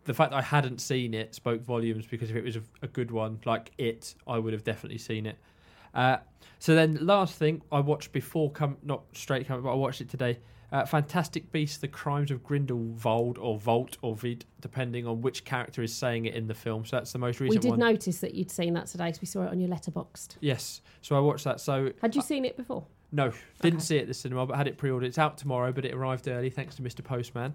the 0.05 0.15
fact 0.15 0.33
that 0.33 0.39
I 0.39 0.43
hadn't 0.43 0.81
seen 0.81 1.15
it 1.15 1.35
spoke 1.35 1.63
volumes. 1.65 2.07
Because 2.07 2.31
if 2.31 2.37
it 2.37 2.45
was 2.45 2.57
a, 2.57 2.63
a 2.83 2.89
good 2.89 3.11
one 3.11 3.41
like 3.45 3.73
it, 3.79 4.15
I 4.27 4.39
would 4.39 4.53
have 4.53 4.65
definitely 4.65 4.99
seen 4.99 5.27
it. 5.27 5.39
Uh, 5.95 6.19
so 6.59 6.75
then 6.75 6.99
last 7.01 7.37
thing 7.37 7.61
I 7.71 7.81
watched 7.81 8.13
before 8.13 8.51
come 8.51 8.77
not 8.83 9.03
straight 9.13 9.47
coming, 9.47 9.63
but 9.63 9.73
I 9.73 9.75
watched 9.75 10.01
it 10.01 10.09
today. 10.09 10.39
Uh, 10.73 10.87
Fantastic 10.87 11.53
Beasts: 11.53 11.77
The 11.77 11.87
Crimes 11.89 12.31
of 12.31 12.43
Grindelwald 12.43 13.37
or 13.37 13.59
Volt 13.59 13.99
or 14.01 14.17
Vid, 14.17 14.47
depending 14.63 15.07
on 15.07 15.21
which 15.21 15.45
character 15.45 15.83
is 15.83 15.95
saying 15.95 16.25
it 16.25 16.35
in 16.35 16.47
the 16.47 16.55
film. 16.55 16.87
So 16.87 16.97
that's 16.97 17.13
the 17.13 17.19
most 17.19 17.41
recent. 17.41 17.63
we 17.63 17.71
did 17.71 17.79
one. 17.79 17.79
notice 17.93 18.21
that 18.21 18.35
you'd 18.35 18.51
seen 18.51 18.73
that 18.75 18.87
today 18.87 19.07
because 19.09 19.21
we 19.21 19.27
saw 19.27 19.43
it 19.43 19.51
on 19.51 19.61
your 19.61 19.69
Letterboxd. 19.69 20.37
Yes, 20.41 20.81
so 21.03 21.15
I 21.15 21.21
watched 21.21 21.45
that. 21.45 21.61
So 21.61 21.93
Had 22.01 22.17
you 22.17 22.23
seen 22.23 22.47
it 22.47 22.57
before? 22.57 22.87
no, 23.13 23.33
didn't 23.61 23.77
Okay. 23.81 23.85
see 23.85 23.97
it 23.99 24.03
at 24.03 24.09
the 24.09 24.15
cinema, 24.15 24.47
but 24.47 24.57
had 24.57 24.67
it 24.67 24.79
pre-ordered. 24.79 25.07
It's 25.07 25.19
out 25.19 25.37
tomorrow, 25.37 25.73
but 25.73 25.85
it 25.85 25.93
arrived 25.93 26.27
early 26.27 26.49
thanks 26.49 26.75
to 26.77 26.83
Mr. 26.83 27.05
Postman. 27.05 27.55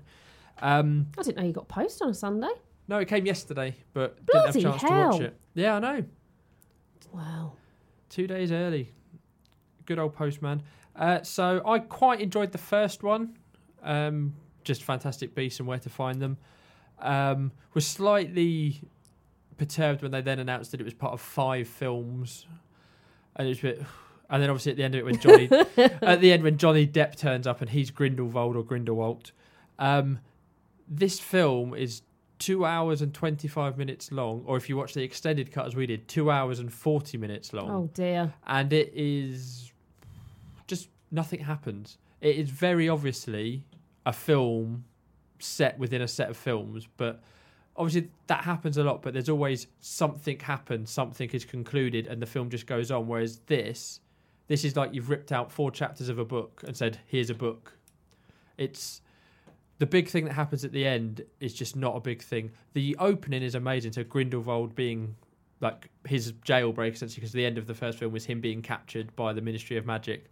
Um, 0.61 1.07
I 1.17 1.23
didn't 1.23 1.37
know 1.37 1.43
you 1.43 1.53
got 1.53 1.67
post 1.67 2.01
on 2.03 2.09
a 2.09 2.13
Sunday. 2.13 2.51
no, 2.87 2.99
it 2.99 3.07
came 3.07 3.25
yesterday, 3.25 3.75
but 3.93 4.23
Bloody 4.27 4.51
didn't 4.61 4.71
have 4.73 4.83
a 4.83 4.87
chance 4.87 5.15
to 5.15 5.17
watch 5.17 5.21
it. 5.21 5.39
Yeah, 5.55 5.75
I 5.75 5.79
know. 5.79 6.03
Wow. 7.11 7.53
Two 8.09 8.27
days 8.27 8.51
early. 8.51 8.91
Good 9.85 9.97
old 9.99 10.13
Postman. 10.13 10.61
Uh, 10.97 11.21
so 11.23 11.61
I 11.65 11.79
quite 11.79 12.21
enjoyed 12.21 12.51
the 12.51 12.57
first 12.57 13.03
one. 13.03 13.37
Um, 13.83 14.33
just 14.63 14.83
Fantastic 14.83 15.35
Beasts 15.35 15.59
and 15.59 15.67
where 15.67 15.79
to 15.79 15.89
find 15.89 16.21
them. 16.21 16.37
Um, 16.99 17.51
was 17.73 17.85
slightly 17.85 18.81
perturbed 19.57 20.01
when 20.01 20.11
they 20.11 20.21
then 20.21 20.39
announced 20.39 20.71
that 20.71 20.81
it 20.81 20.83
was 20.83 20.93
part 20.93 21.13
of 21.13 21.21
five 21.21 21.67
films, 21.67 22.47
and 23.35 23.47
it 23.47 23.49
was 23.49 23.59
a 23.59 23.61
bit. 23.61 23.81
And 24.29 24.43
then 24.43 24.49
obviously 24.49 24.73
at 24.73 24.75
the 24.77 24.83
end 24.83 24.93
of 24.93 24.99
it, 24.99 25.05
when 25.05 25.19
Johnny, 25.21 25.47
at 26.01 26.19
the 26.19 26.33
end 26.33 26.43
when 26.43 26.57
Johnny 26.57 26.85
Depp 26.85 27.15
turns 27.15 27.47
up 27.47 27.61
and 27.61 27.69
he's 27.69 27.91
Grindelwald 27.91 28.57
or 28.57 28.63
Grindelwald, 28.63 29.31
um, 29.79 30.19
this 30.85 31.17
film 31.17 31.73
is 31.73 32.01
two 32.37 32.65
hours 32.65 33.01
and 33.01 33.13
twenty 33.13 33.47
five 33.47 33.77
minutes 33.77 34.11
long, 34.11 34.43
or 34.45 34.57
if 34.57 34.67
you 34.67 34.75
watch 34.75 34.93
the 34.93 35.01
extended 35.01 35.49
cut 35.53 35.65
as 35.65 35.77
we 35.77 35.85
did, 35.85 36.09
two 36.09 36.29
hours 36.29 36.59
and 36.59 36.73
forty 36.73 37.17
minutes 37.17 37.53
long 37.53 37.69
Oh 37.71 37.89
dear. 37.93 38.33
and 38.45 38.73
it 38.73 38.91
is 38.93 39.66
nothing 41.11 41.41
happens. 41.41 41.97
It 42.21 42.35
is 42.35 42.49
very 42.49 42.89
obviously 42.89 43.63
a 44.05 44.13
film 44.13 44.85
set 45.39 45.77
within 45.77 46.01
a 46.01 46.07
set 46.07 46.29
of 46.29 46.37
films, 46.37 46.87
but 46.97 47.21
obviously 47.75 48.09
that 48.27 48.43
happens 48.43 48.77
a 48.77 48.83
lot. 48.83 49.01
But 49.01 49.13
there's 49.13 49.29
always 49.29 49.67
something 49.79 50.39
happens, 50.39 50.89
something 50.89 51.29
is 51.29 51.45
concluded, 51.45 52.07
and 52.07 52.21
the 52.21 52.25
film 52.25 52.49
just 52.49 52.67
goes 52.67 52.91
on. 52.91 53.07
Whereas 53.07 53.39
this, 53.47 53.99
this 54.47 54.63
is 54.63 54.75
like 54.75 54.93
you've 54.93 55.09
ripped 55.09 55.31
out 55.31 55.51
four 55.51 55.71
chapters 55.71 56.09
of 56.09 56.19
a 56.19 56.25
book 56.25 56.63
and 56.65 56.75
said, 56.75 56.99
"Here's 57.05 57.29
a 57.29 57.35
book." 57.35 57.73
It's 58.57 59.01
the 59.79 59.85
big 59.85 60.07
thing 60.07 60.25
that 60.25 60.33
happens 60.33 60.65
at 60.65 60.71
the 60.71 60.85
end 60.85 61.21
is 61.39 61.53
just 61.53 61.75
not 61.75 61.95
a 61.95 61.99
big 61.99 62.21
thing. 62.21 62.51
The 62.73 62.95
opening 62.99 63.43
is 63.43 63.55
amazing. 63.55 63.93
So 63.93 64.03
Grindelwald 64.03 64.75
being 64.75 65.15
like 65.59 65.89
his 66.05 66.33
jailbreak 66.33 66.93
essentially 66.93 67.19
because 67.19 67.31
the 67.31 67.45
end 67.45 67.57
of 67.57 67.67
the 67.67 67.73
first 67.73 67.99
film 67.99 68.11
was 68.11 68.25
him 68.25 68.41
being 68.41 68.61
captured 68.61 69.15
by 69.15 69.33
the 69.33 69.41
Ministry 69.41 69.77
of 69.77 69.85
Magic. 69.85 70.31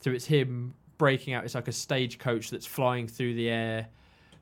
So 0.00 0.10
it's 0.10 0.26
him 0.26 0.74
breaking 0.98 1.34
out. 1.34 1.44
It's 1.44 1.54
like 1.54 1.68
a 1.68 1.72
stagecoach 1.72 2.50
that's 2.50 2.66
flying 2.66 3.06
through 3.06 3.34
the 3.34 3.48
air, 3.48 3.88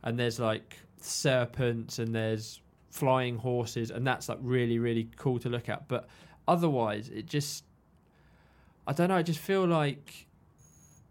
and 0.03 0.19
there's 0.19 0.39
like 0.41 0.79
serpents 1.01 1.99
and 1.99 2.15
there's 2.15 2.61
flying 2.91 3.37
horses, 3.37 3.91
and 3.91 4.07
that's 4.07 4.29
like 4.29 4.39
really 4.41 4.79
really 4.79 5.09
cool 5.17 5.39
to 5.41 5.49
look 5.49 5.69
at. 5.69 5.89
But 5.89 6.09
otherwise, 6.47 7.09
it 7.09 7.27
just 7.27 7.65
I 8.87 8.93
don't 8.93 9.09
know. 9.09 9.17
I 9.17 9.23
just 9.23 9.41
feel 9.41 9.67
like 9.67 10.27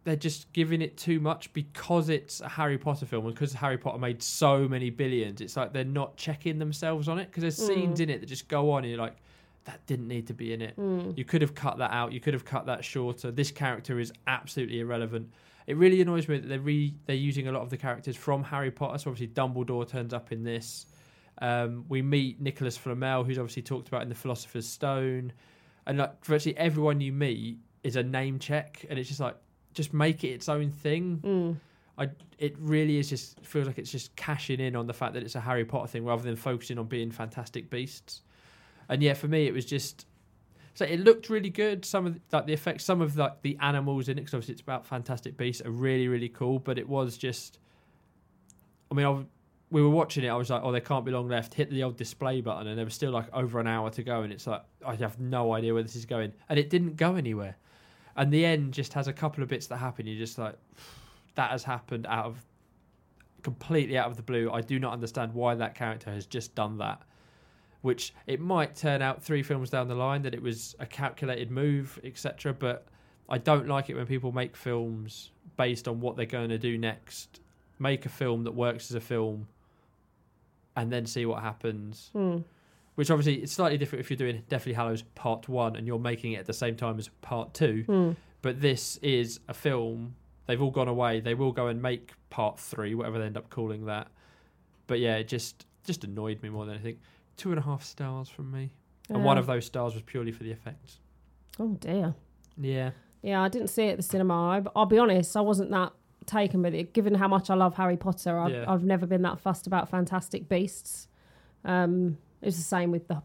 they're 0.04 0.16
just 0.16 0.52
giving 0.52 0.82
it 0.82 0.98
too 0.98 1.20
much 1.20 1.52
because 1.54 2.10
it's 2.10 2.42
a 2.42 2.50
Harry 2.50 2.78
Potter 2.78 3.06
film 3.06 3.26
and 3.26 3.34
because 3.34 3.54
Harry 3.54 3.78
Potter 3.78 3.98
made 3.98 4.22
so 4.22 4.68
many 4.68 4.90
billions. 4.90 5.40
It's 5.40 5.56
like 5.56 5.72
they're 5.72 5.86
not 5.86 6.18
checking 6.18 6.60
themselves 6.60 7.08
on 7.08 7.20
it 7.20 7.28
because 7.28 7.42
there's 7.42 7.60
mm. 7.60 7.68
scenes 7.68 8.00
in 8.00 8.10
it 8.10 8.20
that 8.20 8.26
just 8.26 8.48
go 8.48 8.72
on 8.72 8.84
and 8.84 8.92
you're 8.92 9.00
like, 9.02 9.16
that 9.66 9.86
didn't 9.86 10.08
need 10.08 10.28
to 10.28 10.34
be 10.34 10.54
in 10.54 10.62
it. 10.62 10.76
Mm. 10.78 11.18
You 11.18 11.24
could 11.26 11.42
have 11.42 11.56
cut 11.56 11.78
that 11.78 11.92
out. 11.92 12.12
You 12.12 12.20
could 12.20 12.34
have 12.34 12.46
cut 12.46 12.66
that 12.66 12.84
shorter. 12.84 13.32
This 13.32 13.52
character 13.52 14.00
is 14.00 14.12
absolutely 14.28 14.80
irrelevant. 14.80 15.32
It 15.68 15.78
really 15.78 16.02
annoys 16.02 16.28
me 16.28 16.40
that 16.40 16.48
they're 16.48 16.60
re- 16.60 16.94
they're 17.06 17.16
using 17.16 17.48
a 17.48 17.52
lot 17.52 17.62
of 17.62 17.70
the 17.70 17.78
characters 17.78 18.16
from 18.18 18.44
Harry 18.44 18.72
Potter. 18.72 18.98
So 18.98 19.12
obviously 19.12 19.34
Dumbledore 19.34 19.88
turns 19.88 20.14
up 20.14 20.32
in 20.32 20.44
this. 20.44 20.86
Um, 21.42 21.86
we 21.88 22.02
meet 22.02 22.42
Nicholas 22.42 22.78
Flamel, 22.78 23.24
who's 23.24 23.40
obviously 23.40 23.62
talked 23.64 23.88
about 23.88 24.02
in 24.02 24.10
the 24.10 24.16
Philosopher's 24.16 24.68
Stone. 24.68 25.32
and 25.88 25.98
like 25.98 26.24
virtually 26.26 26.58
everyone 26.58 27.02
you 27.02 27.12
meet 27.12 27.58
is 27.84 27.96
a 27.96 28.04
name 28.04 28.40
check, 28.40 28.86
and 28.90 29.00
it's 29.00 29.08
just 29.08 29.20
like 29.20 29.36
just 29.74 29.94
make 29.94 30.24
it 30.24 30.30
its 30.30 30.50
own 30.50 30.70
thing. 30.72 31.20
Mm. 31.24 31.56
I 31.98 32.10
it 32.38 32.56
really 32.60 32.98
is 32.98 33.10
just 33.10 33.40
feels 33.46 33.68
like 33.68 33.78
it's 33.78 33.92
just 33.92 34.16
cashing 34.16 34.60
in 34.60 34.76
on 34.76 34.88
the 34.88 34.94
fact 34.94 35.14
that 35.14 35.24
it's 35.24 35.36
a 35.36 35.40
Harry 35.40 35.66
Potter 35.66 35.88
thing 35.88 36.06
rather 36.06 36.24
than 36.24 36.36
focusing 36.36 36.78
on 36.78 36.86
being 36.88 37.12
Fantastic 37.12 37.70
Beasts. 37.70 38.22
And 38.90 39.02
yeah, 39.02 39.14
for 39.14 39.28
me, 39.28 39.48
it 39.48 39.54
was 39.54 39.66
just 39.66 40.06
so 40.76 40.86
it 40.86 41.00
looked 41.00 41.30
really 41.30 41.50
good. 41.50 41.86
Some 41.86 42.06
of 42.06 42.16
the, 42.16 42.22
like 42.32 42.48
the 42.48 42.54
effects, 42.54 42.84
some 42.84 43.02
of 43.02 43.16
like 43.16 43.42
the 43.42 43.58
animals 43.62 44.10
in 44.10 44.18
it, 44.18 44.22
because 44.22 44.34
obviously 44.34 44.54
it's 44.54 44.62
about 44.62 44.86
Fantastic 44.86 45.38
Beasts, 45.38 45.62
are 45.62 45.72
really 45.72 46.08
really 46.08 46.30
cool. 46.30 46.60
But 46.60 46.80
it 46.80 46.88
was 46.88 47.18
just, 47.18 47.60
I 48.92 48.96
mean, 48.96 49.06
I, 49.06 49.24
we 49.70 49.82
were 49.82 49.90
watching 49.90 50.24
it. 50.24 50.30
I 50.30 50.36
was 50.36 50.50
like, 50.50 50.62
oh, 50.64 50.72
there 50.72 50.82
can't 50.82 51.06
be 51.06 51.12
long 51.12 51.28
left. 51.28 51.54
Hit 51.54 51.70
the 51.70 51.84
old 51.84 51.98
display 51.98 52.42
button, 52.42 52.68
and 52.68 52.78
there 52.78 52.86
was 52.86 52.94
still 52.94 53.12
like 53.12 53.28
over 53.34 53.60
an 53.60 53.68
hour 53.68 53.90
to 53.92 54.04
go, 54.04 54.22
and 54.22 54.34
it's 54.34 54.48
like 54.48 54.64
I 54.86 54.96
have 54.96 55.20
no 55.20 55.54
idea 55.54 55.74
where 55.74 55.84
this 55.84 55.96
is 55.96 56.06
going, 56.06 56.34
and 56.50 56.58
it 56.58 56.70
didn't 56.70 56.98
go 56.98 57.16
anywhere. 57.16 57.58
And 58.16 58.32
the 58.32 58.46
end 58.46 58.74
just 58.74 58.94
has 58.94 59.08
a 59.08 59.14
couple 59.14 59.42
of 59.44 59.50
bits 59.50 59.68
that 59.68 59.78
happen. 59.78 60.06
You're 60.06 60.20
just 60.20 60.38
like, 60.38 60.56
that 61.36 61.52
has 61.52 61.64
happened 61.64 62.06
out 62.08 62.26
of 62.26 62.44
completely 63.44 63.98
out 63.98 64.08
of 64.08 64.18
the 64.18 64.24
blue. 64.24 64.50
I 64.52 64.62
do 64.62 64.80
not 64.80 64.94
understand 64.94 65.34
why 65.34 65.54
that 65.56 65.76
character 65.76 66.12
has 66.12 66.26
just 66.26 66.56
done 66.56 66.78
that. 66.78 67.02
Which 67.84 68.14
it 68.28 68.40
might 68.40 68.76
turn 68.76 69.02
out 69.02 69.22
three 69.24 69.44
films 69.44 69.70
down 69.70 69.88
the 69.88 69.94
line 69.96 70.24
that 70.24 70.34
it 70.34 70.42
was 70.42 70.76
a 70.80 70.86
calculated 70.86 71.52
move, 71.52 72.00
etc. 72.04 72.54
But 72.54 72.88
I 73.30 73.38
don't 73.38 73.68
like 73.68 73.90
it 73.90 73.96
when 73.96 74.06
people 74.08 74.32
make 74.32 74.56
films 74.58 75.30
based 75.58 75.88
on 75.88 76.00
what 76.00 76.16
they're 76.18 76.26
going 76.26 76.50
to 76.50 76.58
do 76.58 76.78
next. 76.78 77.40
Make 77.80 78.06
a 78.06 78.10
film 78.10 78.46
that 78.46 78.54
works 78.56 78.90
as 78.90 78.96
a 78.96 79.02
film, 79.02 79.48
and 80.76 80.92
then 80.92 81.06
see 81.06 81.26
what 81.26 81.42
happens. 81.44 82.10
Mm. 82.16 82.44
Which 82.96 83.10
obviously 83.12 83.42
it's 83.44 83.52
slightly 83.52 83.78
different 83.78 84.02
if 84.02 84.10
you're 84.10 84.18
doing 84.18 84.44
Deathly 84.50 84.74
Hallows 84.74 85.02
Part 85.16 85.50
One 85.50 85.76
and 85.76 85.86
you're 85.88 86.00
making 86.00 86.34
it 86.34 86.38
at 86.38 86.46
the 86.46 86.54
same 86.54 86.76
time 86.76 86.98
as 87.00 87.10
Part 87.22 87.54
Two 87.54 87.84
Mm. 87.88 88.16
but 88.42 88.62
this 88.62 88.98
is 88.98 89.40
a 89.48 89.54
film. 89.54 90.16
They've 90.46 90.62
all 90.62 90.72
gone 90.72 90.88
away. 90.88 91.20
They 91.20 91.34
will 91.34 91.52
go 91.52 91.68
and 91.68 91.82
make 91.82 92.12
part 92.30 92.60
three, 92.60 92.94
whatever 92.96 93.18
they 93.20 93.26
end 93.26 93.38
up 93.38 93.50
calling 93.50 93.86
that. 93.88 94.08
But 94.88 95.00
yeah, 95.00 95.16
it 95.16 95.28
just 95.28 95.66
just 95.84 96.04
annoyed 96.04 96.42
me 96.42 96.50
more 96.50 96.66
than 96.66 96.76
anything. 96.76 97.00
Two 97.38 97.50
and 97.50 97.60
a 97.60 97.64
half 97.64 97.84
stars 97.84 98.30
from 98.30 98.52
me, 98.52 98.72
and 99.10 99.24
one 99.26 99.38
of 99.38 99.46
those 99.48 99.66
stars 99.66 99.94
was 99.94 100.04
purely 100.04 100.32
for 100.32 100.44
the 100.44 100.52
effects. 100.52 101.00
Oh 101.60 101.70
dear. 101.80 102.14
Yeah, 102.58 102.92
Yeah, 103.24 103.42
I 103.42 103.48
didn't 103.48 103.70
see 103.70 103.84
it 103.86 103.92
at 103.92 103.98
the 103.98 104.04
cinema. 104.04 104.34
I, 104.34 104.62
I'll 104.76 104.86
be 104.86 105.00
honest, 105.00 105.36
I 105.36 105.42
wasn't 105.42 105.72
that 105.72 105.92
taken 106.28 106.62
with 106.62 106.74
it. 106.76 106.94
Given 106.94 107.16
how 107.16 107.28
much 107.28 107.50
I 107.50 107.56
love 107.56 107.74
Harry 107.76 107.98
Potter, 107.98 108.38
I've, 108.38 108.52
Yeah. 108.52 108.66
I've 108.68 108.84
never 108.84 109.08
been 109.08 109.24
that 109.24 109.40
fussed 109.40 109.66
about 109.66 109.90
Fantastic 109.90 110.48
Beasts. 110.48 111.08
Um, 111.66 112.18
it 112.42 112.46
was 112.46 112.58
the 112.58 112.64
same 112.64 112.92
with 112.92 113.08
the 113.08 113.22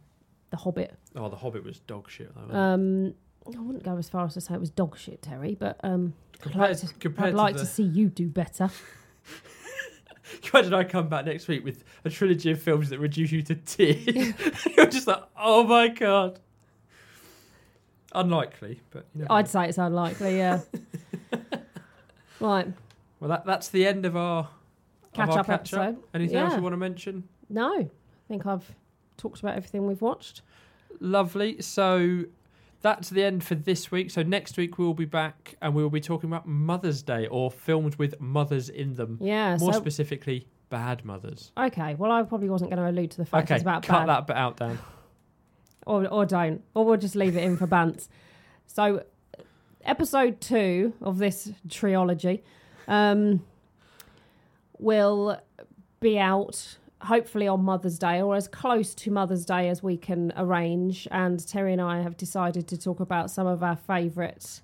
the 0.50 0.56
Hobbit. 0.56 0.94
Oh, 1.14 1.28
The 1.28 1.36
Hobbit 1.36 1.62
was 1.62 1.80
dog 1.80 2.08
shit. 2.08 2.32
Though? 2.34 2.54
Um, 2.58 3.14
I 3.46 3.60
wouldn't 3.60 3.84
go 3.84 3.98
as 3.98 4.08
far 4.08 4.24
as 4.24 4.32
to 4.34 4.40
say 4.40 4.54
it 4.54 4.60
was 4.60 4.70
dog 4.70 4.96
shit, 4.96 5.20
Terry, 5.20 5.54
but 5.54 5.78
um, 5.82 6.14
I'd 6.46 6.54
like 6.54 6.76
to, 6.78 7.12
I'd 7.18 7.34
like 7.34 7.54
to, 7.56 7.60
to 7.60 7.66
see 7.66 7.82
you 7.82 8.08
do 8.08 8.28
better. 8.28 8.70
Imagine 10.52 10.74
I 10.74 10.84
come 10.84 11.08
back 11.08 11.24
next 11.26 11.48
week 11.48 11.64
with 11.64 11.84
a 12.04 12.10
trilogy 12.10 12.50
of 12.50 12.62
films 12.62 12.90
that 12.90 12.98
reduce 12.98 13.32
you 13.32 13.42
to 13.42 13.54
tears. 13.54 14.06
You're 14.76 14.86
just 14.86 15.06
like, 15.06 15.22
oh 15.36 15.64
my 15.64 15.88
god. 15.88 16.40
Unlikely, 18.14 18.80
but 18.90 19.06
you 19.14 19.26
I'd 19.28 19.44
know. 19.44 19.50
say 19.50 19.68
it's 19.68 19.78
unlikely, 19.78 20.38
yeah. 20.38 20.60
right, 22.40 22.66
well, 23.20 23.28
that 23.28 23.44
that's 23.44 23.68
the 23.68 23.86
end 23.86 24.06
of 24.06 24.16
our 24.16 24.40
of 24.44 25.12
catch 25.12 25.28
our 25.30 25.38
up 25.40 25.46
catch 25.46 25.74
up. 25.74 25.80
episode. 25.80 26.02
Anything 26.14 26.36
else 26.38 26.54
you 26.54 26.62
want 26.62 26.72
to 26.72 26.78
mention? 26.78 27.24
No, 27.50 27.74
I 27.80 27.88
think 28.28 28.46
I've 28.46 28.74
talked 29.18 29.40
about 29.40 29.56
everything 29.56 29.86
we've 29.86 30.00
watched. 30.00 30.40
Lovely. 31.00 31.60
So 31.60 32.24
that's 32.80 33.10
the 33.10 33.24
end 33.24 33.44
for 33.44 33.54
this 33.54 33.90
week. 33.90 34.10
So 34.10 34.22
next 34.22 34.56
week 34.56 34.78
we'll 34.78 34.94
be 34.94 35.04
back 35.04 35.56
and 35.60 35.74
we 35.74 35.82
will 35.82 35.90
be 35.90 36.00
talking 36.00 36.30
about 36.30 36.46
Mother's 36.46 37.02
Day 37.02 37.26
or 37.26 37.50
films 37.50 37.98
with 37.98 38.20
mothers 38.20 38.68
in 38.68 38.94
them. 38.94 39.18
Yeah, 39.20 39.56
More 39.56 39.72
so 39.72 39.80
specifically, 39.80 40.46
bad 40.70 41.04
mothers. 41.04 41.52
okay. 41.56 41.94
Well, 41.94 42.12
I 42.12 42.22
probably 42.22 42.48
wasn't 42.48 42.70
going 42.70 42.82
to 42.82 42.88
allude 42.88 43.10
to 43.12 43.16
the 43.18 43.26
fact 43.26 43.46
Okay, 43.46 43.56
it's 43.56 43.62
about 43.62 43.82
cut 43.82 44.06
bad 44.06 44.08
that 44.08 44.26
bit 44.26 44.36
out, 44.36 44.56
Dan. 44.58 44.78
or 45.86 46.06
or 46.06 46.24
don't, 46.26 46.62
or 46.74 46.84
we'll 46.84 46.96
just 46.96 47.16
leave 47.16 47.36
it 47.36 47.42
in 47.42 47.56
for 47.56 47.66
bants. 47.68 48.08
So, 48.66 49.02
episode 49.82 50.40
two 50.40 50.92
of 51.00 51.18
this 51.18 51.50
trilogy 51.68 52.44
um, 52.86 53.42
will 54.78 55.40
be 56.00 56.18
out 56.18 56.76
hopefully 57.02 57.46
on 57.46 57.62
Mother's 57.62 57.98
Day 57.98 58.20
or 58.20 58.34
as 58.36 58.48
close 58.48 58.94
to 58.94 59.10
Mother's 59.10 59.44
Day 59.44 59.68
as 59.68 59.82
we 59.82 59.96
can 59.96 60.32
arrange. 60.36 61.06
And 61.10 61.46
Terry 61.46 61.72
and 61.72 61.80
I 61.82 62.02
have 62.02 62.16
decided 62.16 62.66
to 62.68 62.76
talk 62.76 63.00
about 63.00 63.30
some 63.30 63.46
of 63.46 63.62
our 63.62 63.76
favourite 63.76 64.60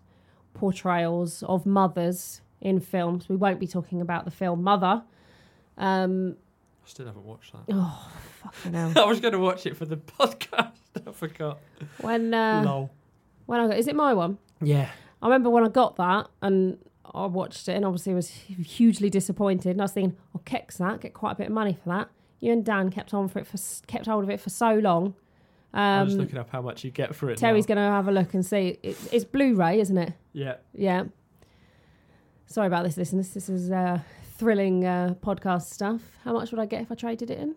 portrayals 0.52 1.42
of 1.44 1.66
mothers 1.66 2.40
in 2.60 2.80
films. 2.80 3.28
We 3.28 3.36
won't 3.36 3.60
be 3.60 3.66
talking 3.66 4.00
about 4.00 4.24
the 4.24 4.30
film 4.30 4.62
Mother. 4.62 5.02
Um, 5.76 6.36
I 6.84 6.88
still 6.88 7.06
haven't 7.06 7.24
watched 7.24 7.52
that. 7.52 7.62
oh, 7.72 8.12
fucking 8.42 8.72
hell. 8.74 8.92
I 8.96 9.04
was 9.04 9.20
going 9.20 9.32
to 9.32 9.38
watch 9.38 9.66
it 9.66 9.76
for 9.76 9.84
the 9.84 9.96
podcast. 10.18 10.72
I 11.06 11.12
forgot. 11.12 11.58
When, 12.00 12.32
uh, 12.34 12.62
Lol. 12.64 12.90
when 13.46 13.60
I 13.60 13.68
got, 13.68 13.78
is 13.78 13.88
it 13.88 13.96
my 13.96 14.14
one? 14.14 14.38
Yeah. 14.60 14.90
I 15.22 15.26
remember 15.26 15.50
when 15.50 15.64
I 15.64 15.68
got 15.68 15.96
that 15.96 16.28
and 16.42 16.78
I 17.14 17.26
watched 17.26 17.68
it 17.68 17.72
and 17.76 17.84
obviously 17.84 18.14
was 18.14 18.28
hugely 18.30 19.08
disappointed. 19.08 19.70
And 19.70 19.80
I 19.80 19.84
was 19.84 19.92
thinking, 19.92 20.16
I'll 20.34 20.42
kick 20.44 20.72
that, 20.74 21.00
get 21.00 21.14
quite 21.14 21.32
a 21.32 21.36
bit 21.36 21.46
of 21.46 21.52
money 21.52 21.78
for 21.82 21.88
that. 21.90 22.08
You 22.40 22.52
and 22.52 22.64
Dan 22.64 22.90
kept 22.90 23.14
on 23.14 23.28
for 23.28 23.38
it 23.38 23.46
for 23.46 23.56
kept 23.86 24.06
hold 24.06 24.24
of 24.24 24.30
it 24.30 24.40
for 24.40 24.50
so 24.50 24.74
long. 24.74 25.14
I'm 25.72 26.06
just 26.06 26.14
Um, 26.18 26.20
looking 26.20 26.38
up 26.38 26.50
how 26.50 26.62
much 26.62 26.84
you 26.84 26.90
get 26.90 27.14
for 27.16 27.30
it. 27.30 27.38
Terry's 27.38 27.66
going 27.66 27.76
to 27.78 27.82
have 27.82 28.06
a 28.06 28.12
look 28.12 28.32
and 28.34 28.44
see. 28.46 28.78
It, 28.82 28.96
it's 29.12 29.24
Blu-ray, 29.24 29.80
isn't 29.80 29.98
it? 29.98 30.12
Yeah. 30.32 30.56
Yeah. 30.72 31.04
Sorry 32.46 32.66
about 32.68 32.84
this, 32.84 32.96
listeners. 32.96 33.30
This 33.30 33.48
is 33.48 33.70
uh, 33.72 33.98
thrilling 34.36 34.84
uh, 34.84 35.14
podcast 35.20 35.62
stuff. 35.72 36.02
How 36.22 36.32
much 36.32 36.52
would 36.52 36.60
I 36.60 36.66
get 36.66 36.82
if 36.82 36.92
I 36.92 36.94
traded 36.94 37.30
it 37.30 37.38
in? 37.38 37.56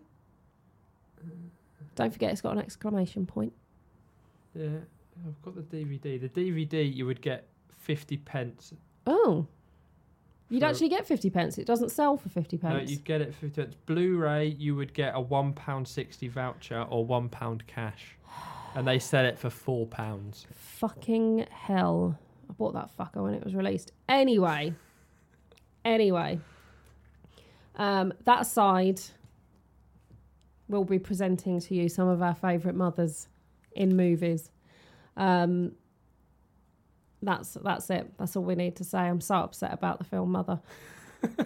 Don't 1.94 2.12
forget, 2.12 2.30
it's 2.32 2.40
got 2.40 2.52
an 2.52 2.58
exclamation 2.60 3.26
point. 3.26 3.52
Yeah. 4.54 4.68
I've 5.26 5.42
got 5.42 5.54
the 5.56 5.62
DVD. 5.76 6.20
The 6.20 6.28
DVD 6.28 6.94
you 6.94 7.06
would 7.06 7.20
get 7.20 7.48
50 7.78 8.16
pence. 8.18 8.72
Oh, 9.06 9.46
you'd 10.48 10.62
actually 10.62 10.88
get 10.88 11.06
fifty 11.06 11.30
pence. 11.30 11.58
It 11.58 11.66
doesn't 11.66 11.90
sell 11.90 12.16
for 12.16 12.28
fifty 12.28 12.56
pence. 12.56 12.74
No, 12.74 12.80
you'd 12.90 13.04
get 13.04 13.20
it 13.20 13.34
for 13.34 13.40
50 13.40 13.62
pence. 13.62 13.74
Blu-ray 13.86 14.46
you 14.46 14.74
would 14.76 14.94
get 14.94 15.14
a 15.14 15.20
£1.60 15.22 16.30
voucher 16.30 16.82
or 16.88 17.06
£1 17.06 17.66
cash. 17.66 18.16
And 18.74 18.86
they 18.86 18.98
sell 18.98 19.24
it 19.24 19.38
for 19.38 19.48
£4. 19.48 20.46
Fucking 20.54 21.46
hell. 21.50 22.18
I 22.48 22.52
bought 22.52 22.74
that 22.74 22.90
fucker 22.96 23.22
when 23.22 23.34
it 23.34 23.42
was 23.42 23.54
released. 23.54 23.92
Anyway. 24.08 24.74
Anyway. 25.84 26.38
Um, 27.76 28.12
that 28.24 28.42
aside, 28.42 29.00
we'll 30.68 30.84
be 30.84 30.98
presenting 30.98 31.60
to 31.60 31.74
you 31.74 31.88
some 31.88 32.08
of 32.08 32.22
our 32.22 32.34
favourite 32.34 32.76
mothers 32.76 33.28
in 33.72 33.96
movies. 33.96 34.50
Um, 35.16 35.72
that's 37.22 37.54
that's 37.62 37.90
it. 37.90 38.12
That's 38.18 38.36
all 38.36 38.44
we 38.44 38.54
need 38.54 38.76
to 38.76 38.84
say. 38.84 38.98
I'm 38.98 39.20
so 39.20 39.36
upset 39.36 39.72
about 39.72 39.98
the 39.98 40.04
film 40.04 40.32
Mother. 40.32 40.60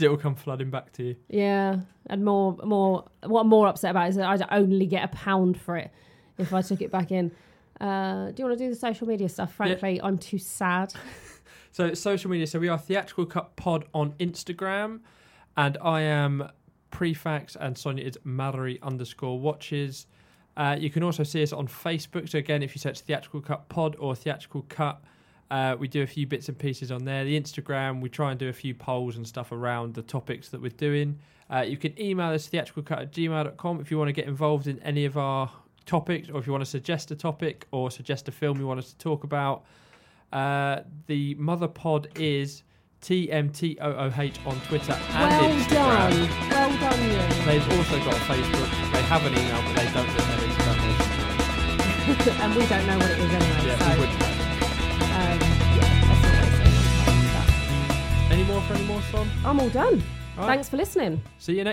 It 0.00 0.08
will 0.08 0.16
come 0.16 0.34
flooding 0.34 0.70
back 0.70 0.92
to 0.94 1.04
you. 1.04 1.16
Yeah, 1.28 1.80
and 2.06 2.24
more, 2.24 2.56
more. 2.64 3.04
What 3.24 3.42
I'm 3.42 3.48
more 3.48 3.68
upset 3.68 3.92
about 3.92 4.08
is 4.08 4.16
that 4.16 4.26
I'd 4.26 4.42
only 4.50 4.86
get 4.86 5.04
a 5.04 5.08
pound 5.08 5.60
for 5.60 5.76
it 5.76 5.90
if 6.38 6.52
I 6.52 6.62
took 6.62 6.80
it 6.80 6.90
back 6.90 7.12
in. 7.12 7.30
Uh, 7.80 8.30
do 8.30 8.42
you 8.42 8.48
want 8.48 8.58
to 8.58 8.64
do 8.64 8.70
the 8.70 8.76
social 8.76 9.06
media 9.06 9.28
stuff? 9.28 9.54
Frankly, 9.54 10.00
I'm 10.02 10.18
too 10.18 10.38
sad. 10.38 10.92
So 11.72 11.92
social 11.92 12.30
media. 12.30 12.46
So 12.46 12.58
we 12.58 12.68
are 12.68 12.78
Theatrical 12.78 13.26
Cut 13.26 13.54
Pod 13.56 13.84
on 13.92 14.12
Instagram, 14.12 15.00
and 15.58 15.76
I 15.82 16.00
am 16.00 16.48
Prefax, 16.90 17.54
and 17.54 17.76
Sonia 17.76 18.02
is 18.02 18.16
Mallory 18.24 18.78
underscore 18.82 19.38
Watches. 19.38 20.06
Uh, 20.56 20.76
you 20.78 20.90
can 20.90 21.02
also 21.02 21.22
see 21.22 21.42
us 21.42 21.52
on 21.52 21.68
Facebook. 21.68 22.28
So 22.28 22.38
again, 22.38 22.62
if 22.62 22.74
you 22.74 22.78
search 22.78 23.00
Theatrical 23.00 23.40
Cut 23.40 23.68
Pod 23.68 23.96
or 23.98 24.14
Theatrical 24.14 24.64
Cut, 24.68 25.02
uh, 25.50 25.76
we 25.78 25.86
do 25.86 26.02
a 26.02 26.06
few 26.06 26.26
bits 26.26 26.48
and 26.48 26.58
pieces 26.58 26.90
on 26.90 27.04
there. 27.04 27.24
The 27.24 27.38
Instagram, 27.38 28.00
we 28.00 28.08
try 28.08 28.30
and 28.30 28.40
do 28.40 28.48
a 28.48 28.52
few 28.52 28.74
polls 28.74 29.16
and 29.16 29.26
stuff 29.26 29.52
around 29.52 29.94
the 29.94 30.02
topics 30.02 30.48
that 30.48 30.60
we're 30.60 30.70
doing. 30.70 31.18
Uh, 31.48 31.60
you 31.60 31.76
can 31.76 31.98
email 32.00 32.32
us 32.32 32.48
theatricalcut 32.48 33.00
at 33.00 33.12
gmail.com 33.12 33.80
if 33.80 33.90
you 33.90 33.98
want 33.98 34.08
to 34.08 34.12
get 34.12 34.26
involved 34.26 34.66
in 34.66 34.80
any 34.80 35.04
of 35.04 35.16
our 35.16 35.50
topics 35.84 36.28
or 36.28 36.40
if 36.40 36.46
you 36.46 36.52
want 36.52 36.64
to 36.64 36.70
suggest 36.70 37.10
a 37.12 37.16
topic 37.16 37.66
or 37.70 37.90
suggest 37.90 38.26
a 38.28 38.32
film 38.32 38.58
you 38.58 38.66
want 38.66 38.78
us 38.78 38.90
to 38.90 38.98
talk 38.98 39.22
about. 39.22 39.64
Uh, 40.32 40.80
the 41.06 41.34
mother 41.36 41.68
pod 41.68 42.08
is 42.16 42.64
TMTOOH 43.02 44.46
on 44.46 44.60
Twitter 44.62 44.92
and 44.92 45.30
well 45.30 45.50
Instagram. 45.54 45.68
done, 45.68 46.50
well 46.50 46.80
done, 46.80 47.02
you. 47.04 47.44
They've 47.44 47.78
also 47.78 47.98
got 47.98 48.14
a 48.14 48.24
Facebook. 48.26 48.92
They 48.92 49.02
have 49.02 49.24
an 49.24 49.32
email, 49.32 49.62
but 49.62 49.76
they 49.76 49.84
don't 49.92 50.06
know 50.08 50.12
their 50.14 50.18
Instagram. 50.18 50.25
and 52.42 52.54
we 52.54 52.64
don't 52.66 52.86
know 52.86 52.98
what 52.98 53.10
it 53.10 53.18
is 53.18 53.32
anyway. 53.32 53.66
Yeah, 53.66 53.78
so, 53.78 53.84
um, 55.02 55.40
yeah. 55.76 55.96
Any 58.30 58.44
more 58.44 58.60
for 58.62 58.74
any 58.74 58.84
more, 58.84 59.02
Son? 59.10 59.28
I'm 59.44 59.58
all 59.58 59.68
done. 59.70 60.02
All 60.38 60.46
right. 60.46 60.54
Thanks 60.54 60.68
for 60.68 60.76
listening. 60.76 61.20
See 61.38 61.52
you 61.52 61.58
next. 61.58 61.64